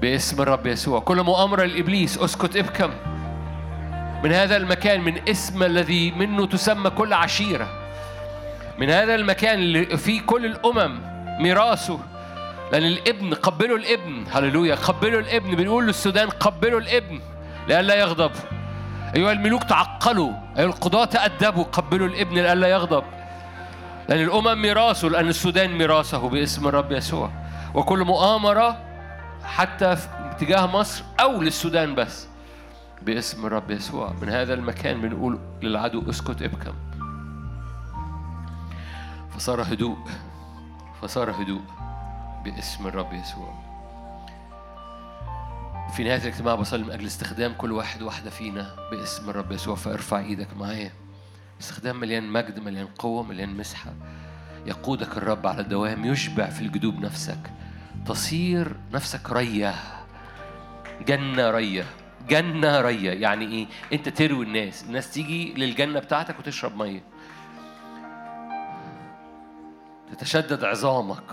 باسم 0.00 0.42
الرب 0.42 0.66
يسوع. 0.66 1.00
كل 1.00 1.22
مؤامرة 1.22 1.64
لإبليس 1.64 2.18
أسكت 2.18 2.56
ابكم. 2.56 2.90
من 4.24 4.32
هذا 4.32 4.56
المكان 4.56 5.00
من 5.00 5.28
اسم 5.28 5.62
الذي 5.62 6.10
منه 6.10 6.46
تسمى 6.46 6.90
كل 6.90 7.12
عشيرة. 7.12 7.68
من 8.78 8.90
هذا 8.90 9.14
المكان 9.14 9.58
اللي 9.58 9.96
فيه 9.96 10.20
كل 10.20 10.46
الأمم 10.46 11.00
ميراثه. 11.42 11.98
لأن 12.72 12.84
الابن 12.84 13.34
قبلوا 13.34 13.78
الابن. 13.78 14.24
هللويا. 14.32 14.74
قبلوا 14.74 15.20
الابن. 15.20 15.54
بنقول 15.54 15.86
للسودان 15.86 16.28
قبلوا 16.28 16.80
الابن. 16.80 17.20
لئلا 17.68 17.94
يغضب. 17.94 18.30
أيها 19.16 19.32
الملوك 19.32 19.62
تعقلوا. 19.62 20.32
أيها 20.58 20.66
القضاة 20.66 21.04
تأدبوا. 21.04 21.64
قبلوا 21.64 22.08
الابن 22.08 22.34
لئلا 22.34 22.68
يغضب. 22.68 23.04
لأن 24.08 24.20
الأمم 24.20 24.62
ميراثه. 24.62 25.08
لأن 25.08 25.28
السودان 25.28 25.70
ميراثه 25.78 26.28
باسم 26.28 26.68
الرب 26.68 26.92
يسوع. 26.92 27.30
وكل 27.74 27.98
مؤامرة 27.98 28.78
حتى 29.44 29.96
في 29.96 30.08
اتجاه 30.30 30.66
مصر 30.66 31.04
أو 31.20 31.42
للسودان 31.42 31.94
بس. 31.94 32.33
باسم 33.04 33.46
الرب 33.46 33.70
يسوع. 33.70 34.12
من 34.22 34.28
هذا 34.28 34.54
المكان 34.54 35.00
بنقول 35.00 35.38
للعدو 35.62 36.10
اسكت 36.10 36.42
ابكم. 36.42 36.74
فصار 39.30 39.62
هدوء 39.62 39.98
فصار 41.02 41.30
هدوء 41.30 41.62
باسم 42.44 42.86
الرب 42.86 43.12
يسوع. 43.12 43.64
في 45.96 46.04
نهاية 46.04 46.22
الاجتماع 46.22 46.54
بصلي 46.54 46.84
من 46.84 46.90
أجل 46.90 47.06
استخدام 47.06 47.52
كل 47.52 47.72
واحد 47.72 48.02
واحدة 48.02 48.30
فينا 48.30 48.76
باسم 48.90 49.30
الرب 49.30 49.52
يسوع. 49.52 49.74
فارفع 49.74 50.18
إيدك 50.18 50.56
معايا. 50.56 50.92
استخدام 51.60 52.00
مليان 52.00 52.28
مجد 52.28 52.58
مليان 52.58 52.86
قوة 52.86 53.22
مليان 53.22 53.56
مسحة. 53.56 53.92
يقودك 54.66 55.16
الرب 55.16 55.46
على 55.46 55.60
الدوام 55.60 56.04
يشبع 56.04 56.46
في 56.46 56.60
الجدوب 56.60 57.00
نفسك. 57.00 57.50
تصير 58.06 58.76
نفسك 58.92 59.32
رية 59.32 59.74
جنة 61.06 61.50
رية. 61.50 61.84
جنة 62.28 62.80
رية. 62.80 63.10
يعني 63.10 63.46
إيه؟ 63.46 63.66
أنت 63.92 64.08
تروي 64.08 64.44
الناس. 64.44 64.84
الناس 64.84 65.10
تيجي 65.10 65.54
للجنة 65.54 66.00
بتاعتك 66.00 66.38
وتشرب 66.38 66.76
مية. 66.76 67.02
تتشدد 70.12 70.64
عظامك. 70.64 71.24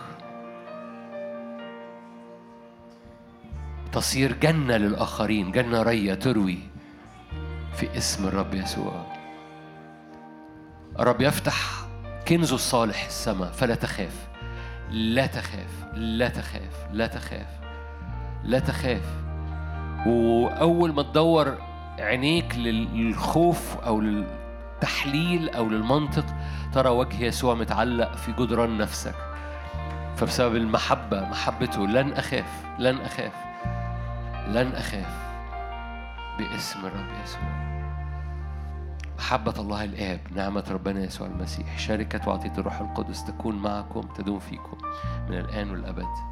تصير 3.91 4.33
جنة 4.33 4.77
للآخرين. 4.77 5.51
جنة 5.51 5.83
رية 5.83 6.13
تروي 6.13 6.59
في 7.75 7.97
اسم 7.97 8.27
الرب 8.27 8.53
يسوع. 8.53 9.05
الرب 10.99 11.21
يفتح 11.21 11.85
كنزه 12.27 12.55
الصالح 12.55 13.05
السماء. 13.05 13.51
فلا 13.51 13.75
تخاف. 13.75 14.27
لا 14.89 15.25
تخاف. 15.25 15.85
لا 15.93 16.27
تخاف. 16.29 16.87
لا 16.91 17.07
تخاف. 17.07 17.47
لا 18.43 18.59
تخاف. 18.59 19.20
وأول 20.05 20.93
ما 20.93 21.03
تدور 21.03 21.57
عينيك 21.99 22.55
للخوف 22.55 23.77
أو 23.77 24.01
للتحليل 24.01 25.49
أو 25.49 25.69
للمنطق 25.69 26.25
ترى 26.73 26.89
وجه 26.89 27.23
يسوع 27.23 27.55
متعلق 27.55 28.15
في 28.15 28.31
جدران 28.31 28.77
نفسك. 28.77 29.15
فبسبب 30.15 30.55
المحبة 30.55 31.29
محبته 31.29 31.87
لن 31.87 32.13
أخاف 32.13 32.65
لن 32.79 32.97
أخاف 32.97 33.33
لن 34.47 34.71
أخاف 34.75 35.21
باسم 36.37 36.79
الرب 36.85 37.09
يسوع. 37.23 37.71
محبة 39.17 39.53
الله 39.59 39.83
الآب 39.83 40.19
نعمة 40.35 40.63
ربنا 40.71 41.03
يسوع 41.03 41.27
المسيح 41.27 41.77
شركة 41.77 42.29
وعطية 42.29 42.53
الروح 42.57 42.81
القدس 42.81 43.25
تكون 43.25 43.55
معكم 43.55 44.01
تدوم 44.01 44.39
فيكم 44.39 44.77
من 45.29 45.37
الآن 45.37 45.71
والأبد. 45.71 46.30